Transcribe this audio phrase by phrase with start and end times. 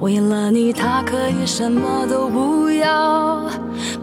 [0.00, 3.48] 为了你他可以什么都不要。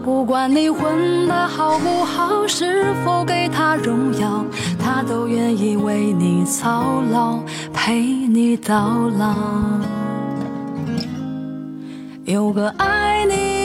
[0.04, 4.44] 不管你混的好不好，是否给他荣耀，
[4.78, 7.38] 他都愿意为你操劳，
[7.74, 9.34] 陪你到老。
[12.24, 13.57] 有个爱你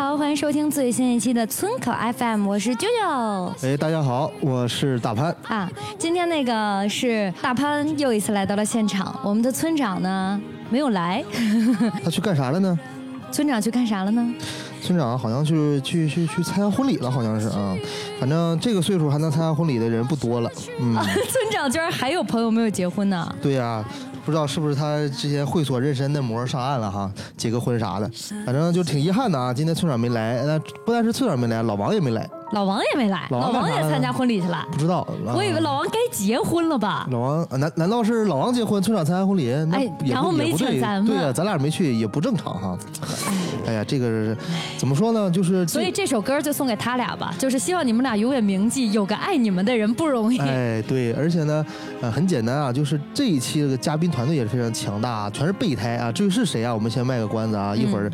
[0.00, 5.36] 好，欢迎收听最新一期的村口 FM，我是啾啾哎，大家好，我是大潘。
[5.46, 5.70] 啊。
[5.98, 10.40] 今天那个是大潘又一次来到了现场，我们的村长呢
[10.70, 11.22] 没有来，
[12.02, 12.78] 他去干啥了呢？
[13.30, 14.26] 村长去干啥了呢？
[14.80, 17.76] 村长好像去去去去参加婚礼了，好像是啊。
[18.18, 20.50] 反正这个岁数还能参加婚礼的人不多了。
[20.80, 20.94] 嗯，
[21.28, 23.36] 村长居然还有朋友没有结婚呢？
[23.42, 23.84] 对呀、
[24.24, 28.10] 不知道是不是他之前会所妊娠嫩模上岸了哈，结个婚啥的。
[28.44, 30.42] 反正就挺遗憾的啊，今天村长没来。
[30.44, 34.66] 那不但是村长没来，老王也没来，老王也没来，老王也参加婚礼去了。
[34.72, 35.00] 不知道。
[35.26, 37.06] 啊我以为老王该结婚了吧？
[37.10, 39.52] 老王啊难难道是老王结婚，村长参加婚礼？
[39.68, 42.78] 那哎然后没请咱们对呀、咱俩没去也不正常哈。
[43.66, 44.36] 哎呀，这个
[44.76, 45.30] 怎么说呢？
[45.30, 50.38] 就是所以这首歌就送给他俩吧，就是希望你们俩永远铭记，有个爱你们的人不容易。
[50.38, 51.64] 哎，对，而且呢，
[52.00, 56.10] 呃，很简单啊，就是这一期的嘉宾团队也是非常强大，啊，全是备胎啊。
[56.10, 58.10] 至于是谁啊，我们先卖个关子啊，一会儿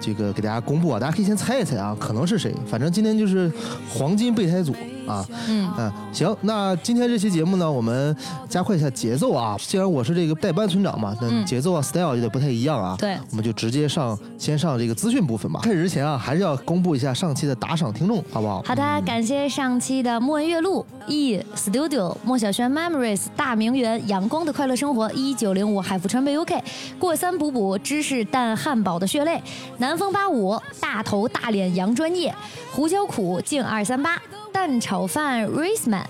[0.00, 2.54] 这个给大家公布啊，大家可以先猜一猜啊，可能是谁。
[2.66, 3.50] 反正今天就是
[3.88, 4.74] 黄金备胎组。
[5.08, 5.26] 啊。
[5.48, 8.14] 嗯嗯，行，那今天这期节目呢，我们
[8.48, 9.56] 加快一下节奏啊。
[9.58, 12.96] 既然我是这个代班村长嘛，那嗯节奏啊、style 有点不太一样啊。
[12.98, 15.60] 对我们就直接上，先上这个资讯部分吧。
[15.62, 18.62] 开始之前啊，还是要公布一下上期的打赏听众，好不好？
[18.66, 26.60] 好的，感谢上期的莫文月露、E Studio、莫小轩 Memories、大名媛、阳光的快乐生活、一九零五海富川贝 UK、
[26.98, 29.42] 过三补补、芝士蛋汉堡的血泪、
[29.78, 32.34] 南风八五、大头大脸杨专业、
[32.72, 34.20] 胡椒苦静二三八、
[34.52, 36.04] 蛋炒饭 Raceman。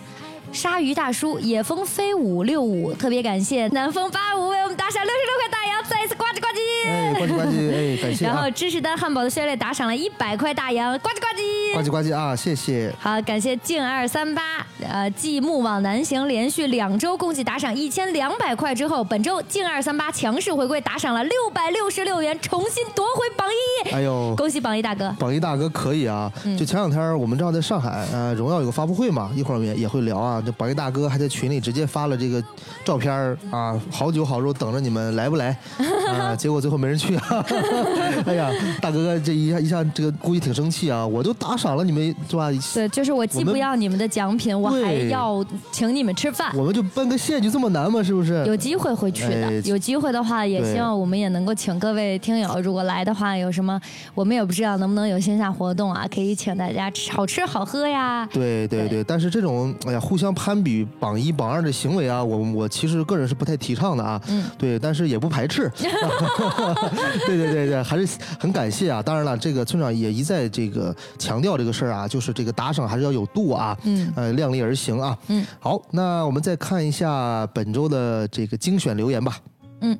[0.50, 6.88] 鲨鱼大叔、野风飞舞六五，特别感谢南风八五为我们打赏六十六块大洋，再一次呱唧呱唧。
[6.88, 8.50] 哎，呱唧呱唧，哎，感谢啊然后。
[8.50, 11.74] 芝士蛋汉堡的血泪打赏了一百块大洋，呱唧呱唧。
[11.74, 12.90] 呱唧呱唧啊，谢谢。
[12.98, 23.90] 好，感谢静二三八，呃，继木往南行连续两周共计打赏一千两百块之后，本周静二三八强势回归，打赏了六百六十六元，重新夺回榜一。
[23.90, 25.14] 哎呦，恭喜榜一大哥！
[25.18, 26.30] 榜一大哥可以啊！
[26.44, 30.42] 嗯就前两天我们正好在上海，呃，荣耀有个发布会嘛，一会儿我们也也会聊啊。
[30.44, 32.42] 这榜一大哥还在群里直接发了这个
[32.84, 35.56] 照片儿啊，好酒好肉等着你们来不来？
[36.08, 37.44] 啊，结果最后没人去啊！
[38.26, 38.50] 哎呀，
[38.80, 41.06] 大哥哥这一下一下这个估计挺生气啊！
[41.06, 42.48] 我都打赏了你们是吧？
[42.74, 46.50] 对，就是我既不要你们的奖品，我还要请你们吃饭。
[46.54, 48.02] 我们就奔个县就这么难吗？
[48.02, 48.44] 是不是？
[48.46, 53.80] 有机会会去的，哎有机会的话，也希望我们也能够请各位听友，如果来的话，有什么
[54.14, 58.28] 我们也不知道能不能有线下活动啊，可以请大家吃好吃好喝呀。
[58.32, 64.20] 对对对对，但是这种哎呀互相攀比榜一榜二的行为啊，我我其实个人是不太提倡的啊。
[64.28, 65.70] 嗯，对，但是也不排斥。
[67.26, 69.02] 对对对对，还是很感谢啊。
[69.02, 75.18] 当然了，这个村长也一再这个强调这个事儿啊，就是这个打赏还是要有度啊，嗯呃，量力而行啊。
[75.28, 79.38] 嗯，好，那我们再看一下本周的这个精选留言吧。
[79.80, 79.96] 嗯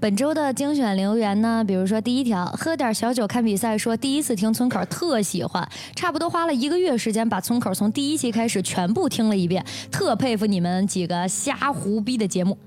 [0.00, 12.58] 本周的精选留言呢，比如说第一条，喝点小酒看比赛说第一次听村口特喜欢，差不多花了一个月时间把村口从第一期开始全部听了一遍，特佩服你们几个瞎胡逼的节目。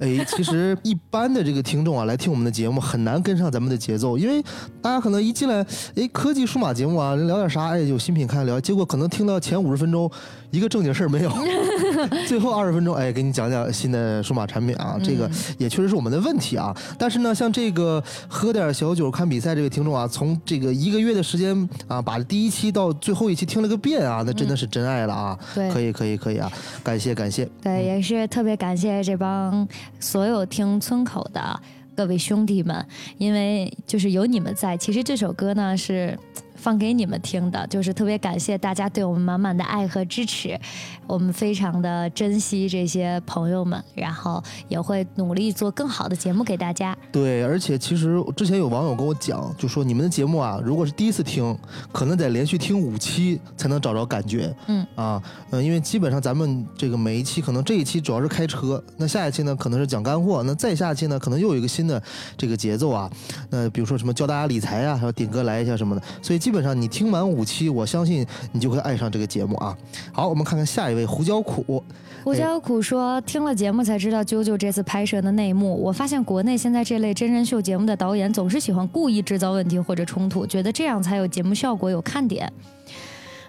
[0.00, 4.42] 哎，其实一般的这个听众啊，来听我们的节目很难跟上咱们的节奏，因为
[4.82, 10.10] 大家可能一进来，哎，科技数码节目啊，聊点啥，哎，有新品看聊，结果可能听到前五十分钟
[10.54, 11.32] 一个正经事儿没有，
[12.28, 15.28] 最后二十分钟，哎，给你讲讲新的数码产品啊，这个
[15.58, 16.74] 也确实是我们的问题啊。
[16.96, 25.38] 但是呢，像这个喝点小酒看比赛这位听众啊，从这个一个月的时间啊，把第一期到最后一期听了个遍啊，那真的是真爱了啊！
[25.54, 26.50] 对可以可以可以啊，
[26.84, 27.48] 感谢感谢。
[27.60, 29.66] 对，也是特别感谢这帮
[29.98, 31.60] 所有听村口的
[31.96, 32.86] 各位兄弟们，
[33.18, 36.16] 因为就是有你们在，其实这首歌呢是
[36.54, 40.58] 放给你们听的，就是特别感谢大家对我们满满的爱和支持，
[41.06, 46.96] 我们非常的珍惜这些朋友们，然后也会努力做更好的节目给大家。
[47.12, 51.56] 对，而且其实之前有网友跟我讲，就说你们的节目啊，如果是第一次听，
[51.92, 54.54] 可能得连续听五期才能找着感觉。
[54.66, 62.02] 嗯啊，呃，因为基本上咱们这个每一期，可能这一期主要是开车，那下一期呢可能是讲干货，那再下一期呢可能又有一个新的
[62.36, 63.10] 这个节奏啊。
[63.50, 69.74] 那比如说什么教大家理财啊，还有点歌来一下什么的，所以基本上你听完五期，我相信你就会爱上这个节目啊。
[70.12, 71.82] 好，我们看看下一位胡椒苦。
[72.22, 75.74] 胡椒苦说，听了节目才知道啾啾这次拍摄的内幕。
[75.74, 82.52] 我发现国内现在这类真人秀节目的导演总是喜欢故意制造问题或者冲突，觉得这样才有节目效果、有看点。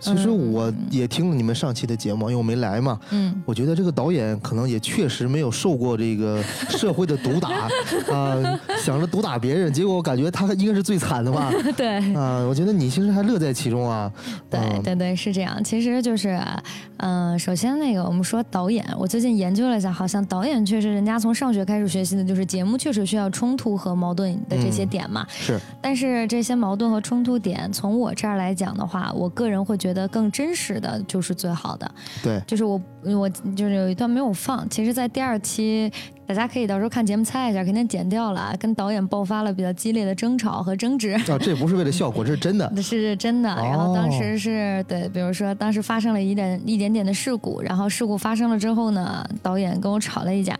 [0.05, 2.99] 其实我也听了你们上期的节目，因为我没来嘛。
[3.09, 7.49] 嗯，我觉得这个导演可能也确实没有受过这个社会的毒打
[8.13, 11.51] 啊、想着毒打别人，结果我感觉他应该是最惨的吧。
[11.75, 11.97] 对。
[12.13, 14.11] 啊，我觉得你其实还乐在其中啊。
[14.49, 15.63] 对嗯对对，是这样。
[15.63, 16.39] 其实就是，
[16.97, 25.25] 嗯、首先那个我们说导演，我最近研究了一下，好像导演确实人家从上学开始学习的就是节目确实需要冲突和矛盾的这些嗯点嘛。
[25.29, 31.89] 是，但是这些矛盾和冲突点，从我这儿来讲的话，我个人会觉得更真实的就是最好的。
[32.23, 35.91] 对，就是我我就是有一段没有放，其实，在第二期
[36.27, 41.11] 大家可以到时候看节目猜一下，肯定剪掉了，跟导演爆发了比较激烈的争吵和争执。
[41.11, 42.71] 啊，这不是为了效果，这是真的。
[42.81, 50.57] 是真的，然后当时是对，比如说当时发生了一点一点点的事故，然后事故发生了之后呢，导演跟我吵了一架，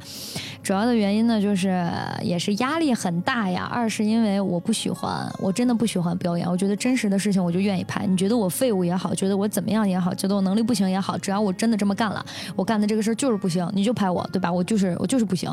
[0.62, 1.88] 主要的原因呢就是
[2.22, 12.24] 也是压力很大呀，二是因为我不喜欢，我真的不喜欢表演，我觉得真实的事情我就愿意拍，你觉得我废物也好，觉得我怎么样也好，觉得我能力不行也好，只要我真的这么干了，
[12.56, 14.52] 我干的这个事儿就是不行，你就拍我，对吧？
[14.52, 15.52] 我就是我就是不行，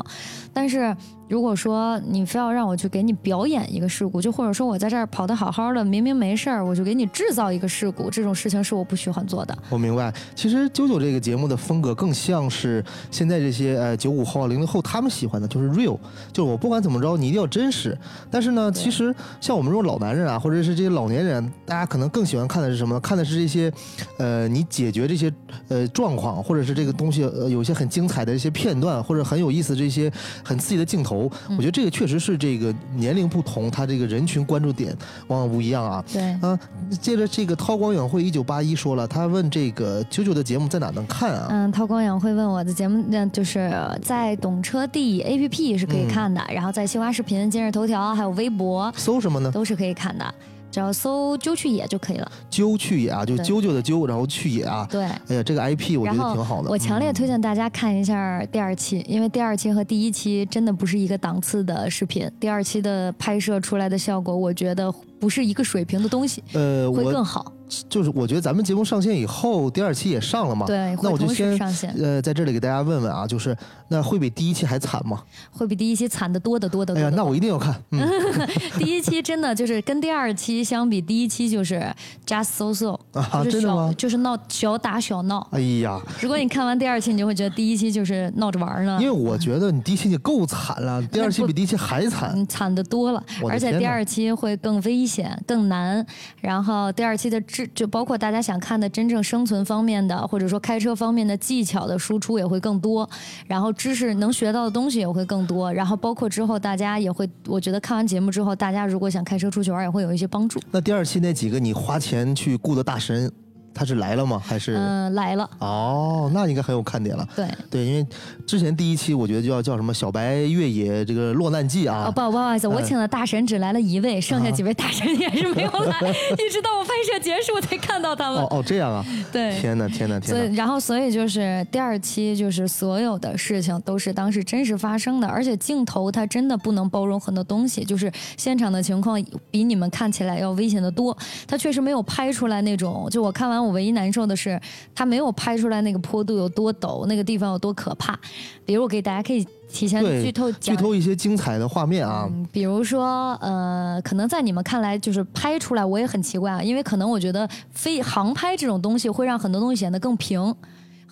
[0.53, 0.95] 但是。
[1.29, 9.57] 如果说你非要让我去给你表演一个事故，就或者说我在这儿跑得好好的，明明没事儿，我就给你制造一个事故，这种事情是我不喜欢做的。
[9.69, 15.97] 我明白，其实九九这个节目的风格更像是现在这些呃九五后、零零后他们喜欢的，就是 real，
[16.31, 17.97] 就是我不管怎么着，你一定要真实。
[18.29, 22.99] 但是呢，其实像我们这种老男人啊，或者是这些老年人，大家可能更喜欢看的是什么？
[22.99, 23.71] 看的是这些，
[24.17, 25.33] 呃，你解决这些
[25.69, 30.11] 呃状况，或者是这个东西呃有一些很精彩的一些片段，或者很有意思的这些
[30.43, 31.22] 很刺激的镜头。
[31.49, 34.95] 我觉得这个确实是这个年龄不同，他这个人群关注点
[35.27, 36.03] 往往不一样啊。
[36.11, 36.59] 对，啊，
[37.01, 41.47] 接着这个韬光养晦一九八一说了，他问这个九九的节目在哪能看啊？
[41.49, 43.71] 嗯，韬光养晦问我的节目，那就是
[44.01, 49.51] 在懂车帝 APP 是可以看的，然后在西瓜视频、今日头条还有微博搜什么呢？
[49.51, 50.33] 都是可以看的，
[50.73, 52.31] 只要搜“揪去野”就可以了。
[52.49, 54.87] 揪去野啊，就对啾啾的啾，然后去野啊。
[54.89, 55.03] 对。
[55.03, 56.69] 哎呀，这个 IP 我觉得挺好的。
[56.71, 62.27] 我强烈嗯推荐大家看一下第二期，因为第二期和第一期真的不是一个档次的视频。
[62.39, 67.53] 第二期的拍摄出来的效果，我觉得不是一个水平的东西，呃，会更好。
[67.89, 70.65] 就是我觉得咱们节目上线以后，第二期也上了嘛。
[70.65, 73.55] 对，那我就先上线，呃，在这里给大家问问啊，就是
[73.87, 75.23] 那会比第一期还惨吗？
[75.51, 77.75] 会比第一期惨的多得多得多哎呀，那我一定要看。
[77.91, 78.07] 嗯，
[78.77, 81.83] 第一期真的就是跟第二期相比，第一期就是
[82.25, 85.47] just so so，啊就是小真的吗就是闹小打小闹。
[85.51, 89.13] 哎呀，如果你看完第二期，你就会觉得第一期就是闹着玩呢因为。
[89.23, 92.33] 我觉得你第一期就够惨了，第二期比第一期还惨。
[92.35, 96.05] 嗯，惨的多了而且第二期会更危险、更难。
[96.41, 103.09] 然后第二期的就包括大家想看的真正生存方面的，或者说开车方面的技巧的输出也会更多，
[103.47, 105.71] 然后知识能学到的东西也会更多。
[105.73, 110.59] 然后包括之后大家也会，我觉得看完节目之后，大家如果想开车出去玩，也会有一些帮助。
[110.71, 113.31] 那第二期那几个你花钱去雇的大神，
[113.73, 114.41] 他是来了吗？
[114.43, 114.75] 还是？
[114.75, 117.27] 嗯、来了，哦，那应该很有看点了。
[117.35, 117.47] 对。
[117.69, 118.05] 对，因为
[118.45, 122.05] 之前第一期我觉得就要叫什么小白越野这个落难记啊。
[122.07, 125.99] 哦，不不好意思，我嗯请的大神只来了一位，剩下几位大神也是没有来，
[126.37, 128.41] 一直到我拍摄结束才看到他们。
[128.43, 129.03] 哦哦，这样啊！
[129.31, 130.57] 对，天哪，天哪，所以，天哪！
[130.57, 141.17] 然后，所以就是第二期，就是所有的事情都是当时真实发生的，而且镜头它真的不能包容很多东西，就是现场的情况比你们看起来要危险的多。
[141.47, 144.59] 它确实没有拍出来那种，就我看完，我唯一难受的是，
[144.93, 148.19] 它没有拍出来那个坡度有多陡，那个地方有多可怕。
[148.65, 152.29] 比如，我给大家可以提前剧透讲剧透一些精彩的画面啊！
[152.29, 160.55] 嗯，比如说，呃，可能在你们看来就是拍出来，我也很奇怪啊，因为可能我觉得飞航拍这种东西会让很多东西显得更平。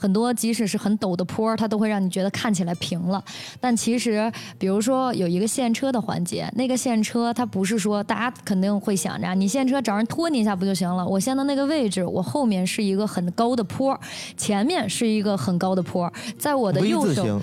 [0.01, 3.23] 很多即使是很陡的坡儿，它都会让你觉得看起来平了。
[3.59, 11.07] 但其实，比如说有一个现车的环节，那个现车它不是说大家肯定会想着你现车找人拖你一下不就行了？
[11.07, 13.99] 我现在那个位置，我后面是一个很高的坡儿，
[14.35, 17.39] 前面是一个很高的坡儿，在我的右手，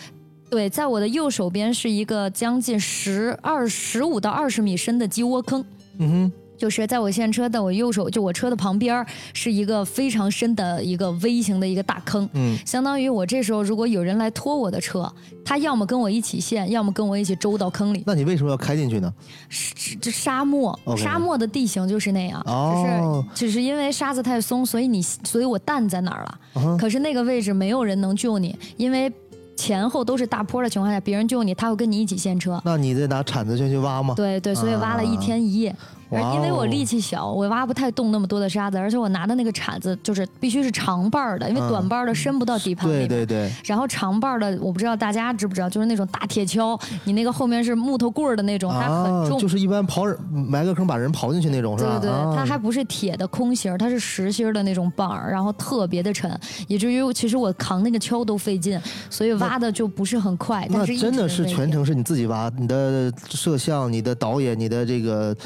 [0.50, 5.64] 对，在我的右手边是一个将近十二十五到二十米深的鸡窝坑。
[5.98, 15.10] 嗯就是在我现车的我右手，就我车的旁边儿是一个非常深的一个 V 型的一个大坑，嗯，相当于我这时候如果有人来拖我的车，
[15.44, 18.02] 他要么跟我一起陷，要么跟我一起周到坑里。
[18.04, 19.12] 那你为什么要开进去呢？
[19.48, 26.76] 是这沙漠沙漠的地形就是那样，哦只是只是因为沙子太松，所以你所以我蛋在哪儿了。
[26.76, 29.12] 可是那个位置没有人能救你，因为
[29.56, 32.60] 前后都是大坡的情况下，别人救你，他会跟你一起陷车。
[32.64, 34.14] 那你得拿铲子先去挖吗？
[34.16, 35.74] 对对，所以挖了一天一夜。
[36.10, 43.08] 因为我力气小，我挖不太动那么多的沙子，而且我拿的那个铲子就是必须是长把儿的，因为嗯短把儿的伸不到底盘里面。
[43.08, 49.36] 对对对，然后长把儿的，我不知道大家知不知道，就是那种大铁锹，你那个后面是木头棍儿的那种，它很重。
[49.36, 51.98] 啊就是一般刨埋个坑把人刨进去那种是吧？
[52.00, 56.28] 对对对，啊它还不是铁的空心儿，它是实心儿的那种棒儿，然后特别的沉，
[56.66, 60.66] 以至于其实我扛那个锹都费劲，所以挖的就不是很快。
[60.70, 65.36] 那但是一真的是全程是你自己挖，你的摄像、你的导演、你的这个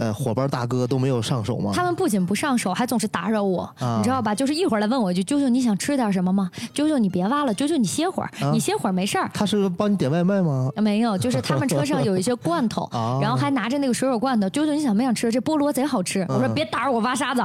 [0.00, 1.72] 呃伙伴大哥都没有上手吗？
[1.74, 4.34] 他们不仅不上手，还总是打扰我，啊你知道吧？
[4.34, 10.70] 就是一会儿来问我一句：“啾啾，你想吃点什么吗？”“啾啾，你别挖了，啾啾，你歇会儿，啊你歇会儿没事儿。”他是帮你点外卖吗？
[10.76, 14.48] 没有，就是他们车上有一些罐头， 啊然后还拿着那个水果罐头。
[14.48, 15.30] 啾啾，你想不想吃？
[15.30, 16.24] 这菠萝贼好吃。
[16.28, 17.42] 我说嗯别打扰我挖沙子，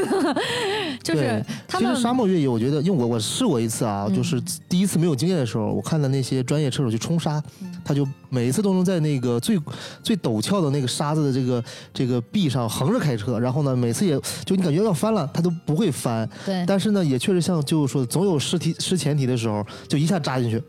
[1.02, 9.58] 就是他们其实沙漠越野，我觉得，因为我我试过一次啊，嗯就是第一次没有经验的时候，我看到那些专业车手去冲沙，嗯他就每一次都能在那个最
[10.02, 16.64] 最陡峭的那个沙子的这个这个壁上横着开车，然后呢，每次也就你感觉要翻了，它都不会翻，对。
[16.66, 20.62] 但是呢，也确实像就是说，总有失题失前提的时候，就一下扎进去，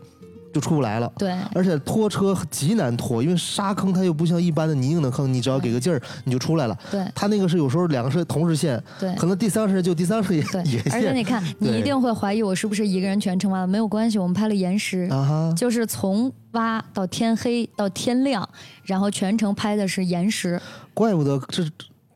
[0.52, 1.12] 就出不来了。
[1.16, 6.78] 对而且拖车极难拖，因为沙坑它又不像一般的泥泞的坑，你只要给个劲儿你就出来了。
[6.90, 15.08] 对它那个是有时候两个是同时陷，对可能第三个车就第三个也对 也，陷而且你看，你一定会怀疑我是不是一个人全程挖的，没有关系，我们拍了延时。
[15.10, 15.54] 啊哈。
[15.56, 18.48] 就是从挖到天黑到天亮，
[18.84, 20.60] 然后全程拍的是延时。
[20.94, 21.64] 怪不得这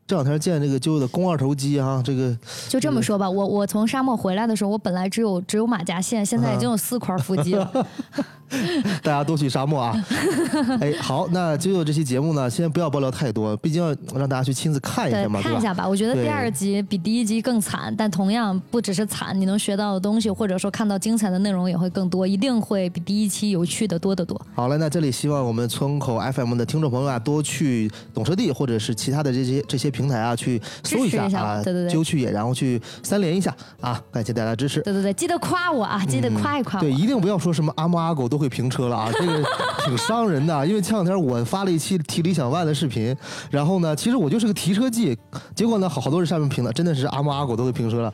[0.07, 2.37] 这两天见这个就的肱二头肌啊，这个
[2.69, 7.87] 就这么说吧，我我从沙漠回来的时候，我本来只有只有马甲线，现在已经有四块腹肌了。
[9.01, 10.05] 大家都去沙漠啊。
[10.79, 15.87] 哎，好，那就这期节目呢，先不要爆料太多，毕竟要让大家去亲自看一下，嘛，看一下吧。
[15.87, 24.39] 我觉得第二集比第一集更惨，但同样不只是惨，你能学到的东西，或者说看到精彩的内容也会更多，一定会比第一期有趣的多得多。
[24.53, 34.81] 好了，那这里希望我们村口 FM 的听众朋友啊，多去懂车帝或者是其他的这些这些平台啊，去搜一下啊，对对对揪去也，然后去三连一下啊，感谢大家支持。
[34.81, 36.83] 对对对，记得夸我啊，记得夸一夸我。
[36.83, 39.41] 对，一定不要说什么阿猫阿狗都都会评车了啊， 这个
[39.85, 40.67] 挺伤人的。
[40.67, 43.15] 因为前两天我发了一期提理想 ONE 的视频，
[43.49, 45.17] 然后呢，其实我就是个提车记，
[45.55, 48.13] 结果呢，好好多人上面评的，真的是阿猫阿狗都会评车了。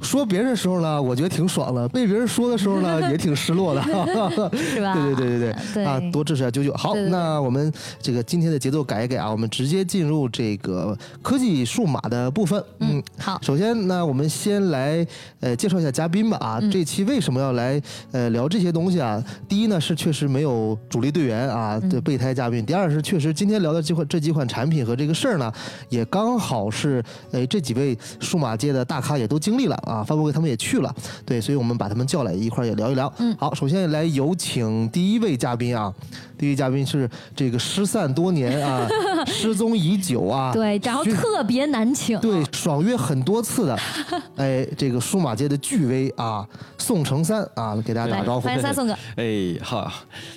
[0.00, 4.94] 说别人的时候呢，我觉得挺爽的；被别人说的时候呢， 也挺失落的，是吧？
[4.94, 5.84] 对对对对对，对。
[5.84, 6.72] 啊，多支持下九九。
[6.74, 7.10] 好，对对对。
[7.10, 12.62] 那我们这个今天的节奏改一改啊，我们直接进入这个科技数码的部分。
[12.80, 15.06] 嗯，好，首先呢，我们先来
[15.40, 16.70] 呃介绍一下嘉宾吧啊，嗯。
[16.70, 17.80] 这期为什么要来
[18.12, 19.22] 呃聊这些东西啊？
[19.48, 21.88] 第一呢是确实没有主力队员啊嗯。
[21.88, 25.52] 的备胎嘉宾，第二是确实今天聊的这款这几款产品和这个事儿呢，
[25.88, 33.12] 也刚好是呃这几位数码界的大咖也都经历了啊，发布会他们也去了，对，所以我们把他们叫来一块儿也聊一聊。
[33.18, 35.92] 嗯好，首先来有请第一位嘉宾啊，
[36.36, 38.86] 第一位嘉宾是这个失散多年啊，
[39.26, 42.18] 失踪已久啊， 对，然后特别难请。
[42.20, 43.78] 对，爽约很多次的，
[44.36, 46.46] 哎，这个数码界的巨威啊，
[46.78, 48.56] 宋成三啊，给大家打个招呼欢。
[48.56, 48.96] 迎三宋哥。
[49.16, 49.92] 哎哈，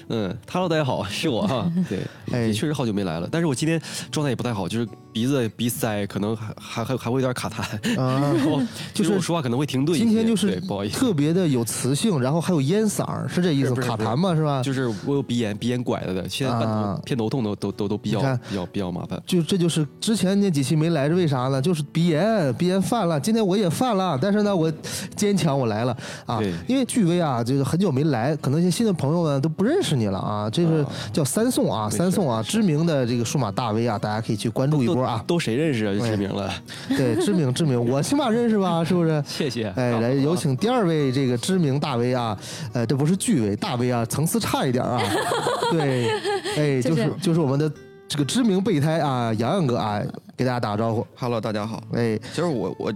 [0.09, 1.71] 嗯，Hello，大家好，是我哈。
[1.87, 1.99] 对，
[2.31, 8.61] 哎确实好久没来了，但是我今天状态也不太好，就是鼻子鼻塞，可能还还还还会有点卡痰，啊 然后
[8.93, 9.97] 就就是是我说话可能会停顿。
[9.97, 13.73] 今天就是对不好意思，特别的有磁性，然后还有烟嗓儿，是这意思？
[13.73, 14.61] 卡痰嘛，是吧？
[14.61, 16.67] 就是我有鼻炎，鼻炎拐了的，现在
[17.03, 19.19] 偏头痛都都都都比较比较比较麻烦。
[19.25, 21.59] 就这就是之前那几期没来是为啥呢？
[21.59, 23.19] 就是鼻炎，鼻炎犯了。
[23.19, 24.71] 今天我也犯了，但是呢，我
[25.15, 25.97] 坚强，我来了
[26.27, 26.39] 啊。
[26.67, 30.47] 因为巨威啊，就是很久没来，可能一些新的朋友呢都不认识你了啊。
[30.47, 35.23] 这是啊叫三宋啊，三宋啊，知名的这个数码大 V 啊，大家可以去关注一波啊。
[35.25, 35.93] 都都谁认识啊？
[35.93, 36.53] 就对知名了，
[36.89, 39.23] 对，知名知名，我起码认识吧，是不是？
[39.25, 39.71] 谢谢。
[39.75, 42.37] 哎，来有请第二位这个知名大 V 啊，
[42.73, 45.01] 呃，这不是巨 V，大 V 啊，层次差一点啊。
[45.71, 46.09] 对，
[46.57, 47.71] 哎，就就是是就是我们的
[48.07, 50.01] 这个知名备胎啊，洋洋哥啊，
[50.35, 51.05] 给大家打个招呼。
[51.15, 51.83] Hello，大家好。
[51.93, 52.93] 哎，其实我我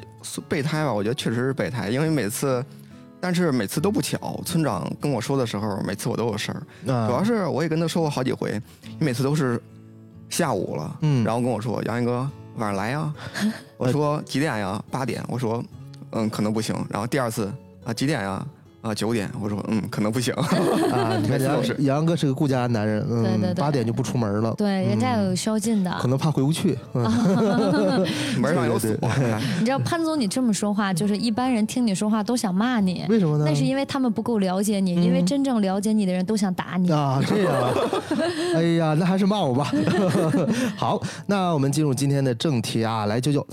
[0.48, 2.64] 备胎吧，我觉得确实是备胎，因为每次，
[3.20, 4.40] 但是每次都不巧。
[4.46, 6.64] 村长跟我说的时候，每次我都有事儿。
[6.84, 8.60] 那主要是我也跟他说过好几回，
[9.00, 9.62] 你每次都是
[10.32, 13.14] 下午了，嗯然后跟我说杨一哥晚上来呀。
[13.78, 14.82] 我说几点呀？
[14.90, 15.24] 八点。
[15.28, 15.64] 我说
[16.12, 16.76] 嗯可能不行。
[16.90, 17.52] 然后第二次
[17.86, 18.44] 啊几点呀？
[18.82, 25.92] 啊九点，我说嗯可能不行，啊， 你看杨杨哥是个顾家男人，嗯，对对对八点就不出门了，对，人家有宵禁的。
[26.00, 26.78] 可能怕回不去。
[26.94, 27.04] 嗯
[28.42, 28.90] 门上有锁。
[29.08, 33.46] 哎你知道潘总，你这么说话，就是一般人听你说话都想骂你，为什么呢？
[33.48, 36.92] 那是因为他们不够了解你，因为真正了解你的人都想打你。
[36.92, 37.70] 啊，这样啊，
[38.56, 39.72] 哎呀，那还是骂我吧。
[40.76, 43.46] 好，那我们进入今天的正题啊，来九九，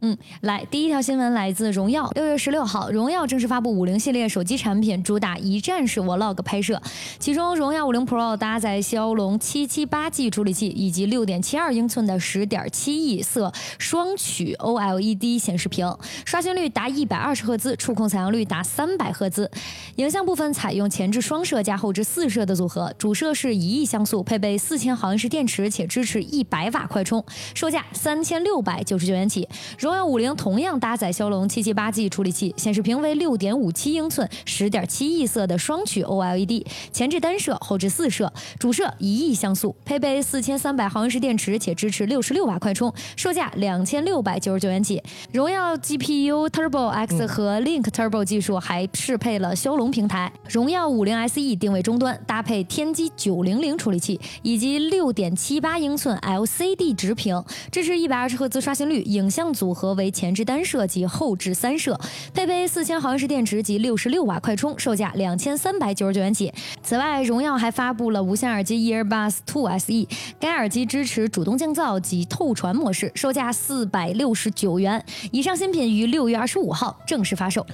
[0.00, 2.08] 嗯，来，第一条新闻来自荣耀。
[2.14, 6.80] 六月十六号，荣耀正式发布五零系列手机产品，主打一站式 Vlog 拍摄。
[7.18, 15.92] 其中，荣耀五零 Pro 搭载骁龙七七八 G 处理器以及六点七二英寸的十点七亿色双曲 OLED 显示屏，
[16.24, 19.50] 刷新率达一百二十赫兹，触控采样率达三百赫兹。
[19.96, 29.48] 影像部分采用前置双摄加后置四摄的组合，主摄是一亿像素，配备四千毫安时电池，且支持一百瓦快充，售价三千六百九十九元起。
[29.76, 45.02] 荣耀五零同样搭载骁龙七七八 G 处理器，显示屏为六点五七英寸、十点七亿色的双曲 OLED，前置单摄，后置四摄，主摄一亿像素，配备四千三百毫安时电池，且支持六十六瓦快充，售价两千六百九十九元起。
[45.32, 50.32] 荣耀 GPU Turbo X 和 Link Turbo 技术还适配了骁龙平台。
[50.48, 61.96] 荣耀五零 SE 定位终端，搭配天玑九零零处理器以及六点七八英寸 LCD 直屏，支持一百二十赫兹刷新率，影像组合为前置单摄及后置三摄，
[62.34, 66.52] 配备四千毫安时电池及六十六瓦快充，售价两千三百九十九元起。
[66.82, 70.08] 此外，荣耀还发布了无线耳机 Earbuds 2 SE，
[70.40, 75.04] 该耳机支持主动降噪及透传模式，售价四百六十九元。
[75.30, 77.64] 以上新品于六月二十五号正式发售。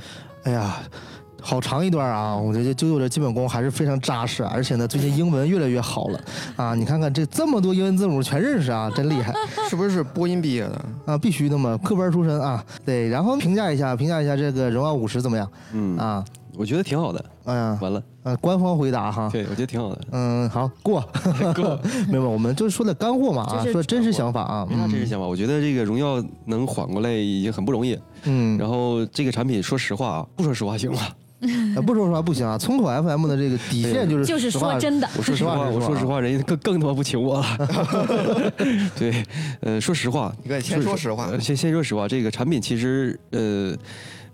[0.42, 0.82] 哎呀。
[1.44, 2.34] 好长一段啊！
[2.34, 6.20] 我觉得九九的基本功还是非常扎实，而且呢，最近英文越来越好了
[6.56, 6.74] 啊！
[6.74, 9.34] 你看看这这么多英文字母全认识啊， 真厉害
[9.68, 10.84] 是不是播音毕业的？
[11.04, 11.18] 啊！
[11.18, 12.64] 必须的嘛，科班出身啊。
[12.86, 15.46] 对，然后评价一下，评价一下这个荣耀五十怎么样？
[15.74, 16.24] 嗯啊，
[16.56, 17.22] 我觉得挺好的。
[17.44, 19.28] 哎呀，完了，呃，官方回答哈。
[19.30, 20.00] 对，我觉得挺好的。
[20.12, 21.06] 嗯，好过
[21.54, 24.66] 过， 没有，我们就是说的干货嘛啊，说真实想法啊。
[24.70, 25.26] 没啥真实想法。
[25.26, 27.98] 我觉得这个荣耀能缓过来已经很不容易。
[28.22, 31.00] 嗯，然后这个产品，说实话啊，不说实话行吗？
[31.74, 38.52] 呃 不说实话不行啊，村口 FM 的这个底线就是就是说真的，我说实话，我说实话，人家更更他妈不请我了。
[38.98, 39.24] 对，
[39.60, 43.76] 呃，说实话，你可以先说实话呃先先说实话，这个产品其实呃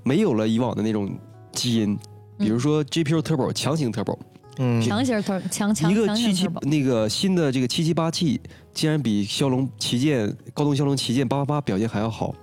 [0.02, 1.10] 没有了以往的那种
[1.52, 1.98] 基因，
[2.38, 4.16] 比如说 GPU Turbo 强行 Turbo，
[4.58, 6.48] 嗯强行 Turbo 强强一个七七。
[6.62, 8.40] 那个新的这个七七八 G，
[8.72, 12.34] 竟然比骁龙旗舰高通骁龙旗舰八八八表现还要好，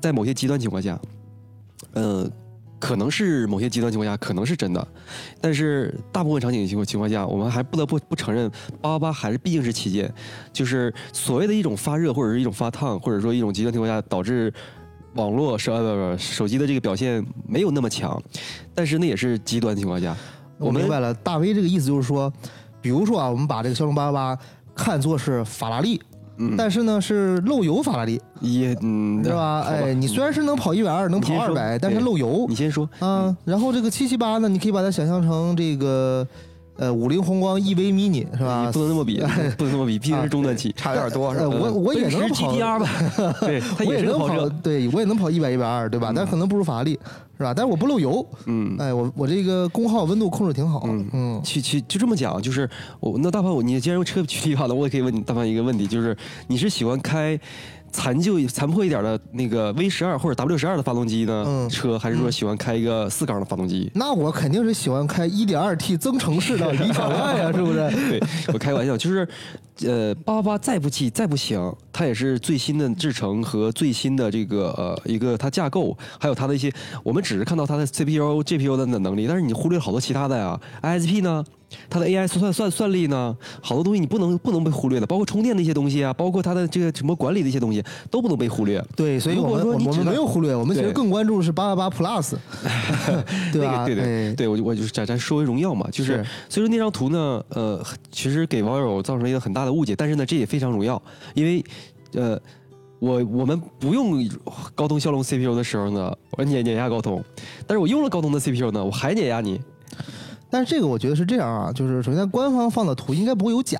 [0.00, 0.98] 在某些极端情况下，
[1.94, 2.28] 呃，
[2.82, 4.88] 可能是某些极端情况下可能是真的，
[5.40, 10.12] 但是大部分场景情况情况下，我们还不得不不承认八八八还是毕竟是旗舰，
[10.52, 14.52] 就是所谓的一种发热或者是一种发烫，或者说一种极端情况下导致。
[15.14, 18.18] 网络是呃不不手机的这个表现没有那么强，
[18.74, 20.16] 但是那也是极端情况下，
[20.56, 22.32] 我明白了，大 V 这个意思就是说，
[22.80, 24.42] 比如说啊，我们把这个骁龙八八八
[24.74, 26.00] 看作是法拉利，
[26.50, 26.54] 嗯。
[26.56, 29.62] 但是呢是漏油法拉利，也嗯是吧？
[29.62, 32.46] 好哎，你虽然是能跑一百二，能跑二百，但是漏油。
[32.48, 33.36] 你先说，啊。
[33.44, 36.26] 然后这个七七八呢，你可以把它想象成这个
[36.76, 38.70] 呃五菱宏光 EV mini 是吧？
[38.72, 39.20] 不能那么比，
[39.58, 40.72] 不能那么比，毕竟是中端期。
[40.76, 41.56] 差有点多是呃，吧？
[41.60, 46.12] 我我也能跑 GTR 吧， 对，它我也能跑对我也能跑一百一百二，对吧？
[46.14, 46.92] 但可能不如法拉利，
[47.38, 47.52] 是吧？
[47.54, 48.76] 但是我不漏油，嗯。
[48.78, 52.68] 哎，我我这个功耗温度控制挺好，嗯嗯其其就这么讲，就是
[53.00, 57.38] 我那大胖，我你既然用车举例法了，我也可以问你大胖一个问题，就是你是喜欢开
[57.92, 61.44] 残旧残破一点的那个 V 十二或者 W 十二的发动机呢？
[61.46, 63.90] 嗯车还是说喜欢开一个四缸的发动机？
[63.94, 67.90] 那我肯定是喜欢开一点二 T 增程式的理想 ONE 呀，是不是？
[68.10, 68.20] 对
[68.52, 69.28] 我开玩笑，就是，
[69.84, 81.44] 呃，八八八再不济再不行，它也是最新的制程和最新的这个呃一个它架构，还有它的一些，我们只是看到它的 CPU、GPU 的能力，但是你忽略了好多其他的呀，ISP 呢，
[81.90, 88.84] 它的 AI 算算算力呢，好多东西你不能不能被忽略的，包括充电的一些东西啊，包括它的这个什么管理的一些东西都不能被忽略。
[88.96, 92.34] 对，所以我们我我们没有忽略，我们其实更关注的是八八八 Plus，
[93.52, 93.72] 对吧？
[93.72, 101.00] 那个对对哎对，我就我就是咱咱说回荣耀嘛，就是是所以说那张图呢，呃，其实给网友造成一个很大的误解，但是呢，这也非常荣耀，
[101.34, 101.64] 因为
[102.14, 102.38] 呃，
[102.98, 104.28] 我我们不用
[104.74, 107.22] 高通骁龙 CPU 的时候呢，我碾碾压高通，
[107.66, 109.60] 但是我用了高通的 CPU 呢，我还碾压你，
[110.52, 113.78] 但是这个我觉得是这样啊，就是首先官方放的图应该不会有假，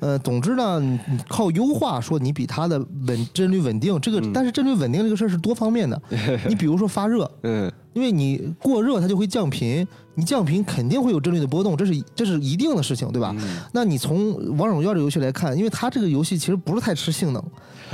[0.00, 6.00] 呃，总之呢，靠优化说你比它的稳帧率稳定，这个、嗯但是帧率稳定这个事儿是多方面的，
[6.48, 13.34] 你比如说发热，嗯，因为你过热它就会降频，你降频肯定会有帧率的波动，这是这是一定的事情，对吧？
[13.38, 17.44] 嗯那你从王者荣耀这个游戏来看，因为它这个游戏其实不是太吃性能，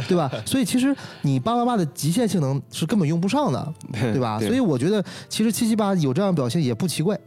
[0.07, 0.31] 对吧？
[0.46, 4.38] 所以其实你八八八的极限性能是根本用不上的，对吧？
[4.46, 7.18] 所以我觉得其实七七八有这样的表现也不奇怪。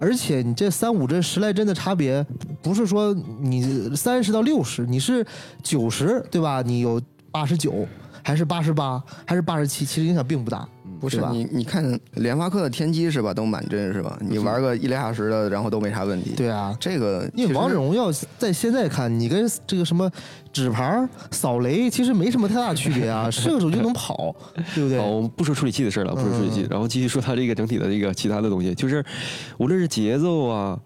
[0.00, 2.24] 而且你这三五帧、十来帧的差别，
[2.62, 5.24] 不是说你三十到六十，你是
[5.62, 6.62] 九十，对吧？
[6.62, 7.86] 你有八十九，
[8.24, 10.66] 还是八十八，还是八十七，其实影响并不大。
[11.00, 14.18] 不是吧你你看联发科的天玑是吧，都满帧是吧？
[14.20, 16.34] 你玩个一俩小时的，然后都没啥问题。
[16.36, 20.10] 对啊，这个因为王者荣耀在现在看，你跟这个什么
[20.52, 24.34] 纸牌扫雷其实没什么太大区别啊，射手就能跑，
[24.74, 24.98] 对不对？
[24.98, 29.04] 好，我们不说处理器的事了，不说处理器，嗯然后继续说它这个整体的这个其他的东西，就是
[29.58, 30.78] 无论是节奏啊，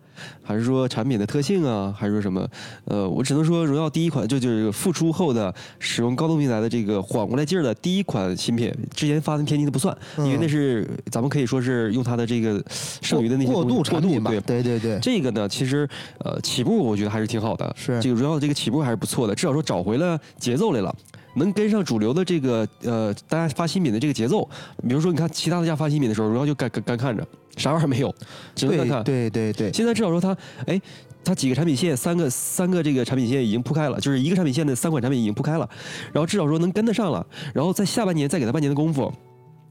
[0.42, 2.48] 还是说产品的特性啊，还是说什么，
[2.85, 12.62] 呃，我只能说荣耀第一款就就是复出后的使用高通平台的这个缓过来劲儿的第一款新品，之前发的天玑的不算，因为那是咱们可以说是用它的这个
[13.03, 14.40] 剩余的那些过渡产品吧，对。
[14.40, 20.94] 对对对，这个呢，其实呃起步我觉得还是挺好的，是这个荣耀这个起步还是不错的，至少说找回了节奏来了。
[21.35, 24.49] 能跟上主流的这个呃，大家发新品的这个节奏，
[24.88, 28.14] 比如说你看其他的家发新品的时候，荣耀就干干干看着，啥玩意儿没有，
[28.55, 29.05] 只能干看。
[29.05, 30.81] 对对对对，现在至少说它，哎，
[31.25, 35.68] 它几个产品线，三个三个这个产品线已经铺开了，就是一个产品线的三款产品已经铺开了，
[36.12, 39.12] 然后至少说能跟得上了，然后在下半年再给它半年的功夫。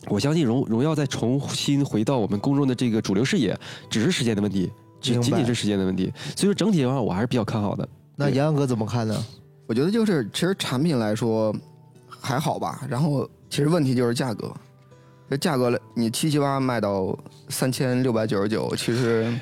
[0.10, 3.58] 我相信荣荣耀再重新回到我们公众的这个主流视野，
[3.90, 6.12] 只是时间的问题，只仅仅是时间的问题。
[6.36, 7.88] 所以说整体的话，我还是比较看好的。
[8.18, 9.26] 那杨洋哥怎么看呢？
[9.66, 11.54] 我觉得就是其实产品来说
[12.08, 14.52] 还好吧，然后其实问题就是价格。
[15.30, 17.18] 这价格了，你七七八卖到
[17.50, 19.34] 三千六百九十九，其实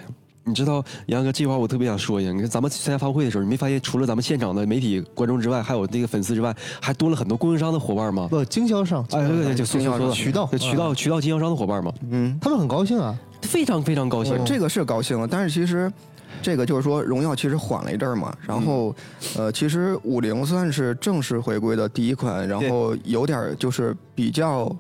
[0.46, 8.28] 你知道杨哥这话我特别想说一下，你看咱们参加发布会的时候，你没发现除了咱们现场的媒体观众之外，还有那个粉丝之外，还多了很多供应商的伙伴吗？
[8.30, 13.18] 不，经销商，哎，对对，就经销商说渠道渠道渠道经销商的伙伴吗，嗯，他们很高兴啊。
[13.42, 14.40] 非常非常高兴。
[14.46, 15.92] 这个是高兴了，但是其实
[16.42, 18.96] 这个就是说荣耀其实缓了一阵儿嘛，然后
[19.36, 24.76] 呃，其实五零算是正式回归的第一款，然后有点儿就是比较。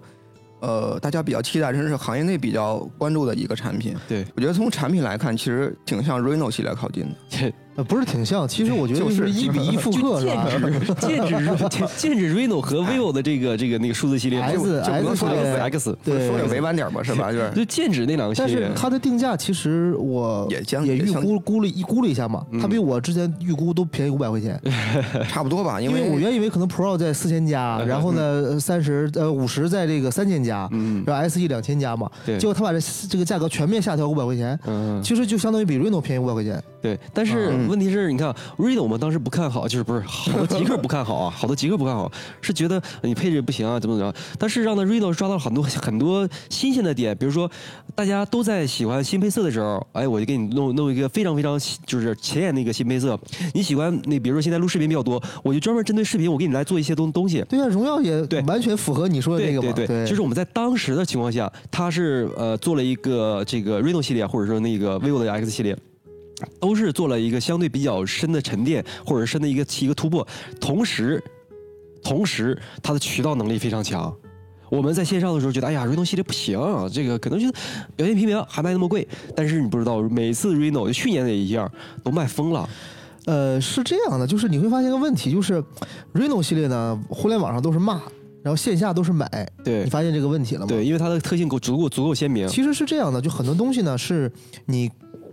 [0.61, 3.95] 呃，大家比较期待，甚至是行业内比较关注的一个产品。
[4.07, 7.53] 对，我觉得从产品来看，其实挺向 Reno 系列靠近的。
[7.77, 10.45] 呃，不是挺像，其实我觉得就是一比一复刻是吧
[10.99, 11.35] 剑指
[11.69, 17.31] 剑剑指 Reno 和 vivo 的这个这个那个数字系列？S S 说系列 X，对说的委婉点儿吧，是吧？
[17.31, 18.69] 就是就剑指那两个系但是。
[18.75, 24.59] 它的定价其实我也将也预也估估了一估了一下嘛，它比我之前预估都便宜五百块钱，
[25.29, 32.79] 差不多吧，因因为为我原以为可能 Pro 在四千加， 然后呢三十呃五十在这个三千加，嗯然后 SE 两千加嘛，对结果他把这
[33.09, 36.61] 这个价格全面下调五百块钱，嗯，其实就相当于比 Reno 便宜五百块钱。
[36.81, 44.19] 对，但是嗯问题是，你看 Reno 我们当时不看好，就是不是好多极客不看好啊， 好多极客不看好，是觉得你配置不行啊，怎么怎么着。
[44.37, 47.49] 但事实上呢，Reno 抓到了很多很多新鲜的点，比如说
[47.95, 53.19] 大家都在喜欢新配色的时候，哎，我就给你弄弄一个非常非常就是前沿的一个新配色。
[53.53, 57.43] 你喜欢那比如说现在录视频比较多，我就专门针对视频，我给你来做一些东东西。
[57.49, 65.77] 对啊，荣耀也对完全符合你说的那个嘛，对对，就是我们在当时的情况下，它是呃做了一个这个 Reno 系列，或者说那个 vivo 的 X 系列。
[66.59, 70.27] 都是做了一个相对比较深的沉淀，或者深的一个一个突破，
[70.59, 71.23] 同时，
[72.03, 74.13] 同时它的渠道能力非常强。
[74.69, 76.57] 我们在线上的时候觉得，哎呀，Reno 系列不行，
[76.93, 77.51] 这个可能就
[77.95, 79.05] 表现平平，还卖那么贵。
[79.35, 81.69] 但是你不知道，每次 Reno 就去年那一样
[82.03, 82.69] 都卖疯了。
[83.25, 85.61] 呃是这样的，就是你会发现个问题，就是
[86.13, 88.01] Reno 系列呢，互联网上都是骂，
[88.41, 89.27] 然后线下都是买，
[89.63, 90.67] 对你发现这个问题了吗？
[90.67, 92.47] 对，因为它的特性够足够足够鲜明。
[92.47, 94.31] 其实是这样的，就很多东西呢，是
[94.65, 94.89] 你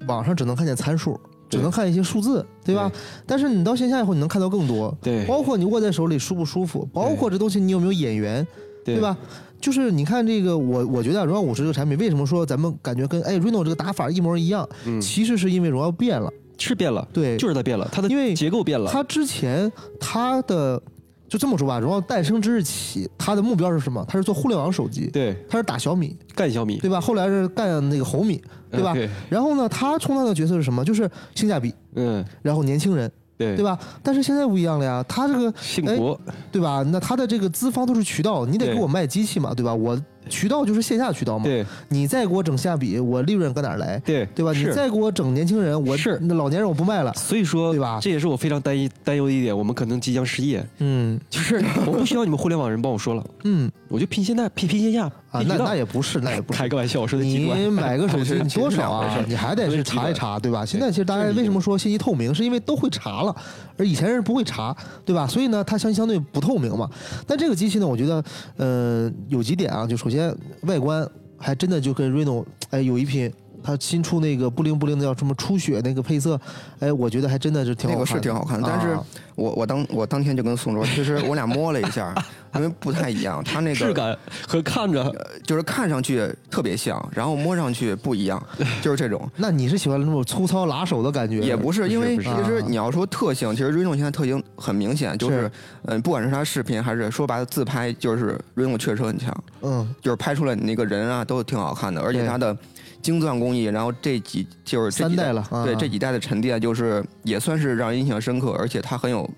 [0.08, 1.18] 网上只能看见参数，
[1.48, 2.90] 只能看一些数字，对吧？
[3.26, 8.44] 但是你到线下以后，你能看到更多，对包括你握在手里舒不舒服，包括这东西你有没有眼缘，
[8.84, 9.16] 对吧？
[9.60, 14.68] 就是你看这个，我我觉得荣耀五十这个产品，为什么说咱们感觉跟哎 Reno 这个打法一模一样？
[14.86, 18.88] 嗯其实是因为荣耀变了，是变了，对就是它变了，它的因为结构变了。
[18.90, 20.80] 它之前它的
[21.28, 24.04] 就这么说吧，荣耀诞生之日起，它的目标是什么？
[24.08, 27.00] 它是做互联网手机，对它是打小米，干小米，对吧？
[27.00, 28.94] 后来是干那个红米，对吧？
[28.94, 30.84] 对然后呢，它充当的角色是什么？
[30.84, 33.64] 就是性价比，嗯，然后年轻人，对对？
[33.64, 33.78] 吧？
[34.02, 36.18] 但是现在不一样了呀，它这个幸福，
[36.50, 36.82] 对吧？
[36.90, 39.74] 那它的这个资方都是渠道，你得给我卖机器嘛，对吧？
[39.74, 41.44] 我渠道就是线下渠道嘛。
[41.44, 43.98] 对你再给我整下笔，我利润搁哪来？
[44.04, 44.52] 对对吧？
[44.52, 47.12] 你再给我整年轻人，我是那老年人我不卖了。
[47.14, 56.58] 所以说，对吧这也是我非常担忧担忧的一点，我们可能即将失业，嗯就是 我不需要你们互联网人帮我说了，嗯我就拼现在，拼拼线下，啊，那那也不是，那也不是。
[56.58, 57.24] 开个玩笑，我说的。
[57.24, 58.90] 你买个手机， 你多少？
[58.90, 60.64] 啊你还得是查一查，对吧？
[60.64, 63.34] 现在其实大家为什么说信息透明，是因为都会查了，
[63.78, 65.26] 而以前人不会查，对吧？
[65.26, 66.88] 所以呢，它相相对不透明嘛。
[67.26, 68.22] 但这个机器呢，我觉得，
[68.56, 70.17] 呃，有几点啊，就首先
[70.62, 73.32] 外观还真的就跟 Reno 哎有一拼。
[73.62, 76.40] 它新出那个布灵布灵的叫什么初雪那个配色，
[76.80, 79.04] 哎，我觉得还真的是挺那个好看的，是挺好看，但是啊。
[79.38, 82.12] 我我当我当天就跟宋卓，其实我俩摸了一下，
[82.56, 84.18] 因为不太一样，它那个质感
[84.48, 88.42] 和看着就是看上去特别像，然后摸上去不一样，
[88.82, 89.30] 就是这种。
[89.36, 91.38] 那你是喜欢那种粗糙拉手的感觉？
[91.38, 95.52] 也不是，因为其实你要说特性，其实 Reno 现在特性很明显，就是是
[95.84, 102.26] 嗯，不管是他视频还是说白了自拍，就是 Reno 确实很强，嗯，就是拍出来你那个人啊都挺好看的，而且对。
[102.26, 102.56] 它的
[103.00, 109.28] 精钻工艺，然后这几就是这三几代了啊对这几代的沉淀，就是也算是让人印象深刻，而且它很有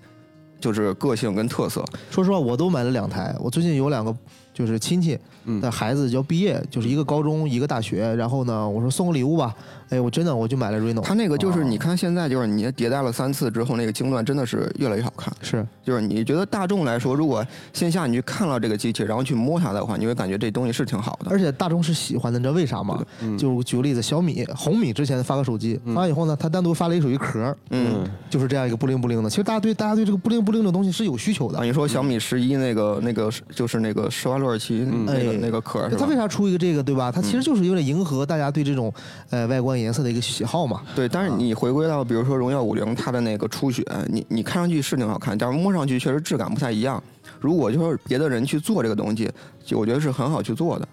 [0.60, 1.84] 就是个性跟特色。
[2.10, 3.34] 说实话，我都买了两台。
[3.40, 4.14] 我最近有两个
[4.52, 8.14] 就是亲戚嗯的孩子要毕业，就是一个高中一个大学。
[8.14, 9.54] 然后呢，我说送个礼物吧，
[9.90, 11.00] 哎，我真的我就买了 Reno。
[11.00, 15.32] 它那个就是哦你看现在就是你迭代了三次之后，那个晶钻真的是越来越好看。
[15.42, 21.30] 是就是你觉得大众来说，如果线下你去看了这个机器，然后去摸它的话，你会感觉这东西是挺好的。
[21.30, 23.04] 而且大众是喜欢的，你知道为啥吗？
[23.20, 29.28] 嗯就举个例子，小米、红米之前发个手机，发完以后呢，它单独发了一手机壳，嗯，就是这样一个不灵不灵的。
[29.28, 31.66] 其实大家对大家对这个不灵不灵的东西是有需求啊，的。
[31.66, 36.14] 你说小米十一那个那个就是那个施华洛世奇那个哎那个壳它为？
[36.20, 37.10] 啥出一个这个，对吧？
[37.10, 38.92] 它其实就是为了迎合大家对这种
[39.30, 40.82] 呃外观颜色的一个喜好嘛。
[40.94, 47.02] 对，但是你回归到比如说荣耀五零，它的那个初雪，你你看上去是挺好看，但是摸上去确实质感不太一样。
[47.40, 49.30] 如果就是别的人去做这个东西，
[49.64, 50.88] 就我觉得是很好去做的。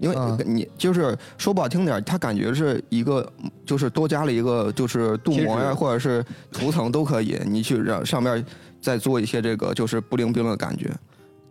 [0.00, 3.26] 因为啊你就是说不好听点儿，它感觉是一个，
[3.64, 8.44] 就是多加了一个就是镀膜呀，或者是涂层都可以，你去让上面
[8.80, 10.90] 再做一些这个就是不灵不灵的感觉。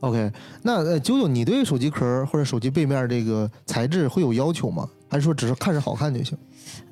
[0.01, 0.29] OK，
[0.61, 4.87] 那呃，九九，你对手机壳或者手机背面这个材质会有要求吗？
[5.09, 6.37] 还是说只是看着好看就行？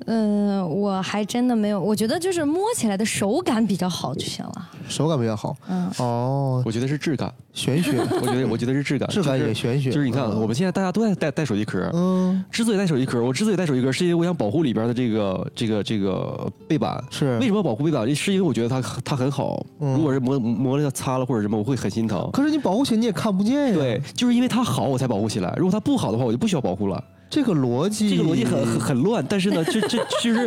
[0.06, 4.70] 嗯，我还真的没有，我觉得就是摸起来的手感比较好就行了。
[4.88, 5.56] 手感比较好。
[5.68, 9.90] 嗯，哦，我觉得是质感，玄学，我觉得我觉得是质感，质感也玄学。
[9.90, 17.02] 就是你看，嗯我们现在大家都在带带手机壳，嗯之所以带手机壳，我之所以带手机壳，是因为我想保护里边的这个这个这个背板。
[17.10, 18.12] 是为什么要保护背板？
[18.14, 22.28] 是因为我觉得它它很好，嗯如果是磨磨了擦了或者什么，我会很心疼。
[22.32, 23.74] 可是你保护起来你也看不见呀。
[23.74, 25.54] 对，就是因为它好，我才保护起来。
[25.56, 27.02] 如果它不好的话，我就不需要保护了。
[27.32, 30.46] 这个逻辑，这个逻辑很很很乱，但是呢，这这 就是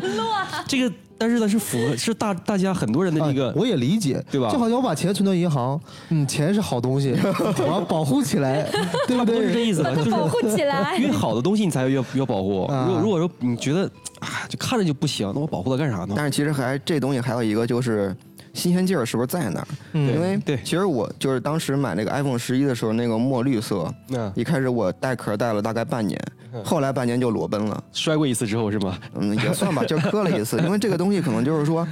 [0.68, 7.16] 这个，但是呢是符合是大大家很多人的一个哎，我也理解，对吧就好像我把钱存到银行，嗯，钱是好东西，
[7.58, 8.70] 我要保护起来，
[9.08, 9.66] 对不不是这？
[9.66, 9.96] 意思吧？
[9.96, 12.66] 就是保护起来越好的东西你才越越保护。
[12.66, 16.14] 啊如果如果说你觉得啊，就看着就不行，那我保护它干啥呢？
[16.16, 18.16] 但是其实还这东西还有一个就是
[18.56, 19.68] 新鲜劲儿是不是在那儿？
[19.94, 26.20] 嗯因为对其实我就是当时买那个 iPhone 十一的时候，那个墨绿色，那一开始我带壳带了大概半年，
[26.64, 27.84] 后来半年就裸奔了。
[27.92, 28.98] 摔过一次之后是吗？
[29.16, 30.58] 嗯，也算吧，就磕了一次。
[30.66, 31.86] 因为这个东西可能就是说，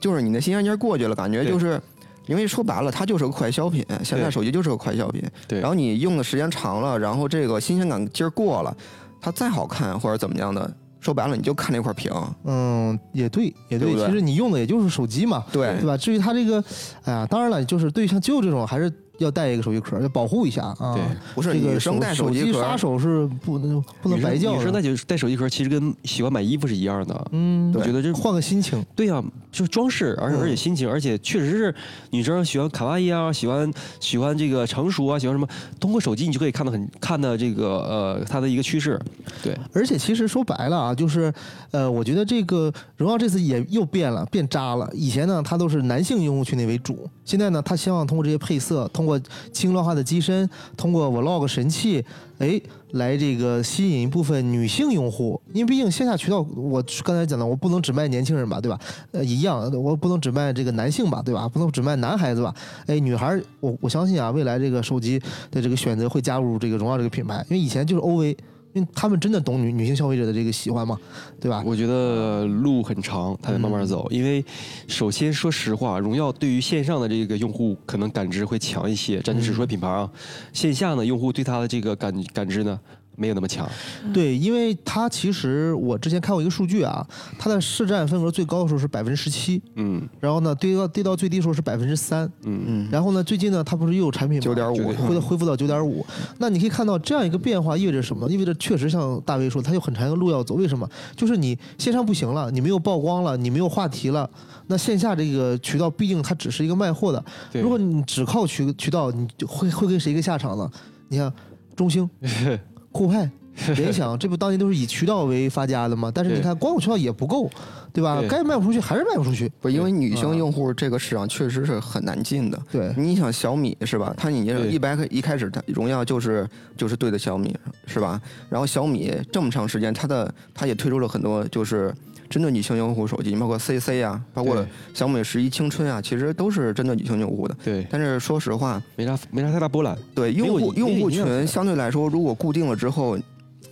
[0.00, 1.80] 就是你的新鲜劲儿过去了，感觉就是，
[2.26, 3.86] 因为说白了，它就是个快消品。
[4.02, 5.22] 现在手机就是个快消品。
[5.46, 8.76] 对然后你用的时间长了，然后这个新鲜感劲儿过了，
[9.20, 10.68] 它再好看或者怎么样的，
[11.02, 12.10] 说白了你就看那块屏。
[12.44, 13.90] 嗯，也对，也对。
[13.90, 15.96] 对对其实你用的也就是手机嘛，对对吧？
[15.96, 16.62] 至于它这个，
[17.04, 18.88] 哎呀，当然了，就是对于像舅舅这种，还是
[19.22, 20.94] 要带一个手机壳，要保护一下啊。
[20.94, 21.02] 对
[21.34, 24.58] 不是这个女生带手手机壳杀手是不能不能白叫的。
[24.58, 27.28] 女生带手带手机壳，其实跟喜欢买衣服是一样的。
[27.32, 28.84] 嗯，我觉得这换个心情。
[28.94, 31.74] 对呀、就是装饰，而且嗯而且心情，而且确实是
[32.10, 35.46] 女生喜欢卡哇伊啊，喜欢喜欢这个成熟啊，喜欢什么，
[35.80, 39.00] 通过手机你就可以看到很看到这个呃它的一个趋势。
[39.42, 41.32] 对，而且其实说白了啊，就是，
[41.72, 44.88] 呃，我觉得这个荣耀这次也又变了，变渣了。
[44.92, 49.18] 以前呢，它都是男性用户群体为主，现在呢，它希望通过这些配色，通过
[49.52, 52.04] 轻量化的机身，通过 Vlog 神器，
[52.38, 55.40] 哎，来这个吸引一部分女性用户。
[55.54, 58.78] 因为毕竟线下渠道，我刚才讲的，我不能只卖年轻人吧，对吧？
[59.12, 61.48] 呃，一样，我不能只卖这个男性吧，对吧？
[61.48, 62.54] 不能只卖男孩子吧？
[62.86, 65.18] 哎，女孩，我我相信啊，未来这个手机
[65.50, 68.36] 的这个选择会加入这个荣耀这个品牌，因为以前就是 OV。
[68.72, 70.98] 因为他们真的懂女女性消费者的这个喜欢嘛，
[71.40, 71.62] 对吧？
[71.66, 74.08] 我觉得路很长，他得慢慢走。
[74.10, 74.44] 因为
[74.88, 80.10] 首先说实话，荣耀对于线上的这个用户可能感知会强一些，暂时只说品牌啊。
[80.52, 82.80] 线下呢，用户对它的这个感感知呢
[83.16, 83.68] 没有那么强。
[84.12, 87.06] 对，因为它其实我之前看过一个数据啊，
[87.38, 96.04] 它的市占份额最高的时候是百分之十七，嗯然后呢跌到跌到最低时候是百分之三，嗯嗯，然后呢最近呢它不是又有产品九点五恢恢复到九点五，
[96.38, 98.28] 那你可以看到这样一个变化意味着什么？
[98.30, 100.54] 意味着确实像大卫说，它有很长一个路要走。
[100.54, 100.88] 为什么？
[101.16, 104.28] 就是你线上不行了，你没有曝光了，你没有话题了，
[104.68, 107.22] 那线下这个渠道毕竟它只是一个卖货的。
[107.50, 110.70] 对如果你只靠渠渠道，你就会会跟谁一个下场呢？
[111.08, 111.32] 你看
[111.76, 112.08] 中兴、
[112.92, 113.28] 酷派。
[113.76, 116.10] 联想，这不当年都是以渠道为发家的吗？
[116.12, 117.50] 但是你看，光有渠道也不够，
[117.92, 118.18] 对吧？
[118.18, 119.46] 对该卖不出去还是卖不出去。
[119.60, 122.58] 不，因为女啊性用户这个市场确实是很难进的。
[122.72, 124.14] 对，你想小米是吧？
[124.16, 127.54] 它你对一百一开始它荣耀就是就是对的小米
[127.86, 128.18] 是吧？
[128.48, 131.94] 然后小米这么长时间，它的它也推出了很多就是
[132.32, 137.54] 针对女性用户手机，包括 CC 啊，包括小米十一青春啊，其实都是针对女性用户的。
[137.62, 139.94] 对，但是说实话，没啥没啥太大波澜。
[140.14, 143.18] 对用户用户群相对来说，如果固定了之后，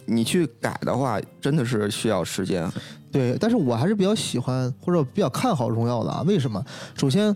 [0.05, 2.71] 你去改的话，真的是需要时间。
[3.11, 6.23] 对，但是我还是比较喜欢或者比较看好荣耀的啊。
[6.27, 6.63] 为什么？
[6.95, 7.35] 首先，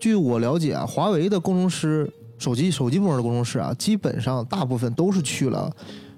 [0.00, 5.70] 据我了解啊，华为的工程师，手机手机部门的工程师啊，基本上大部分都是去了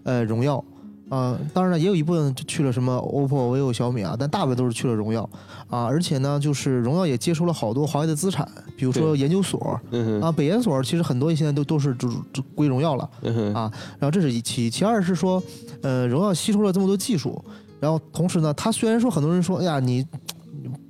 [0.05, 0.65] 呃荣耀。
[1.09, 5.23] 啊、当然了，也有一部分去了什么 OPPO、vivo、小米啊，但大部分都是去了荣耀
[5.69, 5.85] 啊。
[5.85, 11.97] 而且呢，就是荣耀也接收了好多华为的资产，比如说研究所嗯啊，北研所，其实很多现在都都是
[12.55, 13.09] 归荣耀了。
[13.23, 15.41] 嗯啊然后这是一其一，其二是说，
[15.83, 17.41] 呃，荣耀吸收了这么多技术，
[17.79, 20.05] 然后同时呢，它虽然说很多人说，哎呀，你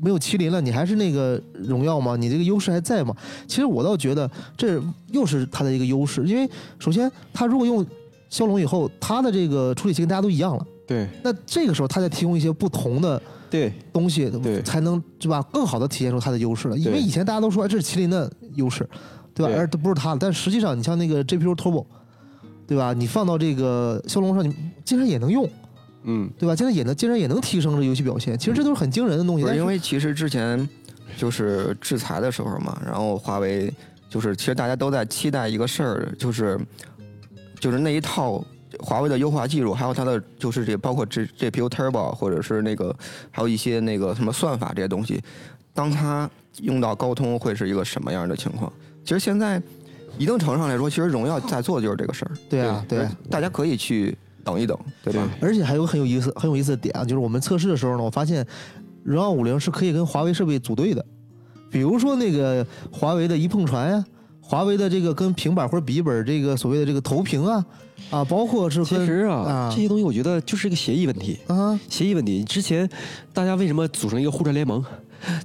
[0.00, 2.16] 没有麒麟了，你还是那个荣耀吗？
[2.16, 3.14] 你这个优势还在吗？
[3.46, 6.48] 其实我倒觉得这又是它的一个优势，因为
[6.78, 7.84] 首先它如果用
[8.28, 15.42] 骁龙以后，它的这个处理器跟大家都一样了，对那这个时候它再提供一些不同的对东西，对才能对吧？
[15.52, 16.76] 更好的体现出它的优势了。
[16.76, 18.88] 因为以前大家都说哎这是麒麟的优势，
[19.32, 19.52] 对吧？
[19.52, 20.18] 对而不是它的。
[20.20, 21.84] 但实际上，你像那个 GPU Turbo，
[22.66, 22.92] 对吧？
[22.92, 25.48] 你放到这个骁龙上，你竟然也能用，
[26.02, 26.56] 嗯对吧？
[26.56, 28.36] 竟然也能，竟然也能提升这游戏表现。
[28.36, 29.46] 其实这都是很惊人的东西。
[29.56, 30.68] 因为其实之前
[31.16, 33.72] 就是制裁的时候嘛，然后华为
[34.10, 36.58] 就是其实大家都在期待一个事儿，就是
[37.58, 38.44] 就是那一套
[38.78, 42.94] 华为的优化技术，还有它的就是这包括这 GPU Turbo 或者是那个
[43.30, 45.22] 还有一些那个什么算法这些东西，
[45.72, 46.28] 当它
[46.62, 48.72] 用到高通会是一个什么样的情况？
[49.04, 49.62] 其实现在
[50.18, 52.30] 一定程度上来说，其实荣耀在做的就是这个事儿。
[52.48, 53.16] 对啊，对啊。
[53.30, 55.28] 大家可以去等一等，对吧？
[55.40, 58.46] 而且还有个很有意思、很有意思的点啊，就是我们测试的时候呢，我发现
[59.04, 61.04] 荣耀五零是可以跟华为设备组队的，
[61.70, 64.04] 比如说那个华为的一碰传呀、
[64.48, 67.66] 华为的这个跟平板或者笔记本这个所谓的这个投屏啊，
[68.10, 71.38] 啊，包括是跟其实啊啊这些东西我觉得就是一个协议问题。
[71.48, 72.88] 啊，协议问题，之前
[73.32, 74.84] 大家为什么组成一个互传联盟？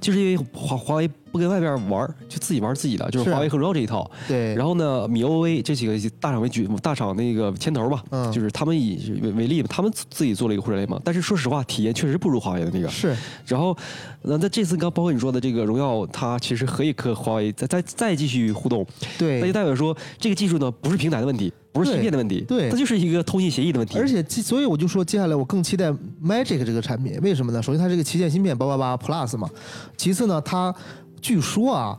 [0.00, 4.08] 就是因为华华为不跟外边玩儿，就自己玩自己的，就是华为和荣耀这一套。
[4.28, 11.00] 对，然后呢，米 O V 这几个大厂为举大厂那个牵头吧，嗯就是他们以为为例，他们自己做了一个互战联网。
[11.02, 12.88] 但是说实话，体验确实不如华为的那个。
[12.88, 13.16] 是
[13.46, 13.76] 然后，
[14.22, 18.86] 那那这次刚包括你说的这个荣耀，它其实可以和华为再再再继续互动，
[19.18, 23.98] 对那就，代表说这个技术呢不是平台的问题，不是芯片的问题，对它就是一个通信协议的问题。
[23.98, 25.90] 而且所以我就说，接下来我更期待
[26.22, 27.62] Magic 这个产品，为什么呢？
[27.62, 29.48] 首先它这个旗舰芯片八八八 Plus 嘛，
[29.96, 30.74] 其次呢，它
[31.22, 31.98] 据说啊，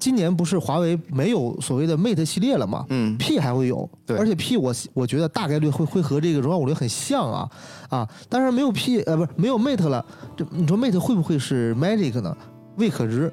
[0.00, 7.50] 今年不是华为没有所谓的 Mate 系列了吗，嗯，P 还会有，对而且 P 我我觉得大概率会会和这个荣耀五零很像啊
[7.90, 10.02] 啊，但是没有 P 呃不是没有 Mate 了，
[10.36, 12.34] 这你说 Mate 会不会是 Magic 呢？
[12.76, 13.32] 未可知，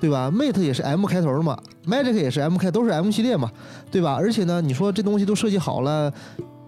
[0.00, 3.50] 对吧？Mate 也是 M 开头的嘛，Magic 也是 M 开，都是 M 系列嘛，
[3.90, 4.14] 对吧？
[4.14, 6.12] 而且呢，你说这东西都设计好了，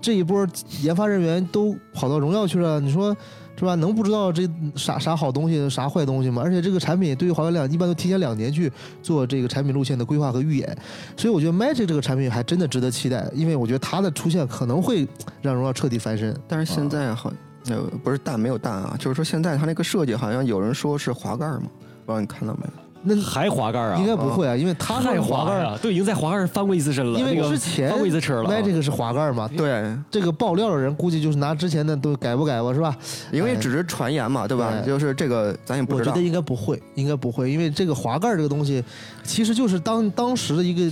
[0.01, 0.47] 这一波
[0.83, 3.17] 研发人员都跑到荣耀去了，你说
[3.65, 3.75] 是吧？
[3.77, 6.43] 能不知道这啥啥好东西，啥坏东西吗？
[6.45, 8.71] 而且这个产品对于华为来讲，一般都提前两年去
[9.03, 10.77] 做这个产品路线的规划和预演，
[11.17, 15.09] 所以我觉得 Magic 这个产品还真的值得期待，因为我觉得它的出现可能会
[15.41, 16.37] 让荣耀彻底翻身。
[16.47, 17.33] 但是现在好，
[17.69, 21.63] 呃，不是淡没有淡啊，就是说现在它那个设计好像有人说是滑盖嘛，
[22.05, 22.84] 不知道你看到没有？
[23.05, 23.97] 那还滑盖啊？
[23.99, 27.19] 应该不会啊，因为他太是滑盖，滑了，都已经在滑盖翻过一次身了。
[27.19, 28.53] 因为之前翻过一次车了啊。
[28.53, 32.97] Magic 是滑盖嘛，对，这个爆料的人估计就是拿之前的都改不改吧，是吧？
[33.31, 34.73] 因为只是传言嘛，对吧？
[34.83, 36.27] 对就是这个咱也不知道我觉得。
[36.27, 38.83] 应该不会，应该不会，因为这个滑盖这个东西，
[39.23, 40.91] 其实就是当当时的一个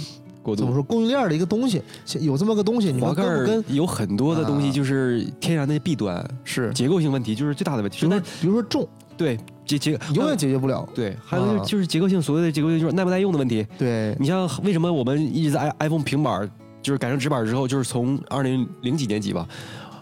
[0.56, 1.80] 怎么说供应链的一个东西，
[2.20, 3.76] 有这么个东西，你们滑盖儿跟不跟？
[3.76, 8.00] 有很多的东西啊就是天然的弊端，是结构性问题就是最大的问题。
[8.00, 8.86] 比如说那比如说重，
[9.22, 10.88] 对结结永远解决不了。
[10.92, 13.64] 对，还有就是啊就是结构性，所谓的结构性就是耐不耐用的问题。
[13.78, 16.50] 对，你像为什么我们一直在 i iPhone 平板
[16.82, 19.46] 就是改成直板之后，就是从二零零几年级吧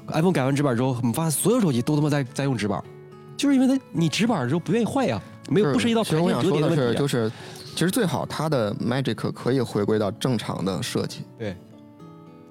[0.08, 2.82] ，iPhone 改完直板之后，我们发现所有手机都他妈在在用直板，
[3.36, 6.98] 就是因为它你直板儿之后不愿意坏呀，没有不涉及到其实我排线折想说的是，叠问题啊。
[6.98, 7.30] 就是
[7.74, 11.20] 其实最好它的 Magic 可以回归到正常的设计。
[11.38, 11.56] 对，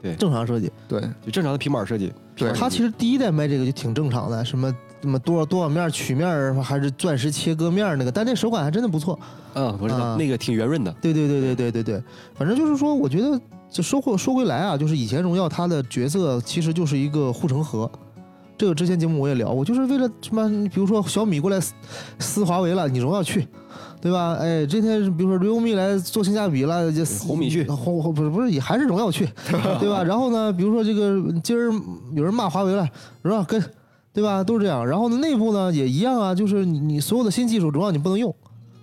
[0.02, 0.72] 对正常设计。
[0.88, 2.14] 对就正常的平板设计。
[2.36, 9.18] 对，它其实第一代卖这个就挺正常的，什么什么多少多少面曲面儿，还是钻石切割面儿那个，但那手感还真的不错。
[9.54, 10.94] 嗯，我知道啊那个挺圆润的。
[11.02, 12.04] 对对对对对对对，
[12.36, 17.90] 反正就是说，我觉得就说回说回来啊，就是以前荣耀它的角色其实就是一个护城河。
[18.58, 20.50] 这个之前节目我也聊过，就是为了什么？
[20.68, 21.74] 比如说小米过来撕
[22.20, 23.48] 撕华为了，你荣耀去，
[24.02, 24.34] 对吧？
[24.34, 29.26] 哎，今天比如说 realme 来做性价比了，就撕红米去红红不是不是也还是荣耀去，
[29.80, 30.04] 对吧？
[30.04, 31.72] 然后呢，比如说这个今儿
[32.14, 32.86] 有人骂华为了，
[33.22, 33.64] 荣耀跟，
[34.20, 34.44] 对吧？
[34.44, 34.86] 都是这样。
[34.86, 38.34] 然后呢，内部呢也一样啊，就是你你所有的新技术荣耀你不能用，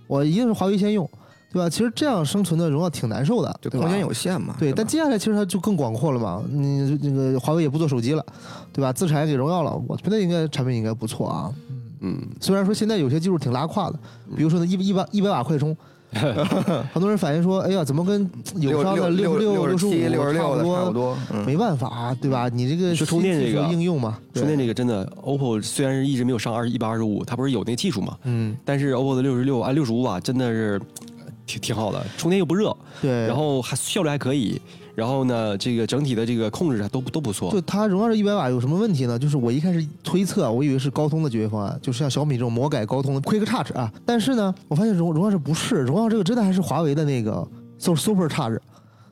[0.06, 1.08] 我一定是华为先用，
[1.52, 1.68] 对吧？
[1.68, 4.56] 其实这样生存的荣耀挺难受的，空间有限嘛。
[4.58, 6.42] 对，吧但接下来其实它就更广阔了嘛。
[6.48, 8.24] 你那个华为也不做手机了，
[8.72, 8.92] 对吧？
[8.92, 11.52] 自产也给荣耀了，我觉得应该产品应该不错啊。
[12.00, 13.98] 嗯，虽然说现在有些技术挺拉胯的，
[14.36, 15.76] 比如说呢一一百一百瓦快充，
[16.92, 20.92] 很多人反映说，哎呀，怎么跟友商的六六六十五六七、六十六的差不多？
[20.92, 21.18] 多。
[21.32, 22.48] 嗯，没办法，对吧？
[22.48, 30.80] 你这个是充电这个应用嘛，充电这个真的，OPPO 虽然是一直没有上二一百二十五，它不是有那个技术嘛，嗯，但是 OPPO 的六十六啊六十五瓦真的是
[31.18, 33.26] 呃挺挺好的，充电又不热，对。
[33.26, 34.60] 然后还效率还可以，
[34.96, 37.60] 然后呢，这个整体的这个控制都都不错就。
[37.60, 39.18] 它荣耀这一百瓦有什么问题呢？
[39.18, 43.92] 就是我一开始推测啊，我以为是高通的解决方案，就是像小米这种魔改高通的 Quick Charge 啊。
[44.06, 47.46] 但是呢，我发现荣荣耀这不是，荣耀这个真的还是华为的那个
[47.78, 48.58] Super Super Charge，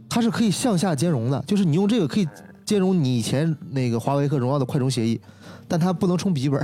[0.08, 2.26] 它是可以向下兼容的，就是你用这个可以
[2.64, 5.20] 兼容你以前那个华为和荣耀的快充协议，
[5.68, 6.62] 但它不能充笔记本，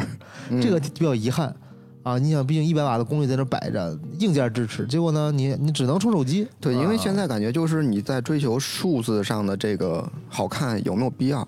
[0.48, 1.54] 嗯这个比较遗憾。
[2.02, 6.48] 啊，你想，毕竟一百瓦的功率在那摆着，硬件支持，结果呢，你你只能充手机。
[6.58, 11.46] 对，因为啊现在感觉就是你在追求数字上的这个好看有没有必要？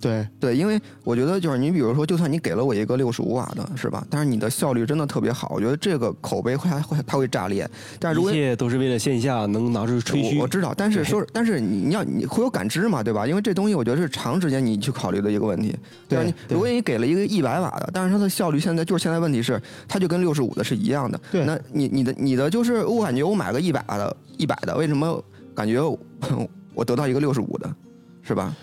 [0.00, 4.06] 对对，因为我觉得就是你比如说，就算你给了我一个六十五瓦的，是吧？
[4.08, 7.68] 但是你的效率真的特别好，我觉得这个口碑会还会它会炸裂。
[7.98, 10.48] 但是如果一切都是为了线下能拿出吹嘘我我。
[10.48, 13.26] 知道，但是说，但是你你要你会有感知嘛，对吧？
[13.26, 15.76] 因为这东西我觉得是长时间你去考虑的一个问题。
[16.08, 21.20] 对如果你给了一个一百瓦的，但是它的效率现在就是现在问题是，它就跟六十五的是一样的。
[21.32, 25.22] 对那你你的你的就是我感觉我买个一百的一百的，为什么
[25.54, 25.82] 感觉
[26.74, 27.74] 我得到一个六十五的，
[28.22, 28.54] 是吧？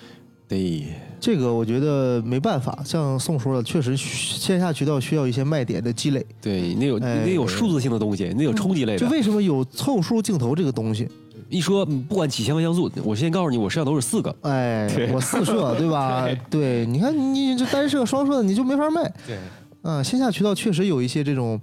[0.47, 0.86] 对，
[1.26, 6.23] 这个我觉得没办法，像宋说的，确实线下渠道需要一些卖点的积累。
[6.39, 8.99] 对，你得有哎你得有数字性的东西，你得有冲击类的。
[8.99, 11.09] 就为什么有凑数镜头这个东西？
[11.49, 14.36] 一说嗯不管几千万像素，我先告诉你，我摄像头是四个。
[14.41, 16.28] 哎，我四摄， 对吧？
[16.47, 19.11] 对，你看你这单摄、双摄的，你就没法卖。
[19.26, 19.39] 对，
[19.82, 21.59] 嗯，线下渠道确实有一些这种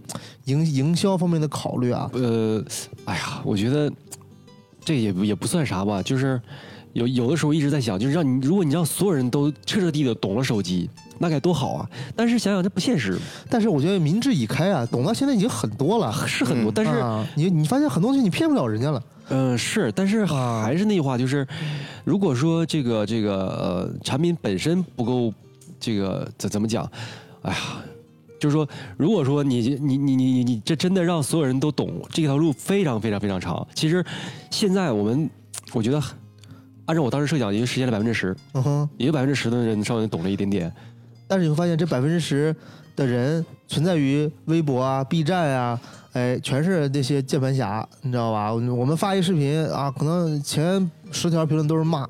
[0.46, 2.10] 营营销方面的考虑啊。
[2.14, 2.60] 呃，
[3.04, 3.88] 哎呀，我觉得
[4.84, 6.40] 这也也不算啥吧，就是
[6.92, 10.88] 有有的时候一直在想，就是让你，如果你让所有人都彻彻底底的懂了手机，
[11.18, 11.88] 那该多好啊！
[12.14, 13.18] 但是想想这不现实，
[13.48, 16.12] 但是我觉得民智已开啊，懂到现在已经很多了。
[16.26, 19.02] 是很多，但是啊、你你发现很多东西你骗不了人家了。
[19.28, 21.46] 嗯，是，但是啊还是那句话，就是
[22.04, 25.32] 如果说这个这个呃产品本身不够，
[25.80, 26.90] 这个怎怎么讲？
[27.42, 27.58] 哎呀，
[28.38, 28.68] 就是说，
[28.98, 33.66] 如果说你你你你你你这真的让所有人都懂，这条路非常非常非常长。
[33.74, 34.04] 其实
[34.50, 35.30] 现在我们，
[35.72, 36.02] 我觉得
[36.86, 38.88] 按照我当时设想，也就实现了百分之十，嗯哼。
[38.96, 40.72] 也就百分之十的人稍微懂了一点点。
[41.28, 42.54] 但是你会发现，这百分之十
[42.96, 45.80] 的人存在于微博啊、B 站啊，
[46.12, 48.52] 哎，全是那些键盘侠，你知道吧？
[48.52, 52.06] 我们发一视频啊，可能前十条评论都是骂，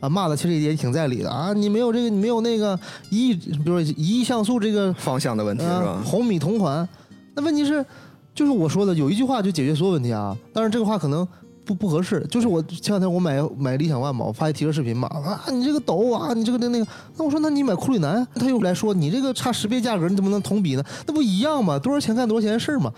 [0.00, 6.02] 啊，骂的其实也挺在理的啊，你没有这个，你没有那个一亿，比如说一亿像素这个方向的问题是啊吧？
[6.04, 6.86] 红米同款，
[7.34, 7.84] 那问题是，
[8.34, 11.26] 就是我说的有一句话就解决所有问题啊，但是这个话可能。
[11.70, 20.82] 不不合适，就是我前两天我买买理想 ONE 嘛，我发一提车视频嘛，啊，你这个抖啊，你这个那那个，那我说那你买库里南，他又来说你这个差十倍价格，你怎么能同比呢？
[21.06, 21.78] 那不一样嘛？
[21.78, 22.92] 多少钱干多少钱的事儿嘛，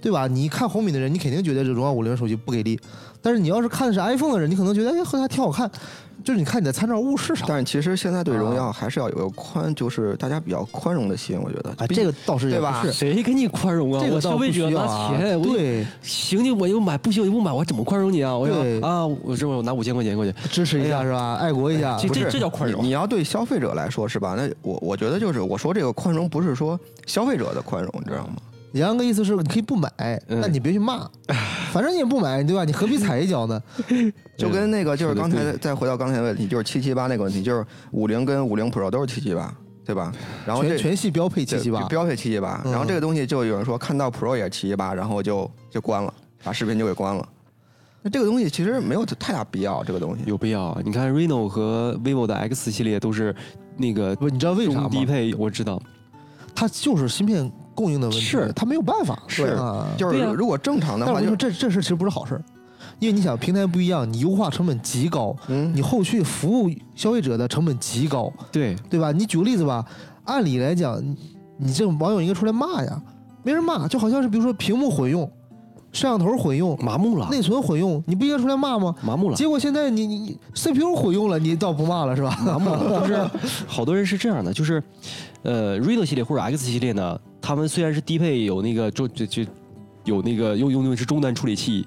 [0.00, 0.26] 对吧？
[0.26, 2.78] 你看红米的人，你肯定觉得这荣耀五零手机不给力，
[3.20, 5.70] 但是你要是看的是 iPhone 的人，你可能觉得哎，好像还挺好看，
[6.22, 7.44] 就是你看你的参照物是啥。
[7.48, 11.74] 但是其实现在对荣啊耀还是要有个宽，就是大家比较宽容的心，我觉得。
[11.78, 14.00] 哎，这个倒是也对吧谁给你宽容啊？
[14.00, 18.36] 我这个消费者拿钱，对，行你我就买，不行我就不买，我怎么宽容你啊？
[18.36, 18.46] 我
[18.82, 21.34] 啊，我这我拿五千块钱过去， 支持一下是吧？
[21.34, 22.84] 爱国一下，这不是这叫宽容。
[22.84, 24.34] 你要对消费者来说是吧？
[24.36, 28.34] 那我我觉得就是我说这个宽容不是说消费者的宽容，你知道吗？
[28.72, 29.90] 杨洋哥意思是你可以不买，
[30.28, 31.08] 嗯但你别去骂，
[31.72, 32.64] 反正你也不买，对吧？
[32.64, 33.62] 你何必踩一脚呢？
[34.36, 39.54] 就跟那个就是刚才再回到刚才的问题，就是七七八那个问题，就是五零跟五零 Pro 都是七七八，
[39.84, 40.12] 对吧？
[40.44, 46.12] 然后这全全系标配七七八，标配七七八，嗯然后这个东西就有人说看到 Pro 也是七七八，然后就就关了，
[46.44, 47.26] 把视频就给关了。
[48.02, 50.22] 那这个东西其实没有太大必要，这个东西。
[50.26, 50.80] 有必要啊？
[50.84, 53.34] 你看 Reno 和 vivo 的 X 系列都是
[53.76, 54.88] 那个不，你知道为啥吗？
[54.90, 55.80] 低配，我知道。
[56.54, 59.86] 它就是芯片供应的问题，是他没有办法，是啊。
[59.96, 62.42] 就是如果正常的话，你说，这这事其实不是好事儿，
[62.98, 69.12] 因为你想平台不一样，你优化成本极高，嗯你后续服务消费者的成本极高，对，对吧？
[69.12, 69.84] 你举个例子吧，
[70.24, 71.16] 按理来讲，你
[71.58, 73.00] 你这网友应该出来骂呀，
[73.44, 75.30] 没人骂，就好像是比如说屏幕混用、
[75.92, 78.94] 摄像头混用、麻木了，内存混用，你不应该出来骂吗？
[79.02, 79.36] 麻木了。
[79.36, 82.38] 结果现在你你你 CPU 混用了，你倒不骂了是吧？
[82.44, 83.30] 麻木了， 就是
[83.66, 84.82] 好多人是这样的，就是，
[85.42, 89.44] 呃，Reno 系列或者 X 系列呢，他们虽然是低配有那个中就就
[90.04, 91.86] 有那个用用用的是中端处理器，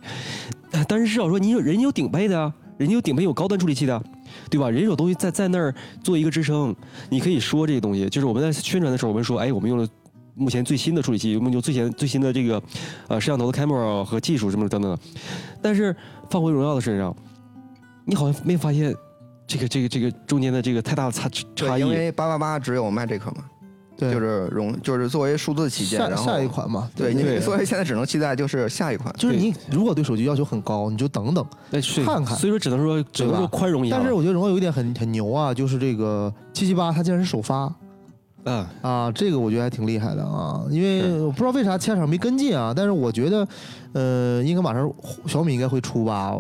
[0.88, 4.02] 但是至少说你有人家有顶配的啊，人家有顶配有高端处理器的，
[4.50, 4.70] 对吧？
[4.70, 5.74] 人家有东西在在那儿
[6.04, 6.76] 做一个支撑，
[7.10, 9.88] 你可以说这个东西，就是我们在宣传的时候，我们说，哎，我们用了。
[10.36, 12.64] 目前最新的处理器，我们用最新最新的这个，
[13.10, 15.00] 呃，摄像头的 camera 和技术什么等等的，
[15.62, 15.93] 但是
[16.30, 17.14] 放回荣耀的身上，
[18.06, 18.95] 你好像没发现
[19.50, 21.82] 这个这个这个中间的这个太大的差差，异。
[21.82, 23.43] 因为八八八只有 Magic 嘛，
[23.97, 29.12] 对，就是荣就是作为数字旗舰，下然后下一款嘛，对，不你所以现在只能期待就是下一款。
[29.18, 31.43] 就是你如果对手机要求很高，你就等等。
[32.06, 33.97] 看看所以说只能说只能说宽容一下。
[33.97, 37.74] 但是我觉得荣耀有一点很很牛啊，就是这个七七八它竟然是首发
[38.45, 43.47] 嗯，啊，这个我觉得还挺厉害的啊，因为我不知道为啥前场没跟进啊，但是我觉得，
[43.91, 44.89] 呃，应该马上
[45.28, 46.34] 小米应该会出吧，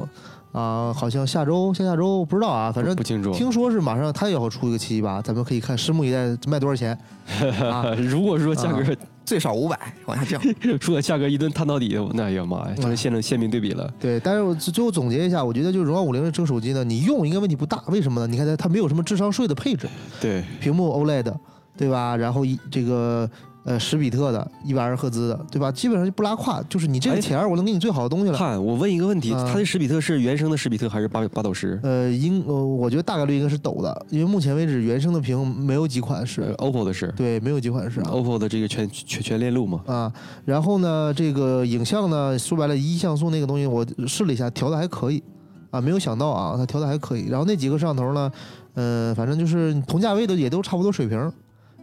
[0.51, 3.31] 啊，好像下周下下周不知道啊，反正不清楚。
[3.33, 6.97] 听说是马上他也要出一个七七八，咱们可以看，拭目以待，卖多少钱
[7.71, 7.93] 啊？
[7.95, 8.83] 如果说价格
[9.23, 9.77] 最少五百
[10.07, 13.87] 往下降， 如果价格一顿探到底，那哎呀妈呀，真是鲜明鲜明对比了。
[13.99, 18.25] 对，但是我最后总结一下，我觉得就是荣耀五零这个手机呢，你用应该问题不大，为什么呢？
[18.25, 19.87] 你看它它没有什么智商税的配置，
[20.19, 21.31] 对，屏幕 OLED，
[21.77, 22.17] 对吧？
[22.17, 23.29] 然后一这个
[23.69, 25.71] 呃十比特的，一百二十赫兹的，对吧？
[25.71, 28.35] 基本上就不拉胯，就是你这个哎钱儿，我能给你最好的东西了。
[28.35, 31.79] 看我问一个问题，啊它的十比特是原生的十比特还是八八斗十？
[31.83, 38.09] 呃，应呃，我觉得大概率应该是抖的，因为目前为止原生的屏没有几款呃是，，OPPO 的是对，没有几款是啊。
[38.11, 39.81] ，OPPO 的这个全全全链路嘛。
[39.85, 40.11] 啊，
[40.45, 45.21] 然后呢，这个影像呢，说白了，一像素那个东西我试了一下，调的还可以，
[45.69, 47.27] 啊，没有想到啊，它调的还可以。
[47.27, 48.31] 然后那几个摄像头呢，
[48.73, 51.31] 呃，反正就是同价位的也都差不多水平。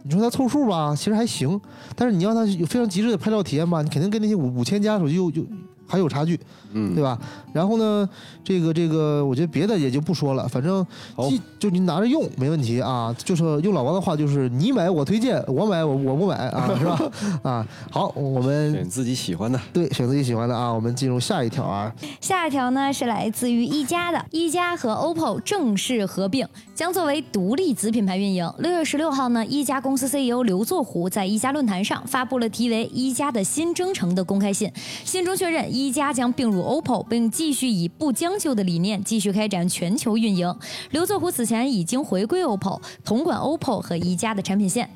[0.07, 1.59] 你说它凑数吧，其实还行，
[1.93, 5.45] 但是你要它有非常极致的拍照体验吧，你肯定跟那些五五千加手机又又
[5.87, 6.39] 还有差距，
[6.73, 7.17] 嗯，对吧？
[7.53, 8.07] 然后呢，
[8.43, 10.85] 这个这个，我觉得别的也就不说了，反正
[11.15, 13.15] 好既就你拿着用没问题啊。
[13.17, 17.11] 就是用老王的话，就是你买我推荐，我买我我不买啊，是吧？
[17.49, 19.59] 啊，好，我们选自己喜欢的。
[19.73, 21.91] 对选自己喜欢的啊，我们进入下一条啊。
[22.21, 28.51] 下一条呢是来自于一加的，一加和 OPPO 正式合并，将作为独立子品牌运营。
[28.59, 34.71] 六月十六号呢，一加公司 CEO 刘作虎在一加论坛上发布了题为“一加的新征程”的公开信，
[35.03, 40.53] 信中确认一加将并入 OPPO，并继续以不将就的理念继续开展全球运营。
[40.89, 44.89] 刘作虎此前已经回归 OPPO，统管 OPPO 和一加的产品线。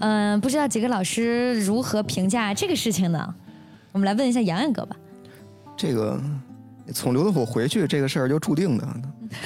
[0.00, 3.34] 嗯、不知道几个老师如何评价这个事情呢？
[3.92, 4.96] 我们来问一下杨洋哥吧。
[5.76, 6.20] 这个
[6.92, 8.88] 从刘德虎回去这个事儿就注定的，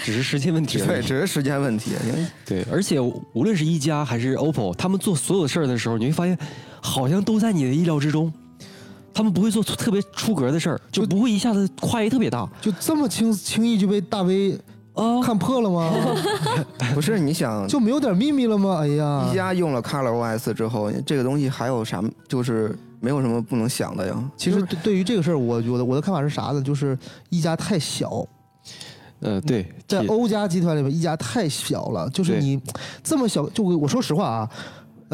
[0.02, 1.90] 只是时间问题对，只是时间问题。
[2.06, 6.38] 因为对，而且无论是一加还是 OPPO，他们做所有的事儿的时候，你会发现，
[6.80, 8.32] 好像都在你的意料之中。
[9.14, 14.58] 他们不会做特别出格的事儿，就不会一下子跨越特别大就这么轻轻易就被大 V
[14.94, 15.22] 啊。
[15.22, 15.92] 看破了吗？
[16.94, 18.78] 不是你想， 就没有点秘密了吗？
[18.80, 22.02] 哎呀一，加用了 Color OS 之后，这个东西还有啥？
[22.28, 24.30] 就是没有什么不能想的呀。
[24.36, 26.60] 其实对对于这个事儿，我我的我的看法是啥呢？
[26.60, 26.98] 就是
[27.30, 28.26] 一加太小，
[29.20, 32.60] 呃，对，在欧家集团里面，一加太小了，就是你
[33.02, 34.50] 这么小，就我我说实话啊，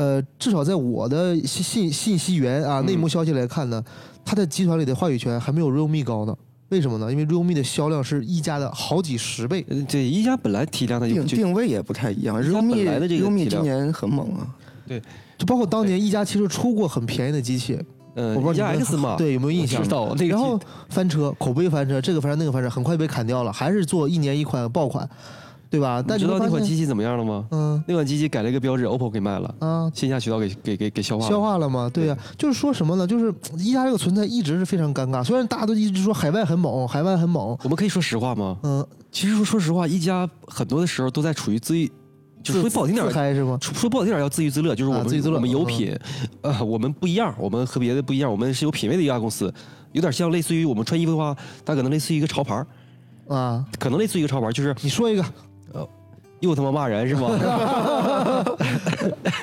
[0.01, 3.84] 呃，至少在我的信信信息源啊内幕消息来看呢，
[4.24, 6.34] 它在集团里的话语权还没有 realme 高呢。
[6.70, 7.12] 为什么呢？
[7.12, 9.62] 因为 realme 的销量是一加的好几十倍。
[9.68, 12.42] 呃对一加本来体量的就定定位也不太一样。
[12.42, 14.46] realme 来的这个 realme 今年很猛啊，
[14.88, 15.03] 对
[15.36, 17.78] 就包括当年一加其实出过很便宜的机器，
[18.14, 25.07] 呃我不知道 X 嘛， 对有没有印象知道那个然后翻车，口碑翻车，这个翻车那个翻车，很快被砍掉了，还是做一年一款爆款，
[25.70, 26.02] 对吧？
[26.06, 27.46] 但你知道那款机器怎么样了吗？
[27.52, 31.30] 嗯那款机器改了一个标志，OPPO 给卖了，啊，线下渠道给给给给消化了。
[31.30, 31.88] 消化了吗？
[31.94, 33.06] 对呀、就是说什么呢？
[33.06, 35.22] 就是一加这个存在一直是非常尴尬。
[35.22, 38.58] 虽然大家都一直说海外很猛，海外很猛，我们可以说实话吗？
[38.64, 41.90] 嗯，其实说说实话，一加很多的时候都在处于自愈，
[42.42, 43.56] 就说不好听点儿，自嗨是吗？
[43.62, 45.98] 说说不好听点儿叫自娱自乐，就是我们、啊自娱自乐我们有嗯品，
[46.42, 49.52] 呃，我们不一样，我们和别的不一样，我们是有品位的一家公司，
[49.92, 52.66] 有点像类似于我们穿衣服的话，它可能类似于一个潮牌儿，
[53.28, 55.24] 啊，可能类似于一个潮牌儿，就是你说一个，
[56.41, 57.30] 又他妈骂人是吗？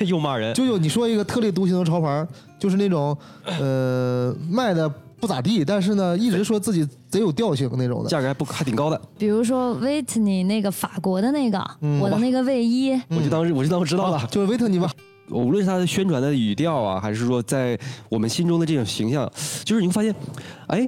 [0.06, 2.28] 又骂人，舅舅，你说一个特立独行的潮牌，
[2.60, 4.88] 就是那种呃卖的
[5.20, 8.10] 不咋地，但是呢一直说自己贼有调性那种的。
[8.10, 14.28] 价格还不还挺高的，比如说维特尼那个法国的那个，嗯我的那个卫衣，我就当我就当知道了。
[14.30, 14.89] 就是维特尼吧，
[15.30, 17.78] 无论是它的宣传的语调啊，还是说在
[18.10, 19.30] 我们心中的这种形象，
[19.64, 20.14] 就是你会发现，
[20.68, 20.88] 哎，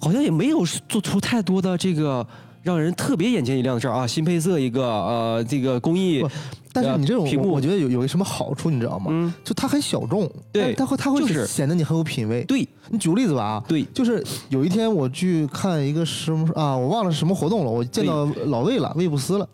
[0.00, 2.26] 好像也没有做出太多的这个
[2.64, 6.24] 让人特别眼前一亮的事儿啊，新配色一个，呃，这个工艺，
[6.72, 7.48] 但是你这种屏幕。
[7.48, 9.06] 我我觉得有有一个什么好处，你知道吗？
[9.10, 11.46] 嗯，就它很小众，对它会它会就是。
[11.46, 12.42] 显得你很有品位。
[12.44, 12.66] 对。
[12.90, 19.48] 你举个例子吧啊，对，就是有一天我去看一个什么啊，我忘了是什么活动了，我见到老魏了，魏布斯了，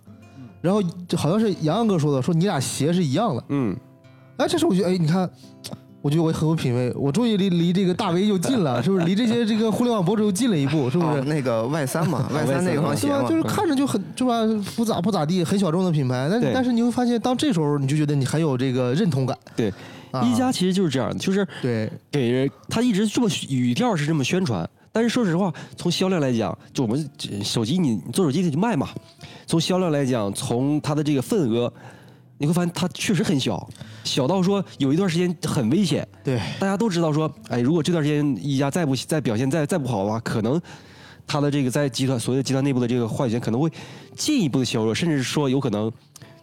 [0.61, 3.44] 然后就好像是洋洋哥说的，说你俩鞋是一样的。
[3.48, 3.76] 嗯，
[4.36, 5.30] 哎，这时候我觉得，哎，你看，
[6.03, 9.05] 我觉得我很有品位，我终于离离这个大 V 又近了， 是不是？
[9.05, 11.18] 离这些这个互联网博主又近了一步，是不是？
[11.18, 13.22] 哦那个 Y 三嘛，Y 三那双鞋对吧？
[13.22, 14.40] 嘛，就是看着就很，是吧？
[14.76, 19.36] 不咋不咋地，很小众的品牌，但对但是你会发现，当这时候你就觉得你很有这个认同感。
[19.55, 19.70] 对，
[20.11, 27.11] 啊一加其实就是这样的，就是对给人他一直这么语调是这么宣传，但是说实话，从销量来讲，就我们
[27.44, 28.88] 手机你你做手机得去卖嘛，
[29.46, 31.70] 从销量来讲，从它的这个份额，
[32.38, 33.68] 你会发现它确实很小，
[34.05, 40.61] 小到说有一段时间很危险，对，大家都知道说，哎，如果这段时间一家再不再表现再再不好的话，可能
[41.26, 43.70] 他的这个在集团所谓的集团内部的这个话语权可能会
[44.16, 45.90] 进一步的削弱，甚至说有可能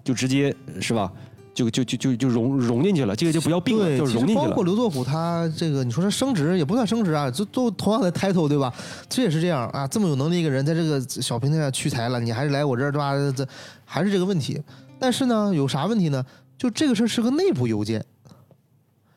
[0.04, 1.12] 就直接是吧，
[1.54, 4.46] 就就就就就融融进去了，这个就不要病了，就融进去了。
[4.46, 8.74] 包括刘作虎他这个，你说他升职也不算升职啊，就都同样的 title 对吧？
[9.10, 13.14] 这也是这样啊，这么有能力一个人，在这个小平台上屈才了，你还是来我这儿对吧？
[13.36, 13.46] 这
[13.84, 14.62] 还是这个问题。
[15.00, 16.24] 但是呢，有啥问题呢？
[16.58, 18.04] 就这个事儿是个内部邮件，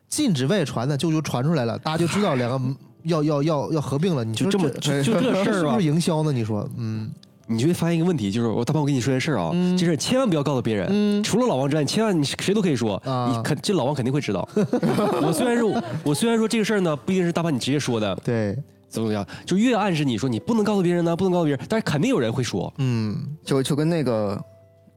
[0.08, 4.24] 禁止外传的，就就传出来了，大家就知道两个 要要要要合并了。
[4.24, 6.32] 你就这么就就这 事儿吧是不是营销呢？
[6.32, 7.10] 你说，嗯。
[7.52, 9.76] 你就会发现一个问题，就是我大胖，我跟你说件事儿啊，嗯。
[9.76, 11.20] 这事儿千万不要告诉别人，嗯。
[11.24, 13.32] 除了老王之外，你千万你谁都可以说，啊。
[13.34, 14.48] 你肯这老王肯定会知道。
[14.54, 18.54] 我虽然说，我虽然说这个事儿呢，不一定是大胖你直接说的，对，
[18.88, 24.40] 怎么怎么样，就越暗示你说你不能告诉别人呢，不能告诉别人，但是肯定有人会说，嗯，就就跟那个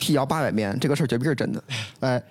[0.03, 1.63] 辟谣八百遍，这个事儿绝逼是真的。
[2.01, 2.21] 哎，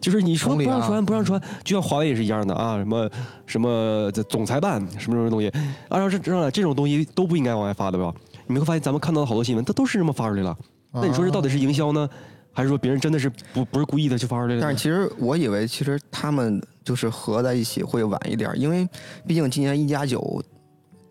[0.00, 3.08] 就是你说不让传不让传，就像华为也是一样的啊，什么
[3.46, 5.48] 什么总裁办什么什么东西，
[5.88, 8.12] 按照这这这种东西都不应该往外发的吧？
[8.48, 10.56] 你们会发现咱们看到的好多新闻，它都是这么发出来了。
[10.92, 12.08] 那你说这到底是营销呢，
[12.52, 14.60] 还是说别人真的是不不是故意的就发出来的？
[14.60, 18.88] 但是其实我以为，其实他们就是合在一起会晚一点儿，因为
[19.24, 20.42] 毕竟今年一加九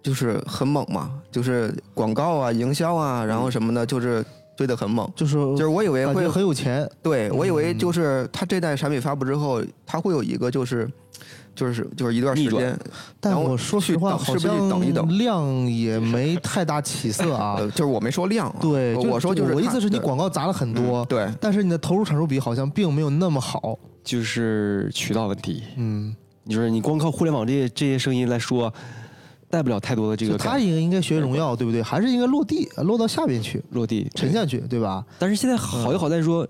[0.03, 4.25] 就是很猛嘛，就是广告啊、营销啊，然后什么的，就是
[4.59, 5.09] 堆得很猛。
[5.15, 10.85] 就是就是我以为会很有钱，对我以为就是它这代产品发布之后，它会有一个就是
[11.55, 12.79] 就是就是一段时逆转间，
[13.21, 17.55] 但我说实话，是不是好像等一等量也没太大起色啊。
[17.63, 23.79] 呃，就是我没说量啊，对，我我说就是我意思是你广告砸了很多，对，但是你的投入产出比好像并没有那么好。
[24.01, 25.61] 就是渠道问题。
[25.75, 26.15] 嗯，
[26.49, 28.73] 就是你光靠互联网这些这些声音来说，
[29.49, 31.81] 带不了太多的这个感他应该应该学荣耀，对不对？
[31.81, 35.03] 还是应该落地，落到下边去，落地沉下去，对吧？
[35.17, 36.47] 但是现在好就好在说，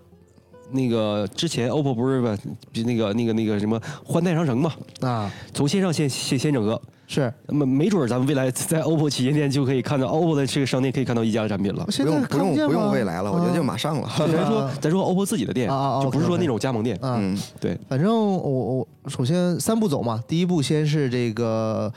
[0.71, 2.37] 那个之前 OPPO 不是吧，
[2.71, 7.33] 比那个那个那个什么换代商城嘛，啊，从线上先先先整个，是。
[7.47, 11.87] 那么没准儿咱们未来在 OPPO 旗舰店就可以看到 OPPO 的这个商店可以看到一家的产品了。
[11.89, 14.07] 现在不用不用不用未来了，我觉得就马上了。
[14.17, 16.95] 对咱说啊咱说 OPPO 自己的店啊啊啊，就不是说那种加盟店。
[16.97, 21.91] 啊，嗯，对，反正我我首先三步走嘛，第一步先是这个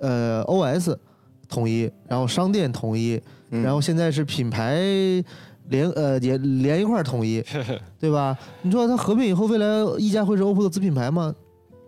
[0.00, 0.96] 呃 OS
[1.48, 3.20] 统一，然后商店统一，
[3.50, 4.76] 嗯然后现在是品牌
[5.68, 7.42] 连呃也连一块儿统一，
[7.98, 8.36] 对吧？
[8.62, 9.66] 你说它合并以后，未来
[9.98, 11.34] 一加会是 OPPO 的子品牌吗？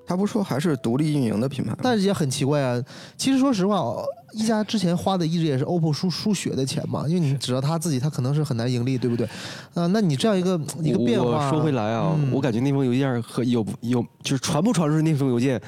[0.06, 2.82] 他不说还是独立运营的品牌吗，但是也很奇怪啊。
[3.18, 4.02] 其实说实话，哦
[4.32, 9.26] 一加之前花的一直也是 OPPO 输输血的钱嘛，因为你知道他自己，他可能是很难盈利，对不对？
[9.74, 15.60] 啊、那你这样一个一个变化，我说回来啊，嗯我感觉那封邮件和有有就是传不传出去那封邮件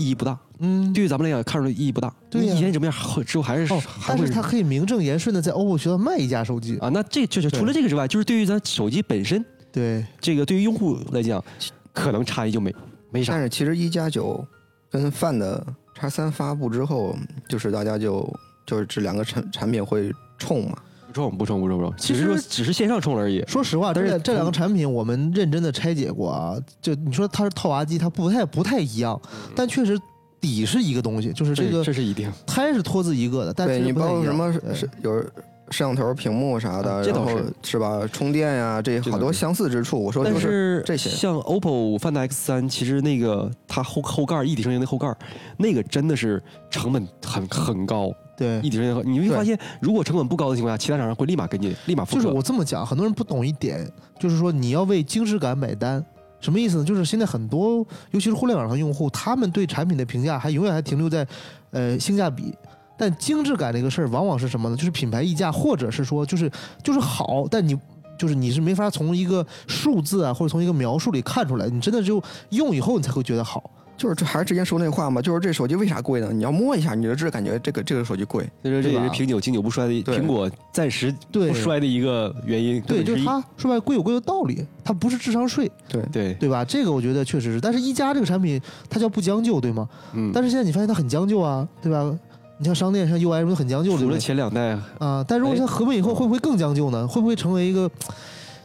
[0.00, 2.12] 意义不大，嗯，对于咱们来讲看出来意义不大。
[2.30, 2.94] 对呀以前怎么样，
[3.24, 11.44] 之后还是哦，还会但是它可以名正言顺的在 OPPO 渠道卖一家手机，啊，那这就是除了这个之外，就是对于咱手机本身，对，这个对于用户来讲，
[11.92, 12.74] 可能差异就没
[13.10, 13.42] 没啥但。
[13.42, 14.42] 是其实一加九
[14.90, 15.62] 跟 Find
[15.94, 17.14] X 三发布之后，
[17.48, 18.32] 就是大家就
[18.66, 20.78] 就是这两个产产品会冲嘛。
[21.10, 23.44] 不冲不冲不冲不冲，其实只是说只是线上冲了而已。
[23.46, 29.20] 说实话，但是这这两个产品我们认真的拆解过啊，就你说它是套娃机，它不太不太一样，
[29.56, 29.98] 但确实
[30.40, 32.30] 底是一个东西，就是这这个这是一定。
[32.46, 35.20] 胎是托字一个的，但是你包括什么是有
[35.70, 38.00] 摄像头、屏幕啥的，然后啊这倒是是吧？
[38.12, 40.02] 充电呀，这好多相似之处。
[40.02, 41.10] 我说但就是这些。
[41.10, 45.12] 像 OPPO Find X 三，其实那个它后后盖一体成型的后盖，
[45.56, 48.12] 那个真的是成本很很高。
[48.40, 48.70] 对一。
[48.70, 52.28] 体成型的，你会发现，如果成本不高的情况下，其他厂商会立马跟进，立马复就是。
[52.28, 53.86] 我这么讲，很多人不懂一点，
[54.18, 56.04] 就是说你要为精致感买单。
[56.40, 56.84] 什么意思呢？
[56.84, 61.26] 就是现在很多，尤其是互联网上用户，他们对产品的评价还永远还停留在，
[61.70, 62.54] 呃，性价比。
[62.96, 64.76] 但精致感这个事儿，往往是什么呢？
[64.76, 66.50] 就是品牌溢价，或者是说，就是
[66.82, 67.78] 就是好，但你
[68.18, 73.70] 就是你是没法从一个数字啊，或者从一个描述里看出来，你真的只有用以后你才会觉得好。
[74.00, 76.30] 就是这还是之前说那话嘛，就是这手机为啥贵呢？
[76.32, 78.42] 你要摸一下，你就知道感觉这个这个手机贵。
[78.62, 82.80] 所以说这也是苹久经久不衰的苹果暂时对不衰的一个原因。
[82.80, 86.64] 对，就是是它说白了贵有贵的道理，它不是智商税，对，对，对吧？
[86.64, 89.86] 这个我觉得确实是，但是一加这个产品它叫不将就，对吗？
[90.14, 92.10] 嗯，但是现在你发现它很将就啊，对吧？
[92.56, 94.18] 你像商店像 UI 什么都很将就，对除了？
[94.18, 97.06] 前两代，啊，但如果哎像合并以后，会不会更将就呢？
[97.06, 97.90] 会不会成为一个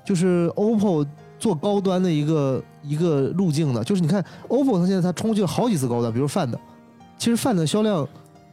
[0.06, 1.06] 就是 OPPO
[1.38, 3.84] 做高端的一个一个路径呢？
[3.84, 6.54] 就是你看 OPPO 它现在它冲击了好几次高端，比如 Find，
[7.18, 8.08] 其实 Find 的销量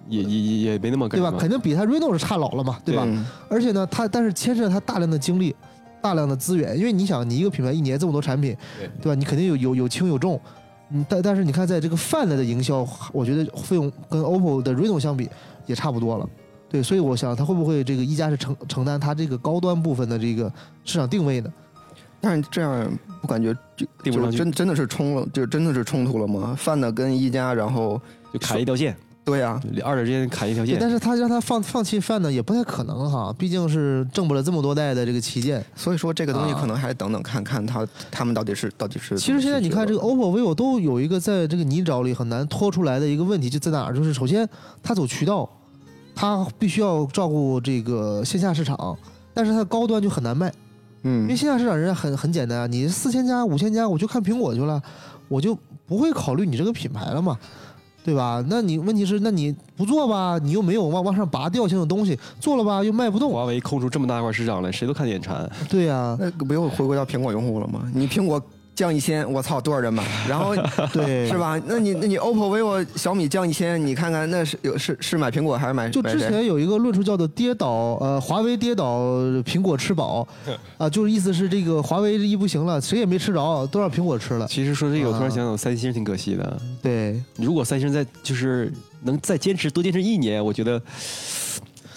[0.09, 3.05] 也也也也没那么对吧，肯定比它 Reno 是差老了嘛，对吧？
[3.07, 5.55] 嗯而且呢，它但是牵涉它大量的精力、
[6.01, 9.14] 大量的资源，因为你想，你一个品牌一年这么多产品，对对吧？
[9.14, 10.41] 你肯定有有有轻有重，
[10.91, 15.28] 嗯，但但是你看，在这个 Find 的营销，我觉得费用跟 OPPO 的 Reno 相比
[15.66, 16.28] 也差不多了。
[16.68, 20.51] 对，所以我想它会不会这个一加是承承担它这个高端部分的这个
[20.85, 21.53] 市场定位呢？
[22.23, 22.89] 但是这样
[23.20, 28.01] 不感觉就就真真的是冲了，就真的是冲突了吗？Find 跟一加，然后
[28.33, 30.79] 就砍一条线，对啊，二者之间砍一条，线。
[30.81, 35.64] 但是他让他放放弃 Find 也不太可能哈，毕竟是挣不了这么多代的这个旗舰。
[35.75, 39.18] 所以说这个东西啊可能还等等看看他他们到底是到底是。
[39.18, 43.95] 其实现在你看这个个，OPPO、vivo 都有一个在这个泥沼里很难拖出来的一个问题，就在哪儿？
[43.95, 44.49] 就是首先
[44.83, 45.49] 它走渠道，
[46.14, 48.97] 它必须要照顾这个线下市场，
[49.35, 50.53] 但是它的高端就很难卖，
[51.03, 54.82] 因为嗯，线下市场人家很很简单啊，你四千家、五千家，我就看苹果去了，
[55.28, 57.38] 我就不会考虑你这个品牌了嘛。
[58.05, 58.44] 对吧？
[58.48, 63.32] 那你问题是，那你不做吧，你又没有往往上拔调性的东西；做了吧，又卖不动。
[63.32, 65.48] 华为空出这么大一块市场来，谁都看眼馋。
[65.68, 67.88] 对呀、那不又回归到苹果用户了吗？
[67.94, 68.42] 你苹果
[68.75, 70.03] 降一千，我操，多少人买？
[70.29, 70.55] 然后
[70.93, 71.37] 对，是？
[71.37, 71.61] 吧？
[71.66, 76.18] 那你那你 OPPO、vivo、小米降一千，你看看那是有是是买苹果还是买就之？
[76.18, 77.68] 前有一个论述叫做“跌倒”，
[78.01, 79.01] 呃，华为跌倒，
[79.45, 80.27] 苹果吃饱，
[80.79, 84.47] 啊，就是意思是这个华为一不行了，谁也没吃着，都让苹果吃了。
[84.47, 86.61] 其实说这个，我突然啊想想，三星挺可惜的。
[86.81, 90.81] 对，如果三星再就是能再坚持多坚持一年，我觉得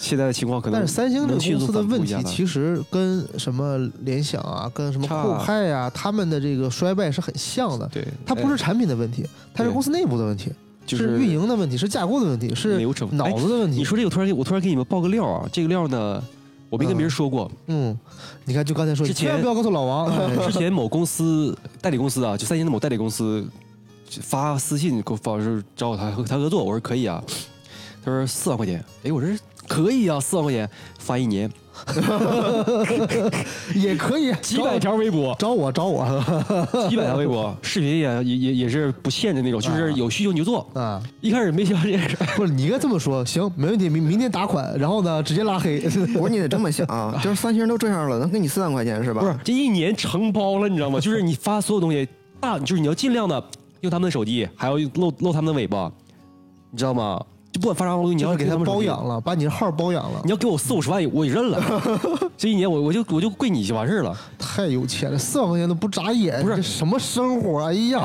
[0.08, 7.88] 现在的情况可能但是三星这个公司的问题其实跟什么联想啊，跟什么酷派啊，他们的这个衰败是很像的。
[7.92, 10.52] 对，它不是产品的问题，它是公司内部的问题，
[10.86, 13.78] 就是运营的问题，是架构的问题，是流程脑子的问题。
[13.78, 15.48] 你说这个，突然给我突然给你们爆个料啊！
[15.52, 16.22] 这个料呢，
[16.70, 17.50] 我没跟别人说过。
[17.66, 17.98] 嗯，
[18.44, 20.06] 你看，就刚才说，之前千万不要告诉老王。
[20.06, 23.44] 哎 之前某公司代理公司啊，就三星的某代理公司
[24.08, 27.20] 发私信给我发说找我谈和他合作，我说可以啊。
[28.04, 29.28] 他说四万块钱，哎，我说
[29.68, 31.50] 可以啊，四万块钱发一年，
[33.74, 36.04] 也可以，几百条微博，找我找我
[36.88, 40.66] 几百条微博，视频也也也也是不限制那种，就是有需求你就做。
[40.74, 41.02] 啊！
[41.20, 45.80] 一开始没想这件事， 不是，你应该这么说，行，没问题，明明天打款，然后呢，直接拉黑。
[46.14, 49.20] 不是你得这么想啊，就是三星都这样了，能给你四万块钱是吧？
[49.20, 50.98] 不是这一年承包了，你知道吗？
[51.00, 52.08] 就是你发所有东西，
[52.40, 53.42] 大就是你要尽量的
[53.82, 55.90] 用他们的手机，还要露露他们的尾巴，
[56.70, 57.20] 你知道吗？
[57.56, 61.58] 就不管发啥东西，你要给他们包养了，把你的号包养了你，要给我四五十万，我也认了。
[62.36, 64.14] 这一年我我就我就跪你就完事儿了。
[64.38, 67.64] 太有钱了，四万块钱都不眨眼，不是这什么生活？
[67.64, 68.02] 哎呀，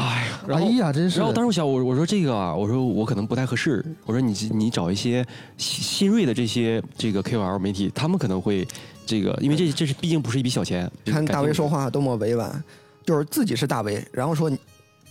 [0.48, 1.20] 哎呀，真是。
[1.20, 3.84] 然后当时我想，我我说这个啊，我说我可能不太合适。
[4.06, 5.26] 我说你你找一些
[5.58, 8.66] 新新锐的这些这个 KOL 媒体，他们可能会
[9.06, 10.90] 这个，因为这这是毕竟不是一笔小钱。
[11.06, 12.64] 看大为说话多么委婉，
[13.06, 14.58] 就是自己是大威然后说你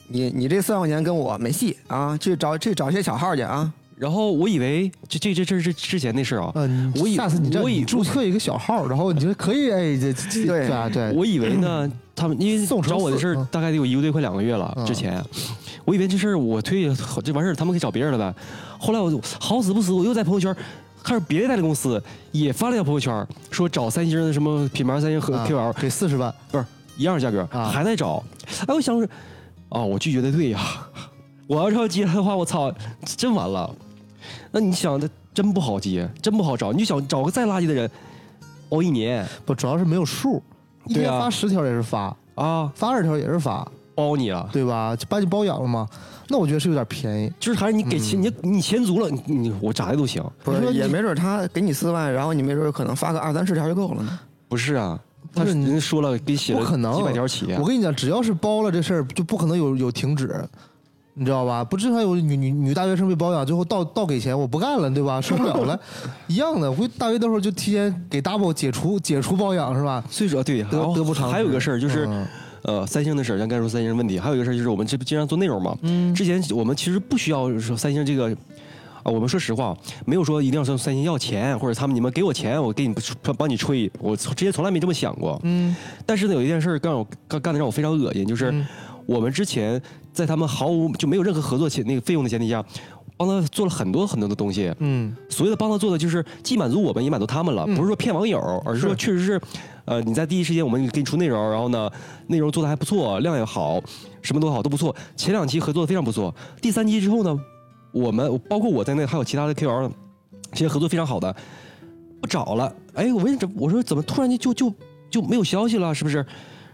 [0.08, 3.70] 你你这四万块钱跟我没戏啊，去找去找些小号去啊。
[4.00, 11.86] 然后我以为这这这这是之前的事儿啊，嗯，我以下次你这样我以注册一个小号，然后你觉得可以哎，这这对啊对，我以为呢，
[12.16, 15.22] 他们因为找我的事大概得有一个多快两个月了嗯之前，
[15.84, 16.82] 我以为这事儿我推
[17.22, 18.34] 这完事儿，他们可以找别人了呗。
[18.78, 20.56] 后来我好死不死，我又在朋友圈
[21.02, 26.64] 看着别的代理公司也发了条朋友圈，说找三星的什么品牌三星和啊 KOL，、给四十万，不是
[26.96, 27.66] 一样的价格，啊。
[27.66, 28.24] 还在找。
[28.66, 29.06] 哎，我想着，
[29.68, 30.58] 啊，我拒绝的对呀，
[31.46, 32.72] 我要是要接的话，我操，
[33.04, 33.70] 真完了。
[34.50, 36.72] 那你想的真不好接，真不好找。
[36.72, 37.90] 你就想找个再垃圾的人，
[38.70, 40.42] 熬一年不主要是没有数，
[40.86, 44.48] 一天发十条也是发，啊，发二十条也是发，包你了。
[44.52, 44.94] 对吧？
[44.96, 45.88] 就把你包养了嘛，
[46.28, 47.32] 那我觉得是有点便宜。
[47.38, 50.22] 就是还是你给钱，你你钱足了，你你我咋的都行。
[50.44, 54.18] 不是，说也没准他给你四万，然后你没准可能发个二三十条就够了呢。
[54.48, 54.98] 不是啊，
[55.32, 60.44] 他不是您说了，给写了不可能几百条企业我，跟你讲，只要是包了这事儿，就不可能有有停止，
[61.14, 61.62] 你知道吧？
[61.64, 65.20] 不至还有女女女大学生被包养，最后倒倒给钱，我不干了，对吧？
[65.22, 65.78] 受不了了，
[66.28, 66.70] 一样的。
[66.70, 70.02] 我大学到时候就提前给 double 解除解除包养是吧？
[70.10, 72.26] 最主要对，得得不偿失还有一个事儿就是嗯，
[72.62, 78.34] 呃，三星的事儿，咱该说三星的问题，还有一个事儿就是我们这不经常做内容嘛，嗯之前我们其实不需要说三星这个。
[79.02, 85.40] 啊，我们说实话，没有说一定要向三星要钱，或者他们你们给我钱，我给你帮帮你吹，我之前从来没这么想过。
[85.42, 88.66] 嗯但是呢，有一件事儿干我干干的让我非常恶心，就是嗯
[89.06, 89.80] 我们之前
[90.12, 92.64] 在他们毫无就没有任何合作前那个费用的前提下，
[93.16, 94.72] 帮他做了很多很多的东西。
[94.78, 99.40] 嗯，所谓的帮他做的，就是既满足我们，也满足他们了，嗯不是说骗网友，而是说确实是，
[99.84, 101.90] 呃，你在第一时间我们给你出内容，然后呢，
[102.26, 103.80] 内容做的还不错，量也好，
[104.22, 104.94] 什么都好都不错。
[105.16, 107.38] 前两期合作的非常不错，第三期之后呢，
[107.92, 109.90] 我们包括我在内，还有其他的 KOL，
[110.52, 111.34] 其实合作非常好的，
[112.20, 112.72] 不找了。
[112.94, 114.72] 哎，我问这，我说怎么突然间就就
[115.10, 116.24] 就没有消息了，是不是？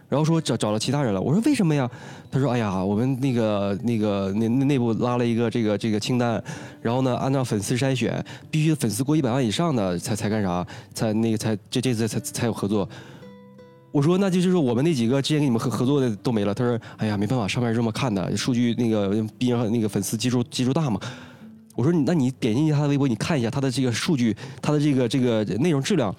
[0.09, 1.91] 然后说找找了其他人了，我说为什么呀？
[2.31, 6.43] 他说：“哎呀，我们那个那个内内部拉了一个这个这个清单，
[6.81, 12.89] 然后呢，按照粉丝筛选，必须粉丝过一百万以上的才才干啥，才那个才这这次才才有合作。”
[13.91, 21.01] 我说：“那就是说我们那几个之前跟你们合合作的都没了。”他说：“哎呀，没办法，上面是这么看的，数据那个毕竟那个粉丝基数基数大嘛。”
[21.75, 26.15] 我说：“那你点进去他的微博，你看一下他的这个数据，他的这个这个内容质量。”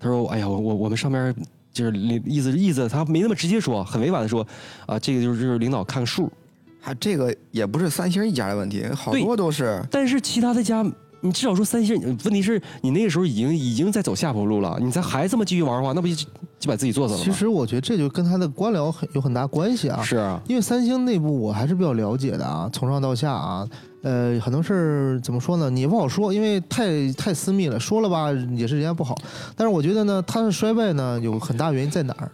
[0.00, 1.34] 他说：“哎呀，我我我们上面
[1.78, 4.46] 就是意思意思，他没那么直接说，很委婉的说，
[4.86, 6.30] 啊，这个就是就是领导看数。
[6.80, 9.84] 还这个也不是三星一家的问题，好多都是。
[9.90, 10.84] 但是其他的家，
[11.20, 16.14] 你至少说三星，问题是你那个时候已经已经在走下坡路了，你再还这么继续玩的话，那不就
[16.58, 17.24] 就把自己做死了吗？
[17.24, 20.02] 其实我觉得这就跟他的官僚很有很大关系啊。
[20.02, 23.68] 是啊，因为三星内部我还是比较了解的啊，从上到下啊，
[24.02, 29.16] 呃，很多事儿怎么说呢，你也不好说，因为太太私密了，说了吧也是人家不好。
[29.56, 32.30] 但是我觉得呢，它的衰败呢有很大原因在哪儿，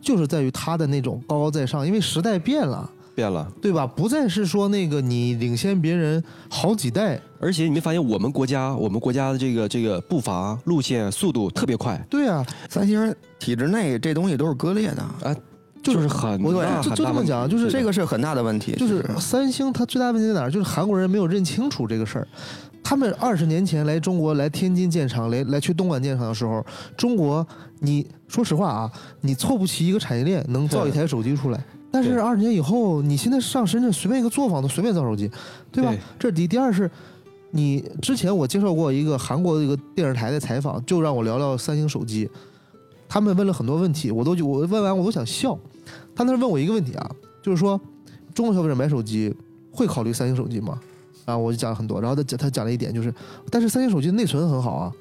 [0.00, 3.50] 就是在于他的那种高高在上，因为时代变了，变了。
[3.60, 3.86] 对吧？
[3.86, 15.36] 不再是说那个你领先别人好几代，而且你没发现我们国家我们国家的这个这个步伐、路线、速度特别快，对啊，三星体制内这东西都是割裂的啊，
[15.82, 18.72] 就是很我大就就这么讲就是这个是很大的问题。
[18.76, 20.50] 就是三星它最大问题在哪儿？
[20.50, 22.28] 就是韩国人没有认清楚这个事儿。
[22.84, 26.64] 他们二十年前来中国、来天津建厂、来来去东莞建厂的时候，
[26.96, 27.46] 中国，
[27.78, 31.64] 你说实话啊，你凑不齐一个产业链能造一台手机出来。
[31.92, 35.30] 但是二十年以后，你现在上深圳随便一个作坊都随便造手机，
[35.70, 35.90] 对吧？
[35.90, 36.48] 对这是第一。
[36.48, 36.90] 第二是，
[37.50, 42.28] 你之前我接受过一个韩国的一个电视台的采访，就让我聊聊三星手机。
[43.08, 45.56] 他们问了很多问题，我都我问完我都想笑。
[46.16, 47.10] 他那儿问我一个问题啊，
[47.42, 47.78] 就是说
[48.34, 49.34] 中国消费者买手机
[49.70, 50.80] 会考虑三星手机吗？
[51.26, 53.14] 啊，我就讲了很多，然后他讲他讲了一点就是，
[53.50, 54.92] 但是三星手机内存很好啊，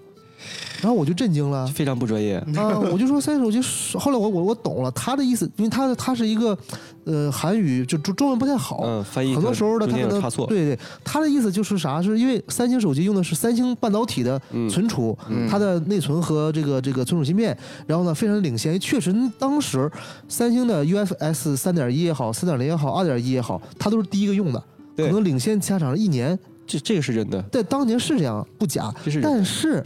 [0.81, 1.67] 然后我就震惊了。
[1.67, 2.35] 非常不专业。
[2.55, 3.61] 啊，我就说三星手机，
[3.97, 6.57] 后来我我我懂了他的意思，因为他他是一个，
[7.05, 10.47] 呃，韩语就中中文不太好，嗯，翻译很多时候呢，他可能差错。
[10.47, 12.01] 对对，他的意思就是啥？
[12.01, 18.79] 是因为三星手机用的是三星半导体的嗯存储，嗯它的内存和这个这个存储芯片，然后呢非常领先。
[18.79, 19.89] 确实，当时
[20.27, 24.63] 三星的 UFS 三点一也好，四点零也好，二点一也好，它都是第一个用的，
[24.97, 26.37] 可能领先其他厂商一年。
[26.67, 28.93] 这这个是真的，在当年是这样，不假。
[29.03, 29.85] 这是但是，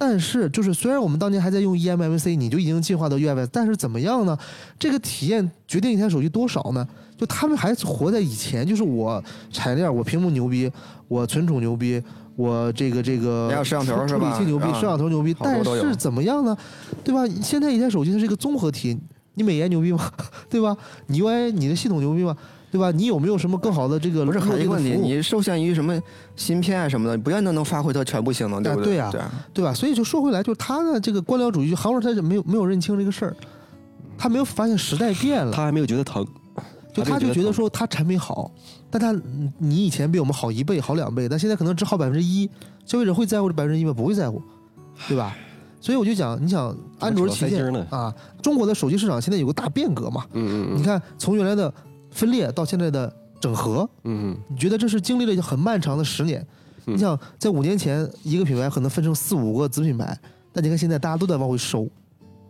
[0.00, 4.34] 但是就是虽然我们当年还在用 E eMMC，你就已经进化到 UFS，但是怎么样呢？
[4.78, 6.88] 这个体验决定一台手机多少呢？
[7.18, 9.22] 就他们还活在以前，就是我
[9.52, 10.72] 产业链，我屏幕牛逼，
[11.06, 12.02] 我存储牛逼，
[12.34, 16.56] 我这个这个还有摄像头是处理器牛逼，啊摄像头牛逼，但是怎么样呢？
[17.04, 17.26] 对吧？
[17.42, 18.98] 现在一台手机它是一个综合体，
[19.34, 20.10] 你美颜牛逼吗？
[20.48, 20.74] 对吧？
[21.08, 22.34] 你 UI 你的系统牛逼吗？
[22.70, 22.90] 对吧？
[22.90, 26.00] 你有没有什么更好的这个不是还有一个问题，你受限于什么
[26.36, 28.94] 芯片啊什么的，不见得能发挥它全部性能，对不对？
[28.94, 29.74] 对啊对啊，对吧？
[29.74, 33.36] 所以就说回来，就是他的这个官僚主义，韩国人他就没有没有认清这个事儿，
[34.16, 36.26] 他没有发现时代变了，他还没有觉得疼。
[36.92, 38.50] 就他就觉得说他产品好，
[38.90, 42.50] 但他嗯你以前比我们好一倍、好两倍，但现在可能只好百分之一，
[42.84, 43.92] 消费者会在乎这百分之一吗？
[43.92, 44.42] 不会在乎，
[45.06, 45.36] 对吧？
[45.80, 48.12] 所以我就讲，你想安卓旗舰啊，
[48.42, 50.26] 中国的手机市场现在有个大变革嘛？
[50.32, 51.72] 嗯嗯你看从原来的
[52.10, 54.32] 分裂到现在的整合，嗯。
[54.32, 56.46] 嗯你觉得这是经历了很漫长的十年？
[56.86, 56.94] 嗯。
[56.94, 60.18] 你想，在五年前，一个品牌可能分成四五个子品牌，
[60.52, 61.86] 但你看现在大家都在往回收，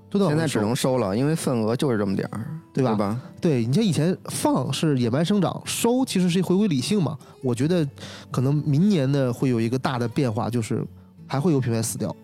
[0.09, 2.91] 都在往回收现在只能收了，因为份额就是这么点儿，对吧？
[2.91, 3.21] 对吧？
[3.41, 7.19] 对你像以前放是野蛮生长，收其实是回归理性嘛。
[7.43, 7.87] 我觉得
[8.31, 10.85] 可能明年的会有一个大的变化，就是
[11.27, 12.15] 还会有品牌死掉。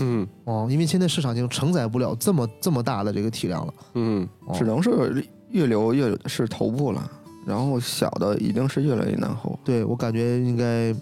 [0.00, 0.26] 嗯。
[0.44, 3.74] 哦，因为现在市场已经承载不了这么这么大的这个体量了。
[3.94, 4.54] 嗯，哦。
[4.58, 5.24] 只能是
[5.54, 7.10] 越流越是头部了，
[7.46, 9.56] 然后小的已经是越来越难后。
[9.64, 10.94] 对我感觉应该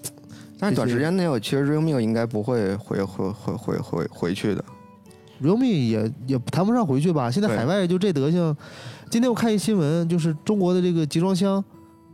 [0.58, 4.62] 但是短时间内，我其实 realme 应该不会回回回回回回去的。
[5.42, 7.30] realme 也也谈不上回去吧。
[7.30, 8.54] 现在海外就这德行。
[9.10, 11.64] 今天我看一新闻，就是中国的这个集装箱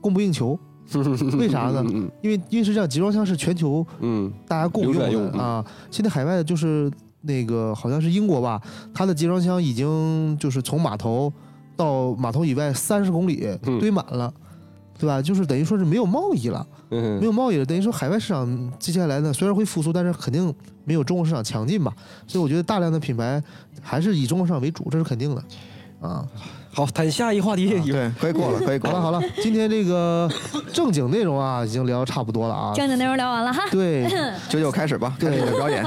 [0.01, 0.59] 供不应求，
[1.37, 1.85] 为啥呢？
[1.93, 5.65] 嗯因为因为是这样，集装箱是全球嗯大家共用的啊。
[5.91, 6.91] 现在海外的就是
[7.23, 8.63] 那个好像是英国吧，
[8.95, 11.33] 它的集装箱已经就是从码头
[11.79, 14.31] 到码头以外三十公里嗯堆满了。
[15.01, 15.23] 对吧？
[15.23, 20.53] 就是等于说是没有贸易了，嗯没有贸易了，等于说海外市场接下来呢，虽然会复苏，但是肯定
[20.85, 21.95] 没有中国市场强劲吧。
[22.27, 23.41] 所以我觉得大量的品牌
[23.81, 25.45] 还是以中国市场为主，这是肯定的，
[26.01, 26.27] 啊。
[26.79, 27.67] 好，谈下一个话题。
[27.91, 30.31] 对，可以过了，可以过好了好了，今天这个
[30.73, 32.73] 正经内容啊，已经聊得差不多了啊。
[32.73, 33.65] 正经内容聊完了哈。
[33.73, 34.07] 对，
[34.49, 35.83] 九九开始吧，开始你的表演。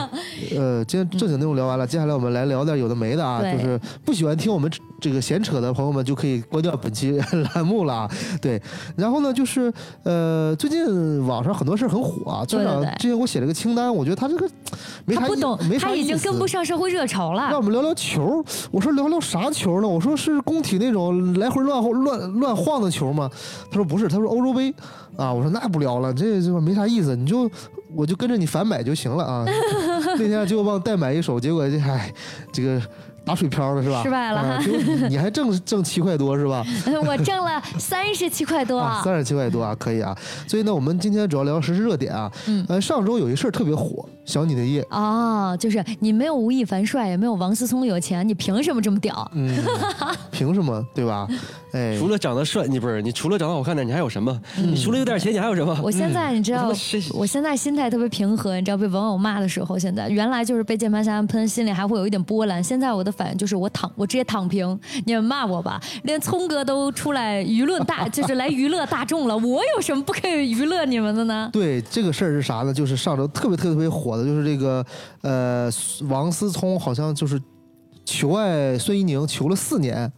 [0.58, 4.70] 呃，今天正经内容聊完了，接下来我们来聊点有的没的啊，对就是不喜欢听我们
[5.00, 7.18] 这个闲扯的朋友们就可以关掉本期
[7.56, 8.12] 栏目了啊。
[8.42, 8.62] 对，
[8.98, 9.72] 然后呢，就是
[10.04, 14.46] 呃，最近网上很多事儿很火啊，村长对对对之前给我写了个清单，我觉得他这个
[15.06, 17.44] 没啥他不懂没，啥他已经跟不上社会热潮了。
[17.44, 19.88] 让我们聊聊球，我说聊聊啥球呢？
[19.88, 23.30] 我说是工体那种来回乱乱乱晃的球吗？
[23.70, 24.74] 他说不是，他说欧洲杯
[25.16, 25.32] 啊。
[25.32, 27.50] 我说那不聊了，这这没啥意思，你就
[27.96, 29.46] 我就跟着你反买就行了啊。
[30.18, 32.12] 那天就忘代买一手，结果这还，
[32.52, 32.82] 这个
[33.24, 34.02] 打水漂了是吧？
[34.04, 36.66] 失败了哈啊你你还挣挣七块多是吧？
[37.06, 38.80] 我挣了三十七块多。
[38.80, 40.16] 啊，三十七块多啊，可以啊。
[40.48, 42.32] 所以呢，我们今天主要聊时事热点啊。
[42.48, 44.86] 嗯呃，上周有一事儿特别火，想你的夜。
[44.90, 49.30] 哦，就是你没有吴亦凡帅，也没有王思聪有钱，你凭什么这么屌？
[49.34, 49.56] 嗯，
[50.32, 51.28] 凭什么对吧？
[51.74, 54.38] 哎， 除了长得帅，你不是你除了长得好看点，你还有什么？
[54.58, 55.78] 你除了有点钱，你还有什么？
[55.84, 56.72] 我现在你知道
[57.14, 62.64] 我现在心态特别平和，你知道被网友骂的时候，现在原来就是被键盘侠喷，心里还会有一点波澜。
[62.64, 71.50] 现在我的反应就是我躺，我直接躺平，你们骂我吧，连聪哥都出来舆论大， 就是来娱乐大众了，我有什么不可以娱乐你们的呢？
[71.52, 72.74] 对这个事儿是啥呢？
[72.74, 74.86] 就是上周特别特别特别火的，就是这个
[75.22, 75.70] 呃，
[76.08, 77.42] 王思聪好像就是
[78.06, 80.12] 求爱孙一宁求了四年，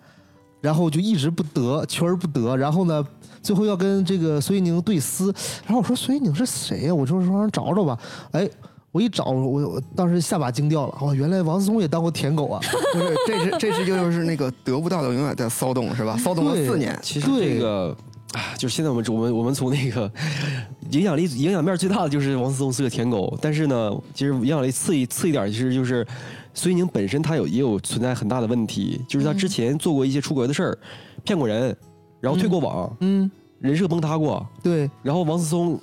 [0.61, 3.05] 然后就一直不得，求而不得，然后呢，
[3.41, 5.33] 最后要跟这个孙一宁对撕，
[5.65, 7.97] 然后我说孙一宁是谁呀、我就说让找找吧，
[8.31, 8.49] 哎。
[8.93, 12.61] 我一找，我我当时下巴惊掉了，哦，原来王思聪也当过舔狗啊！
[12.93, 16.15] 不是，这是这是就是那个得不到的永远在骚动是吧？
[16.15, 17.97] 骚动了四年，其实对这个
[18.33, 20.09] 啊，就是现在我们我们我们从那个
[20.91, 26.05] 影响力影响面最大的就是王思聪是个舔狗，但是呢，其实影响力次一次一点，其实就是
[26.53, 30.77] 孙一宁本身他有也有存在很大的问题，就是他之前做过一些出格的事儿，
[31.23, 31.75] 骗过人，
[32.21, 35.79] 然后退过网，嗯，人设崩塌过，对，然后王思聪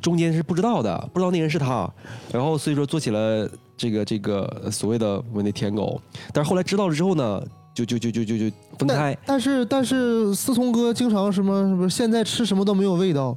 [0.00, 1.90] 中间是不知道的，不知道那人是他，
[2.32, 6.00] 然后所以说做起了这个这个所谓的我那舔狗，
[6.32, 7.42] 但是后来知道了之后呢，
[7.74, 9.16] 就就就就就就分开。
[9.26, 13.36] 但是但是思聪哥经常什么什么，现在吃什么都没有味道。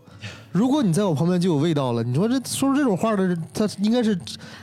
[0.53, 4.15] 如果你在我旁边就有味道了，你说这说出这种话的人，他应该是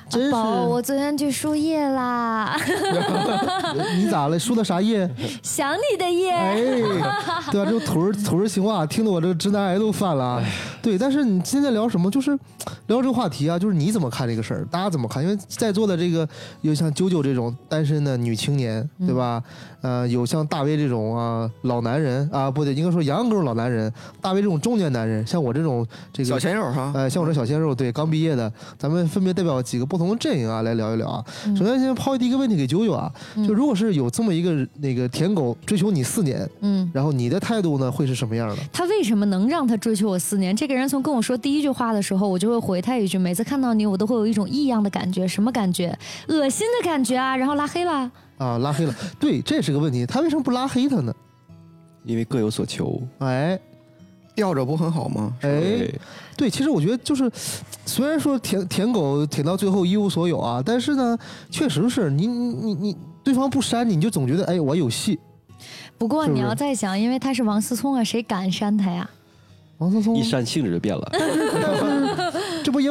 [0.09, 2.57] 真是、宝，我昨天去输液啦，
[3.99, 4.38] 你咋了？
[4.38, 5.09] 输的啥液？
[5.43, 6.30] 想你的液。
[6.30, 7.43] 哎，对吧？
[7.51, 10.45] 这个土儿土儿情话，听得我这个直男癌都犯了啊。
[10.80, 12.09] 对，但是你现在聊什么？
[12.09, 12.38] 就是
[12.86, 14.64] 聊这个话题啊，就是你怎么看这个事儿？
[14.70, 15.22] 大家怎么看？
[15.22, 16.26] 因为在座的这个
[16.61, 19.43] 有像九九这种单身的女青年，对吧？
[19.82, 25.80] 呃，有像大威这种啊老男人啊，不对，应该说杨哥老男人，大威这种中年男人，像我这种
[26.12, 26.93] 这个小鲜肉哈。
[26.95, 31.24] 呃，像我这小鲜肉，对，刚毕业的，咱们分别代表几个不同的阵营啊，来聊一聊啊。
[31.57, 33.12] 首先，先抛第一个问题给九九啊，
[33.47, 38.57] 就如果是有这么一个那个舔狗追求你四年，嗯，然后你的态度呢会是什么样的？
[38.72, 40.55] 他为什么能让他追求我四年？
[40.55, 45.97] 这个人从跟我说第一句话的时候，我就会回他一句：每次看到你，我都会有一种异样的感觉，什么感觉？
[46.28, 47.37] 恶心的感觉啊！
[47.37, 48.11] 然后拉黑了。
[48.39, 51.12] 啊，拉黑了，对，这也是个问题，他为什么不拉黑他呢？
[52.05, 53.03] 因为各有所求。
[53.18, 53.59] 哎
[54.35, 55.33] 吊着不很好吗？
[55.43, 55.89] 哎，
[56.37, 57.31] 对，其实我觉得就是，
[57.85, 61.18] 虽然说舔舔狗舔到最后一无所有啊，但是呢，
[61.51, 65.18] 确实是你你你你对方不删你，你就总觉得哎我有戏。
[65.99, 69.09] 不过你要再想，因为他是王思聪啊，谁敢删他呀？
[69.78, 71.11] 王思聪一删性质就变了。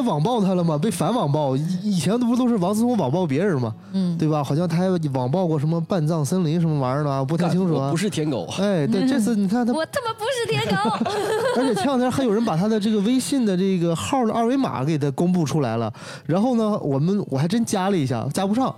[0.00, 0.76] 网暴他了吗？
[0.76, 3.72] 被反网暴，以以前不都是王思聪网暴别人吗？
[3.92, 4.42] 嗯，对吧？
[4.42, 7.96] 好像他还网暴过什么半藏森林什么玩意儿的啊，不太清楚啊不。
[7.96, 10.90] 是舔狗，哎，对，这次你看他，我他妈不是舔狗。
[11.56, 15.92] 而且前两天还有人把他的这个微信的这个号的二维码给他公布出来了。
[16.24, 18.74] 然后呢，我们我还真加了一下，加不上。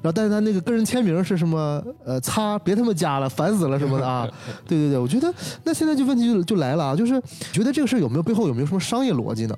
[0.00, 1.82] 然后但是他那个个人签名是什么？
[2.04, 4.26] 呃，擦，别他妈加了，烦死了什么的啊！
[4.66, 5.30] 对对对，我觉得
[5.64, 7.20] 那现在就问题就就来了啊，就是
[7.52, 9.54] 觉得这个事儿有没有背后有没有什么商业逻辑呢？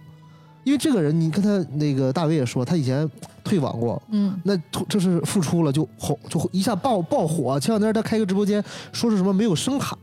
[0.64, 3.08] 因为这个人，你看他那个大伟也说，他以前
[3.44, 7.60] 退网过，嗯，那突这是复出了就红，就一下爆爆火。
[7.60, 9.96] 前两天他开个直播间，说是什么没有声卡，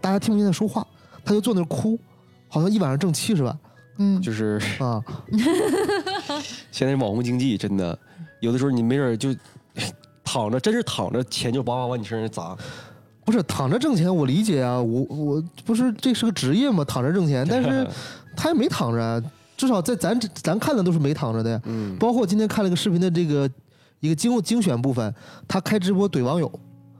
[0.00, 0.86] 大家听不见他说话，
[1.24, 1.98] 他就坐那儿哭，
[2.48, 3.58] 好像一晚上挣七十万
[3.98, 5.02] 嗯， 就是啊。
[6.70, 7.98] 现在网红经济真的，
[8.40, 9.34] 有的时候你没准就
[10.24, 12.56] 躺着，真是躺着，钱就叭叭往你身上砸。
[13.24, 17.86] 不是躺着挣钱，我理解啊，我我不是这是个职业嘛，躺着挣钱，但是
[18.34, 19.22] 他也没躺着啊，
[19.58, 21.60] 至少在咱咱看的都是没躺着的呀。
[21.66, 23.50] 嗯，包括今天看了个视频的这个
[24.00, 25.12] 一个精精选部分，
[25.46, 26.50] 他开直播怼网友，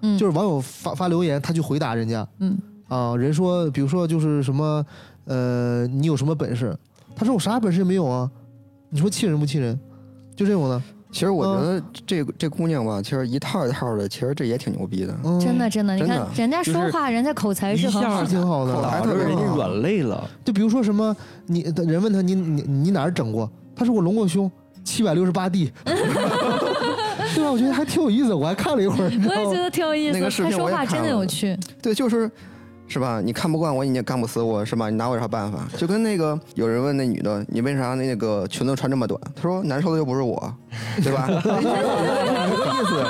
[0.03, 0.19] 嗯。
[0.19, 2.59] 就是网友发发留言，他去回答人家，嗯。
[2.89, 4.85] 啊，人说比如说就是什么，
[5.25, 6.77] 呃，你有什么本事？
[7.15, 8.31] 他说我啥本事也没有啊，
[8.91, 9.79] 你说气人不气人？
[10.35, 15.17] 就这种的，其实我觉嗯得这个这姑娘吧，其实一套一套的，其实这也挺牛逼的。
[15.25, 18.27] 嗯真的真的，你看的人家说就是话，人家口才是很好下的。
[18.29, 20.29] 挺好的，打着人家软肋了。
[20.45, 23.51] 就比如说什么，你人问他你你你哪儿整过？
[23.75, 24.51] 他说我隆过胸，
[24.85, 25.95] 七百六十八 D， 对
[27.45, 27.51] 吧？
[27.51, 29.09] 我觉得还挺有意思，我还看了一会儿。
[29.09, 31.57] 你知我也觉得挺有意思，那个视他频我也看说话真的有了趣。
[31.81, 32.31] 对，就是
[32.89, 33.21] 是吧？
[33.23, 34.89] 你看不惯我，你也干不死我，是吧？
[34.89, 35.69] 你拿我有啥办法？
[35.77, 39.21] 就跟那个有人问那女的，你为啥那个裙子穿这么短？
[39.37, 40.53] 她说难受的又不是我，
[41.03, 41.29] 对吧？
[41.29, 41.35] 意
[42.89, 43.05] 思，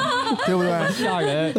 [0.47, 0.93] 对不对？
[0.93, 1.53] 吓人，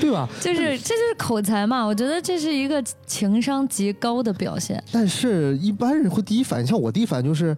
[0.00, 0.28] 对吧？
[0.40, 4.82] 就是这就是口才嘛，我觉得这是一个情商极高的表现。
[4.92, 7.56] 但是一般人会第一反应，像我第一反应就是。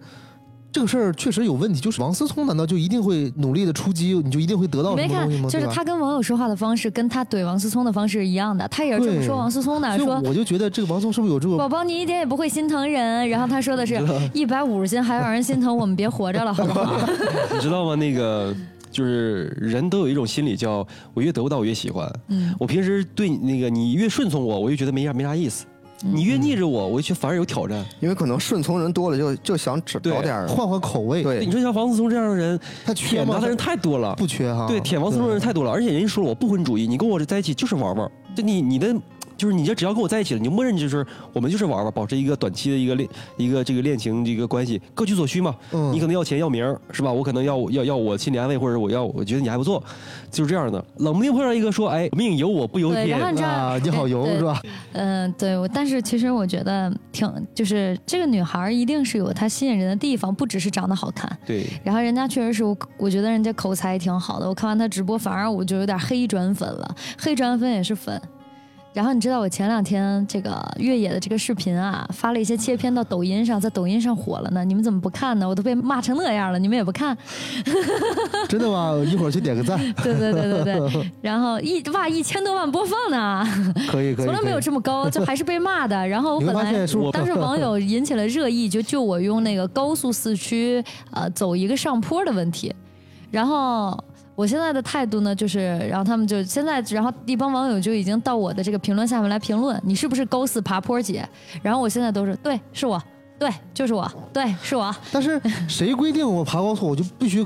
[0.77, 13.99] 这个事儿确实有问题，就是王思聪难道就一定会努力的出击，你就一定会得到你没看什么东西吗？，就是他跟网友说话的方式，跟他怼王思聪的方式一样的，他也是这么说王思聪的，说我就觉得这个王思聪是不是有这个宝宝你一点也不会心疼人，然后他说的是
[14.35, 16.95] 一百五十斤还让人心疼，我们别活着了，好不好？
[17.51, 17.95] 你知道吗？
[17.95, 18.55] 那个
[18.91, 22.07] 就是人都有一种心理，叫我越得不到我越喜欢。
[22.27, 25.65] 嗯，我平时对那个你越顺从我，我就觉得没啥没啥意思；
[26.01, 27.83] 你越逆着我，我就觉反而有挑战。
[27.99, 31.23] 因为可能顺从人多了就，就想找点儿换换口味？
[31.23, 34.15] 对你说像王思聪这样的人，他缺吗舔他的人太多了。
[34.15, 34.67] 不缺哈。
[34.67, 38.11] 对，舔王思聪的人太多了，而且人家说了，我不婚主义，你跟我在一起就是玩玩。
[38.35, 38.95] 就你你的
[39.37, 43.07] 就是你这只要跟我在一起了，你就默认就是我们就是玩玩，保持一个短期的一个恋
[43.37, 45.55] 一个这个恋情这个关系，各取所需嘛。
[45.71, 47.11] 嗯你可能要钱要名是吧？
[47.11, 49.81] 我可能要要要我心理安慰，或者我要我觉得你还不错，
[50.31, 50.83] 就是这样的。
[50.97, 54.61] 冷不丁碰上一个说，哎，命由我不由天 啊，你好油是吧？
[54.93, 61.37] 嗯，对，我但是其实我觉得挺，就是这个女孩一定是有她吸引人的地方，不只是长得好看。
[61.45, 64.47] 对，然后人家确实是我，我觉得人家口才也挺好的。
[64.47, 68.19] 我看完她直播，反而我就有点黑转粉了，黑转粉也是粉。
[68.97, 74.65] 然后你知道我前两天这个越野的这个视频啊，发了一些切片到抖音上，在抖音上火了呢。
[74.65, 75.47] 你们怎么不看呢？
[75.47, 77.15] 我都被骂成那样了，你们也不看？
[78.49, 78.99] 真的吗？
[79.05, 81.11] 一会儿去点个赞，对对对对对。
[81.21, 83.47] 然后一哇一千多万播放呢。
[83.87, 84.25] 可以可以。
[84.25, 86.07] 从来没有这么高，就还是被骂的。
[86.07, 86.73] 然后我 本来
[87.13, 92.73] 当时网友引起了热议，就就我用那个高速四驱呃走一个上坡的问题，
[93.29, 93.95] 然后。
[94.37, 101.27] 我现在的态度呢，就是，然后他们就现在，然后一帮网友就已经到我的这个评论下面来评论，你是不是高四爬坡姐？
[101.63, 103.01] 然后我现在都是对，是我，
[103.39, 107.43] 对，就是我，对，是我，但是谁规定我爬高速我就必须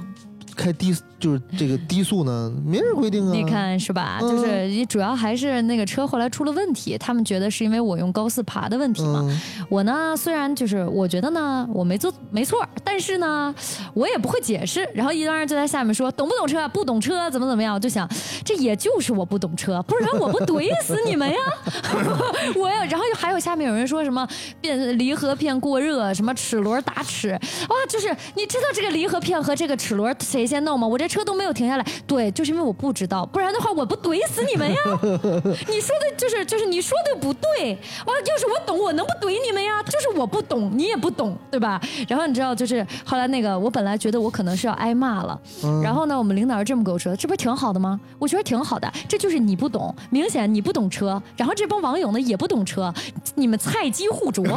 [0.55, 2.51] 开低，就是这个低速呢？
[2.65, 3.31] 没人规定啊。
[3.33, 4.19] 你看是吧？
[4.21, 9.21] 嗯就是你主要还是那个车后来出了问题，他们觉得是因为我用高四爬的问题嘛。
[9.23, 13.53] 嗯，我呢，虽然就是我觉得呢，我没做没错，但是呢，
[13.93, 14.87] 我也不会解释。
[14.93, 16.67] 然后一帮人就在下面说，懂不懂车？
[16.69, 17.73] 不懂车怎么怎么样？
[17.75, 18.07] 我就想，
[18.45, 21.37] 这也就是我不懂车，不然我不怼死你们呀！
[22.55, 24.27] 我要，然后还有下面有人说什么
[24.59, 27.29] 变离合片过热，什么齿轮打齿，
[27.69, 30.87] 哇，就是你知道这个离合片和这个齿轮谁先弄吗？
[30.87, 34.77] 我这车都没有停下来，对，就是因为我不知道，不然的话我不怼死你们呀！
[35.67, 37.73] 你说的就是就是你说的不对，
[38.05, 39.81] 哇，要是我懂，我能不怼你们呀？
[39.83, 41.79] 就是我不懂，你也不懂，对吧？
[42.07, 45.39] 然后你知道，就是后来那个，我本来觉得我可能是要挨骂了，
[45.83, 47.99] 然后呢，我们领导是这么跟我说的，这不是挺好的吗？
[48.19, 52.93] 我觉得挺好的，这就是你不懂，明显你不懂车，然后这帮网友呢也不懂车，
[53.35, 54.43] 你们菜鸡互啄，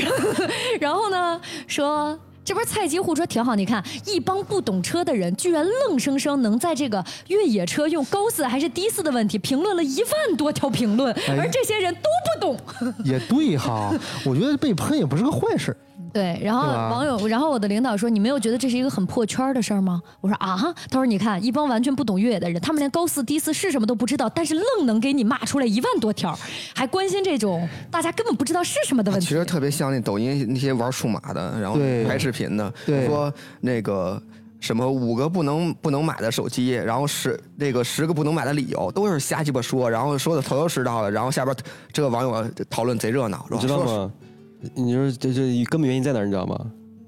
[0.80, 2.18] 然后呢说。
[2.48, 3.54] 这不是菜鸡互车挺好？
[3.54, 12.58] 你看，一帮不懂车的人，居然愣生生能在这个越野车用高四还是低四的问题评论了一万多条评论，哎而这些人都不懂。
[13.04, 13.92] 也对哈，
[14.24, 15.76] 我觉得被喷也不是个坏事。
[16.12, 26.38] 对，然后网友，然后我的领导说：“你没有觉得这是一个很破圈的事儿吗？”我说：“啊哈。”他说：“你看，一帮完全不懂越野的人，他们连高四低四是什么都不知道，但是愣能给你骂出来一万多条，
[26.74, 29.26] 还关心这种大家根本不知道是什么的问题。
[29.26, 34.20] 其实特别像那抖音那些玩数码的，然后拍视频的，对说那个
[34.60, 41.54] 什么五个不能不能买的手机，然后十那个十个不能买的理由，都是瞎鸡巴说，然后说的头头是道的，然后下边
[41.92, 44.06] 这个网友讨论贼热闹，你知道说？
[44.06, 44.12] 吗？
[44.74, 46.24] 你说这这根本原因在哪儿？
[46.24, 46.58] 你知道吗？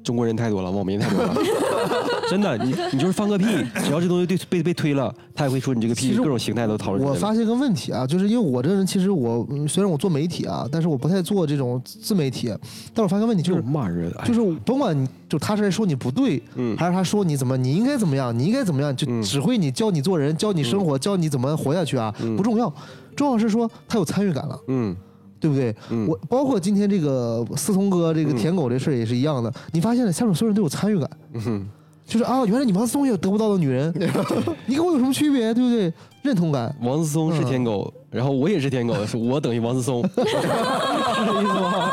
[0.02, 1.34] 中国人太多了，网民太多了。
[2.30, 3.44] 真的，你你就是放个屁，
[3.84, 7.06] 只要这东西对被被推了，他也会说你这个屁，各种形态都讨论。
[7.06, 12.54] 我发现个问题啊，就是因为我这个人其实我嗯虽然我做媒体啊，但是我不太做这种自媒体，
[12.94, 22.72] 但我发现个问题就就是是骂人，哎就是甭管你就他是说你不对，嗯还是他说你怎么你应该怎么样，你应该怎么样，就嗯指挥你教你做人，教你生活，教你怎么活下去啊，嗯不重要，
[23.16, 24.58] 重要是说他有参与感了。
[24.68, 24.96] 嗯
[25.40, 25.74] 对不对？
[25.90, 31.66] 嗯我包括今天这个思聪哥这个嗯舔狗这事儿也是一样的，你发现了，下面所有人都有参与感，嗯，
[32.06, 33.92] 就是啊，原来你王思聪也有得不到的女人，
[34.66, 35.52] 你跟我有什么区别？
[35.54, 35.92] 对不对？
[36.22, 41.92] 认同感，王思聪是舔狗，然后我也是舔狗，是我等于王思聪， 是这意思吗？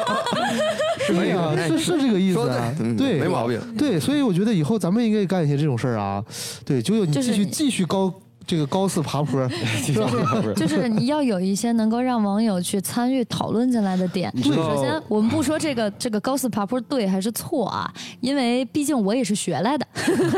[1.07, 3.57] 是这样，是是这个意思啊，嗯对，没毛病。
[3.77, 6.21] 对，所以我觉得以后咱们应该干一些这种事儿啊。
[6.65, 8.13] 对，九九你继续继续高
[8.47, 9.47] 这个高四爬坡，
[9.83, 10.07] 是吧？
[10.41, 14.33] 不是就是你要有一些能够让网友去参与讨论进来的点。
[14.41, 19.85] 首先，我们不说这个这个高四爬坡对还是错啊，因为毕竟我也是学来的，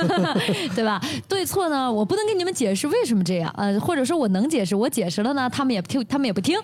[0.76, 1.00] 对吧？
[1.30, 6.60] 对错呢，我不能给你们解释为什么这样，呃，或者说我能解释，我解释了呢，他们也不听，他们也不听，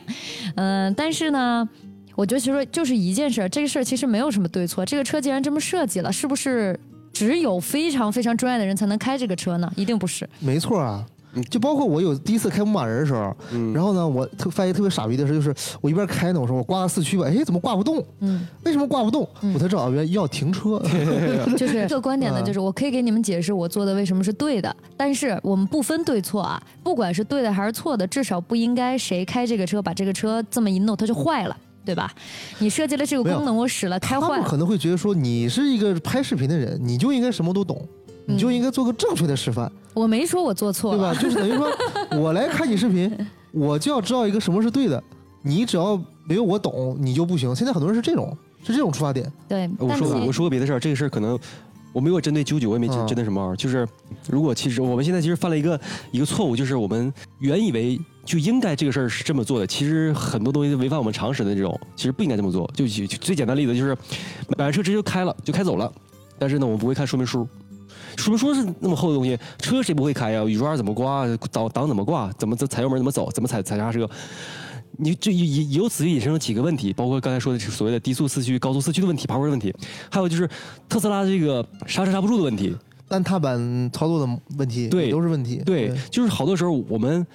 [0.56, 1.70] 嗯、但是呢。
[2.18, 4.86] 我觉得其实就是一件事儿，这个事儿其实没有什么对错。
[4.86, 6.80] 这个车既然这么设计了，是不是
[7.12, 9.70] 只有非常非常专业的人才能开这个车呢？
[9.76, 10.26] 一定不是。
[10.40, 11.06] 没错啊。
[11.44, 13.36] 就包括我有第一次开牧马人的时候，
[13.74, 18.04] 然后呢，我特发现特别傻逼的事，就是我一边开呢，我说我挂个四驱吧，哎，怎么挂不动？
[18.20, 19.28] 嗯，为什么挂不动？
[19.54, 20.82] 我才知道啊，原来要停车。
[21.58, 31.56] 就是这个观点呢，嗯就是我可以给你们解释我做的为什么是对的，但是我们不分对错啊，不管是对的还是错的，至少不应该谁开这个车把这个车这么一弄它就坏了。
[31.86, 32.12] 对吧？
[32.58, 37.88] 你设计了这个功能，我使了开坏了他们可，能会觉得说，你是一个拍视频的人，你就应该什么都懂，
[38.26, 41.14] 你就应该做个正确的示范，我没说我做错对吧？
[41.14, 41.70] 就是等于说，
[42.20, 43.12] 我来看你视频，
[43.52, 45.02] 我就要知道一个什么是对的，
[45.42, 45.96] 你只要
[46.28, 47.56] 没有我懂，你就不行。
[47.56, 49.32] 现在很多人是这种，是这种出发点。
[49.48, 51.38] 对，我说我说个别的事儿，这个事儿可能
[51.94, 53.88] 我没有针对九九，我也没针对什么啊，就是
[54.30, 55.80] 如果其实我们现在其实犯了一个
[56.12, 62.70] 一个错误，就是我们原以为就应该这个事儿是这么做的，其实很多东西违反我们常识的这种，其实不应该这么做。
[62.74, 63.96] 就就就最简单的例子就是
[64.58, 65.92] 买完车直接就开了，就开走了，
[66.38, 67.48] 但是呢，我们不会看说明书。
[68.18, 70.44] 说明书是那么厚的东西，车谁不会开呀？
[70.44, 71.26] 雨刷怎么挂？
[71.52, 72.32] 档档怎么挂？
[72.34, 73.30] 怎么踩油门怎么走？
[73.32, 74.10] 怎么踩踩刹车？
[74.98, 79.74] 你这由由此引申了几个问题，包括刚才说的所谓的低速四驱、高速四驱的问题、爬坡问题，
[80.10, 80.50] 还有就是
[80.88, 82.74] 特斯拉这个刹车刹不住的问题。
[83.08, 83.60] 单踏板
[83.92, 85.62] 操作的问题，对都是问题。
[85.66, 87.26] 对，就是好多时候我们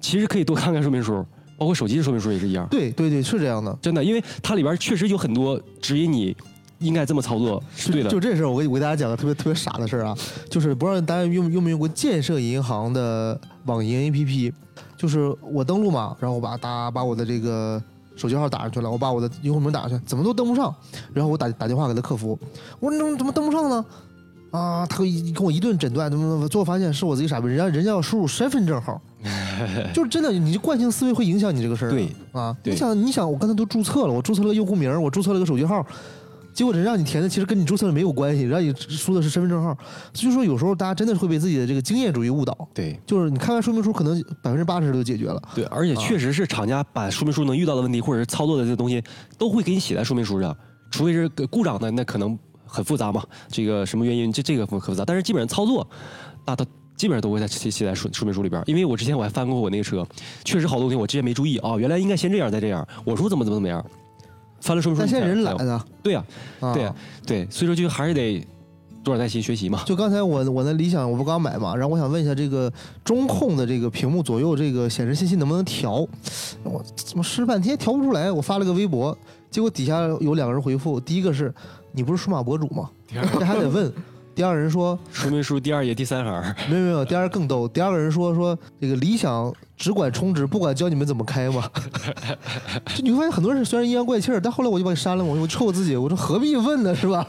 [0.00, 1.24] 其实可以多看看说明书，
[1.56, 2.66] 包括手机的说明书也是一样。
[2.70, 3.78] 对对对，是这样的。
[3.80, 6.36] 真的，因为它里边确实有很多指引你
[6.80, 8.10] 应该这么操作是对的。
[8.10, 10.16] 就这事儿，我给我给大家讲个特别特别傻的事儿啊，
[10.50, 14.52] 就是不知道大家用用没用过建设银行的网银 APP，
[14.96, 17.82] 就是我登录嘛，然后我把打把我的这个
[18.16, 20.74] 手机号打上去了，我把我的用户名打上去，怎么都登不上，
[21.14, 22.38] 然后我打打电话给他客服，
[22.80, 23.84] 我说你怎么怎么登不上呢？
[24.50, 29.00] 啊，他一跟我一顿诊断，怎么怎么，最后发现是我自己傻逼，人家人家要输入身份证号，
[29.94, 31.90] 就是真的，你惯性思维会影响你这个事儿。
[31.90, 35.86] 对啊，对你想你想，我刚才都注册了，我注册了个用户名，我注册了个手机号，
[36.60, 39.74] 结果人让你填的其实跟你注册的没有关系，让你输的是身份证号。
[40.12, 45.40] 所以说有时候大家真的是会被自己的这个经验主义误导，对就是你看完说明书，可能百分之八十都解决了。
[45.54, 49.02] 对，而且确实是厂家把说明书能遇到的问题，或者是操作的这个东西，
[49.38, 50.54] 都会给你写在说明书上，
[50.90, 55.88] 除非是故障的，那可能很复杂嘛，这个什么原因，这这个很复杂，但是基本上操作，
[56.44, 56.62] 大都
[56.94, 58.62] 基本上都会在写写在说说明书里边。
[58.66, 60.06] 因为我之前我还翻过我那个车，
[60.44, 63.82] 确实好多东西我之前没注意啊、原来应该先这样再这样，我说怎么怎么怎么样，
[64.60, 66.24] 翻了说明书但现在人才懒啊，对呀、
[66.60, 66.94] 啊对呀、
[67.26, 68.46] 对，所以说就还是得
[69.02, 69.82] 多少耐心学习嘛。
[69.86, 72.72] 就刚才我我那理想我不刚买嘛，然后我想问一下这个
[73.04, 76.06] 中控的这个屏幕左右这个显示信息能不能调？
[76.62, 78.30] 我怎么试半天调不出来？
[78.30, 79.16] 我发了个微博，
[79.50, 81.52] 结果底下有两个人回复，第一个是
[81.92, 82.90] 你不是数码博主吗？
[83.08, 83.90] 这还得问。
[84.32, 87.66] 第二个人说说明书第二页第三行， 没有没有，第二个更逗。
[87.66, 91.64] 第二个人说说这个理想只管充值， 不管教你们怎么开嘛。
[92.94, 97.26] 就你会发现很多人虽然阴阳怪气儿，但后来我就把你删了嘛，我就臭我自己，我说何必问呢，是吧？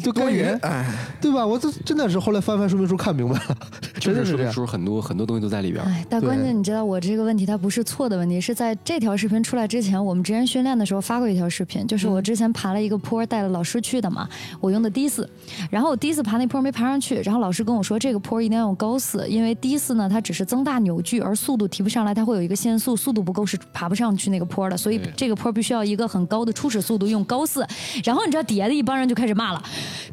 [0.00, 0.86] 就该人，哎，
[1.20, 1.44] 对吧？
[1.44, 3.56] 我这真的是后来翻翻说明书看明白了，
[3.98, 4.52] 就 真的是这样。
[4.52, 5.84] 说明书很多很多东西都在里边。
[5.84, 14.28] 哎，但关键你知道，我这个问题它不是错的问题，是在这条视频出来之前，我们之前训练的时候发过一条视频，就是我之前爬了一个坡，带了老师去的嘛，
[14.60, 15.28] 我用的低四，
[15.70, 27.66] 然后我低四爬那坡没爬上去，然后老师跟我说这个坡一定要用高四，因为低四呢它只是增大扭矩，而速度提不上来，它会有一个限速，速度不够是爬不上去那个坡的，所以这个坡必须要一个很高的初始速度，用高四。
[28.04, 29.62] 然后你知道底下的一帮人就开始骂了，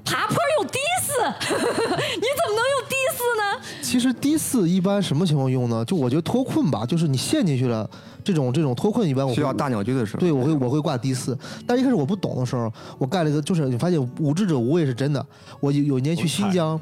[0.03, 1.11] 爬坡用低四，
[1.49, 3.81] 你怎么能用低四呢？
[3.81, 5.83] 其实低四一般什么情况用呢？
[5.85, 7.89] 就我觉得脱困吧，就是你陷进去了，
[8.23, 11.37] 这种这种脱困一般我会需要大鸟居的时候，对，我会我会挂低四，
[11.67, 15.25] 但一开始我不懂的时候，我干了一个，就是你发现无知者无畏是真的。
[15.59, 16.79] 我有有一年去新疆，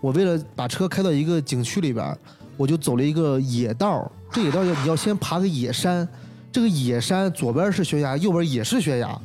[0.00, 2.16] 我为了把车开到一个景区里边，
[2.56, 6.06] 我就走了一个野道儿，这也道要你要先爬个野山，
[6.52, 9.18] 这个野山左边是悬崖，右边也是悬崖。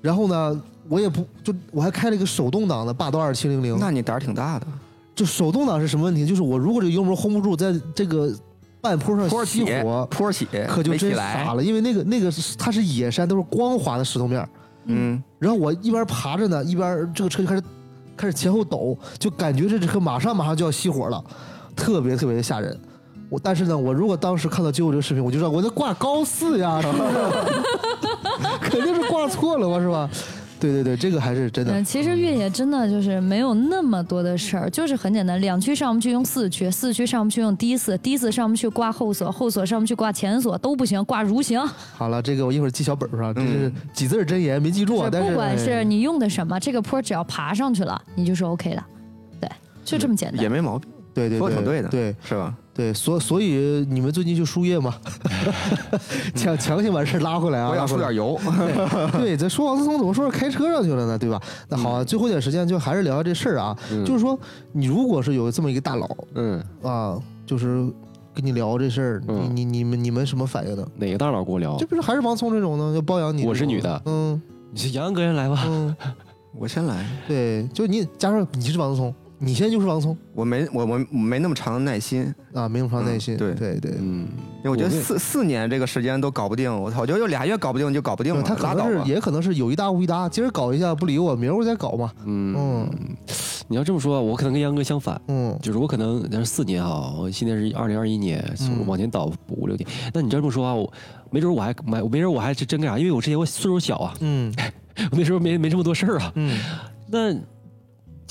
[0.00, 4.66] 然后呢，我也不就我还开了一个手动挡的霸道二七零零，那你胆儿挺大的。
[5.14, 6.26] 就手动挡是什么问题？
[6.26, 8.34] 就是我如果这个油门 hold 不住，在这个
[8.80, 11.54] 半坡上坡起熄火，，坡起，可就真傻。
[11.54, 14.48] 了，因为那个那个是它是野山，都是光滑的石头面儿
[14.86, 17.62] 嗯，然后我一边爬着呢，一边这个车就开始
[18.16, 21.24] 开始前后抖，就感觉这车马上马上就要熄火了，
[21.74, 22.78] 特别特别的吓人。
[23.34, 27.10] 我但是呢，我如果当时看到最后这个视频，我就知道我在挂高四呀，是不是？
[28.70, 30.08] 肯定是挂错了嘛，是吧？
[30.60, 31.84] 对对对，这个还是真的嗯，。
[31.84, 41.60] 其实越野真的就是没有那么多的事儿，就是很简单，两驱上不去用四驱，四驱上不去用低四，低四上不去挂后锁，后锁上不去挂前锁都不行，挂如行。
[41.96, 45.08] 好了，这个我一会儿记小本儿上，这是几字儿真言没记住啊。
[45.10, 48.84] 但是不管哎是你用的什么，这个坡只要爬上去了，你就是 OK 的。
[49.40, 49.50] 对，
[49.84, 50.40] 就这么简单。
[50.40, 52.54] 也没毛病，对对对说对的对是吧？
[52.74, 54.92] 对，所所以你们最近就输液嘛，
[56.34, 58.38] 强强行把事儿拉回来啊，我想输点油。
[59.14, 61.16] 对，咱说王思聪怎么说是开车上去了呢？
[61.18, 61.40] 对吧？
[61.68, 63.76] 那好、啊，最后一点时间就还是聊聊这事儿啊。
[64.04, 64.38] 就是说，
[64.72, 67.16] 你如果是有这么一个大佬嗯，啊，
[67.46, 67.86] 就是
[68.34, 70.84] 跟你聊这事儿，嗯你你你们你们什么反应呢？
[70.96, 71.86] 哪个大佬跟我聊这？
[71.86, 72.92] 不是还是王聪这种呢？
[72.96, 73.44] 要包养你？
[73.46, 74.40] 我是女的嗯
[74.72, 75.62] 你是杨洋哥先来吧。
[75.68, 75.94] 嗯，
[76.58, 79.14] 我先来，对，就你加上你是王思聪，
[79.44, 83.36] 你现在就是王聪我没我我我没那么长的耐心，啊，没那么长耐心。
[83.36, 83.92] 嗯对对对。
[83.98, 84.26] 嗯，
[84.58, 88.90] 因为我觉得我四四年这个时间都搞不定，我操，我觉得有俩月搞不定就搞不定了，他可拉倒吧。
[88.90, 92.12] 能是也可能是有一搭无一搭，今儿搞一下不理我，明儿我再搞嘛。
[92.24, 92.90] 嗯嗯
[93.66, 99.88] 你要这么说，我可能跟杨哥相反，嗯就是我可能那是四年啊，我现在是二零二一年，嗯往前倒五六年。
[100.12, 100.92] 那你这么说啊，我
[101.30, 104.52] 没准我还买，没准我还是真干啥，因为我之前我岁数小啊，嗯
[105.10, 106.32] 我那时候没没这么多事儿啊。
[106.36, 106.58] 嗯，
[107.08, 107.32] 那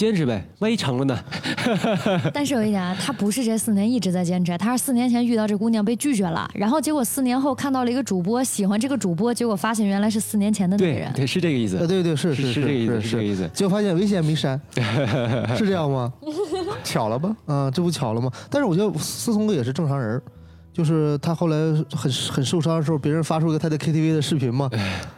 [0.04, 1.18] 坚持呗，万一成了呢？
[2.34, 11.10] 但是有一点啊，他不是这四年一直在坚持，他是四年前遇到这姑娘被拒绝了，然后结果四年后看到了一个主播，喜欢这个主播，结果发现原来是四年前的那个人。
[11.14, 11.88] 对对，是这个意思呃，。
[11.88, 14.60] 对对是是是是这个意思是是这个意思结果发现微信还没删，
[15.56, 16.12] 是这样吗？
[16.84, 17.34] 巧了吧？
[17.46, 18.30] 啊，这不巧了吗？
[18.50, 20.24] 但是我觉得思聪哥也是正常人儿，
[20.74, 21.56] 就是他后来
[21.92, 24.68] 很很受伤的时候，别人发出一个他在 KTV 的视频嘛，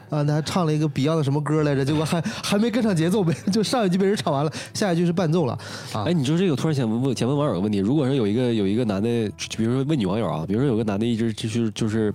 [0.10, 1.86] 啊，那还唱了一个 Beyond 的什么歌来着？
[1.86, 5.54] 结果还还没跟上节奏，呗 就上一句被人唱完了，下一句是伴奏了
[5.94, 6.14] 啊哎，。
[6.14, 9.10] 你说这个，我突然想问问，想问网友个问题：如果说有一个有一个男的，
[9.56, 12.14] 比如说问女网友啊，比如说有个男的一直就是就是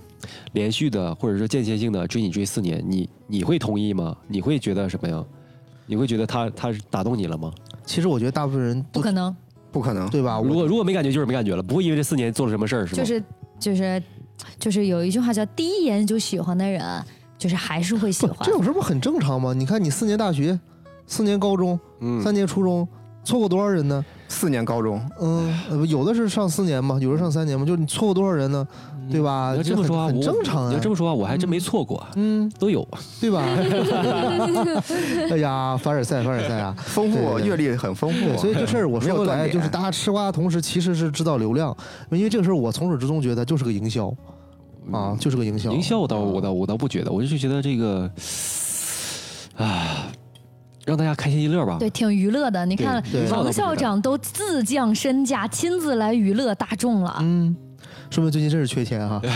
[0.53, 4.15] 连续的，或者说间歇性的追你追四年，你你会同意吗？
[4.27, 5.23] 你会觉得什么呀？
[5.87, 7.51] 你会觉得他他打动你了吗？
[7.85, 9.35] 其实我觉得大部分人不可能，
[9.71, 10.39] 不可能，对吧？
[10.39, 13.01] 我如果如果没感觉就是没感觉了，不会因为这四年做了什么事儿是吗？
[13.01, 13.23] 就是
[13.59, 14.03] 就是
[14.59, 16.81] 就是有一句话叫“第一眼就喜欢的人”，
[17.37, 18.51] 就是还是会喜欢这。
[18.51, 19.53] 种事不很正常吗？
[19.53, 20.59] 你看你四年大学，
[21.07, 22.87] 四年高中，嗯三年初中，
[23.23, 24.03] 错过多少人呢？
[24.27, 28.67] 四年高中，嗯，呃有的是上四年嘛，有的上三年嘛，就是你错过多少人呢？
[29.09, 29.51] 对吧？
[29.51, 30.69] 你要这么说啊，很正常啊。
[30.69, 32.87] 你要这么说啊，我还真没错过，嗯，都有。
[33.19, 33.41] 对吧？
[35.31, 36.75] 哎呀，凡尔赛，凡尔赛啊！
[36.85, 41.75] 丰富阅历很丰富，，所以这事儿我没有说回来，就是大家吃瓜的同时，其实是制造流量，
[42.11, 44.13] 因为这个事儿我从始至终觉得就是个营销
[44.91, 45.71] 啊，就是个营销。
[45.71, 48.09] 营销我倒我倒我倒不觉得，我就是觉得这个
[49.57, 50.07] 啊，
[50.85, 51.77] 让大家开心一乐吧。
[51.79, 52.65] 对，挺娱乐的。
[52.65, 57.17] 你看王校长都自降身价，亲自来娱乐大众了。
[57.21, 57.55] 嗯，
[58.11, 59.21] 说明最近真是缺钱哈。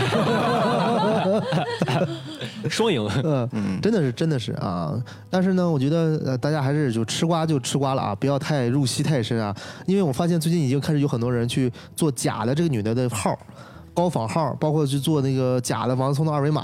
[2.70, 3.08] 双赢。
[3.24, 4.94] 嗯，嗯，真的是真的是啊，
[5.30, 9.56] 但是呢，我觉得呃，大家还是就吃瓜就吃瓜了啊，不要太入戏太深啊，
[9.88, 13.38] 因为我发现最近已经开始有很多人去做假的这个女的的号。
[13.96, 16.64] 高仿号，包括去做那个假的王思聪的二维码，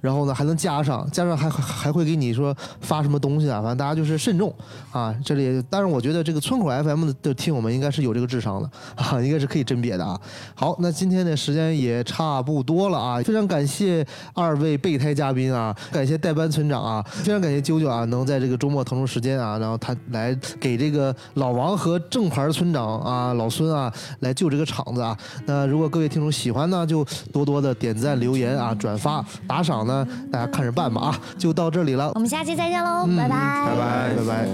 [0.00, 4.54] 然后呢还能加上，加上还还会给你说发什么东西啊，反正大家就是慎重
[4.92, 5.12] 啊。
[5.24, 10.20] 这里，当然我觉得这个村口 FM 的的听友们应该是有这个智商的啊，应该是可以甄别的啊。
[10.54, 25.16] 好，那今天的时间也差不多了啊，非常感谢二位备胎嘉宾啊，感谢代班村长啊，非常感谢啾啾啊，能在这个周末腾出时间啊，然后他来给这个老王和正牌村长啊老孙啊来救这个场子啊。
[25.46, 31.20] 那如果各位听众喜欢呢，就多多的点赞、留言啊、转发、打赏呢，大家看着办吧啊。
[31.38, 34.48] 就到这里了我，们下期再见喽，嗯拜拜，拜拜拜拜。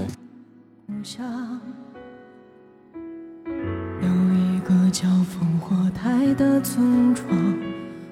[4.00, 7.26] 有一个叫烽火台的村庄，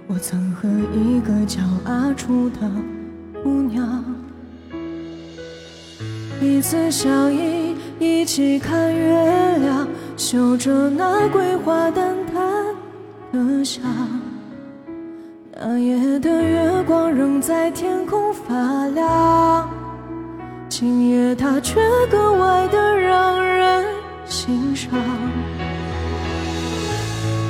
[0.06, 2.70] 我曾和一个叫阿楚的
[3.42, 4.04] 姑娘
[6.40, 9.86] 彼此相依，一起看月亮，
[10.16, 12.49] 嗅着那桂花淡淡
[13.32, 13.82] 的香。
[15.52, 19.68] 那夜的月光仍在天空发亮。
[20.68, 21.80] 今夜它却
[22.10, 23.84] 格外的让人
[24.24, 24.90] 欣赏。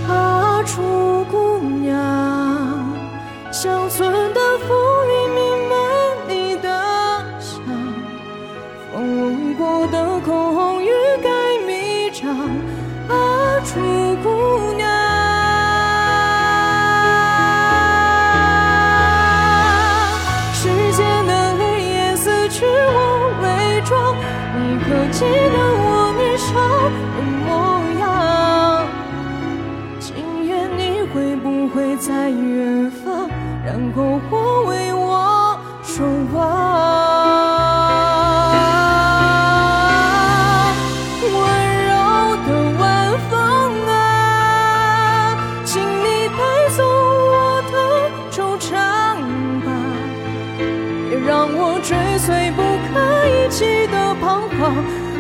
[0.09, 1.97] 阿楚姑娘，
[3.53, 4.30] 乡村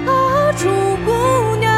[0.06, 0.68] 啊，朱
[1.04, 1.70] 姑娘。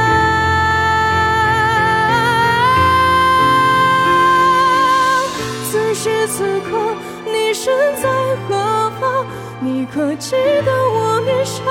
[5.70, 6.94] 此时此刻，
[7.24, 8.08] 你身在
[8.48, 9.26] 何方？
[9.60, 10.34] 你可记
[10.64, 11.62] 得我年少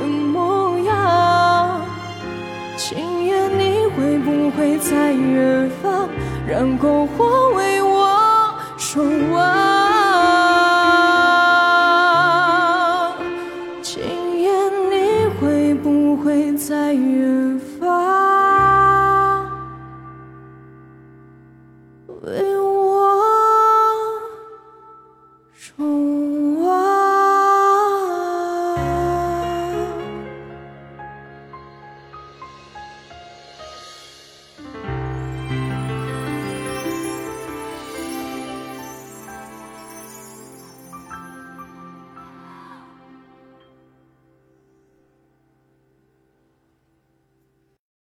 [0.00, 1.80] 的模样？
[2.76, 6.08] 今夜你会不会在远方，
[6.46, 9.02] 让篝火为我守
[9.32, 9.65] 望？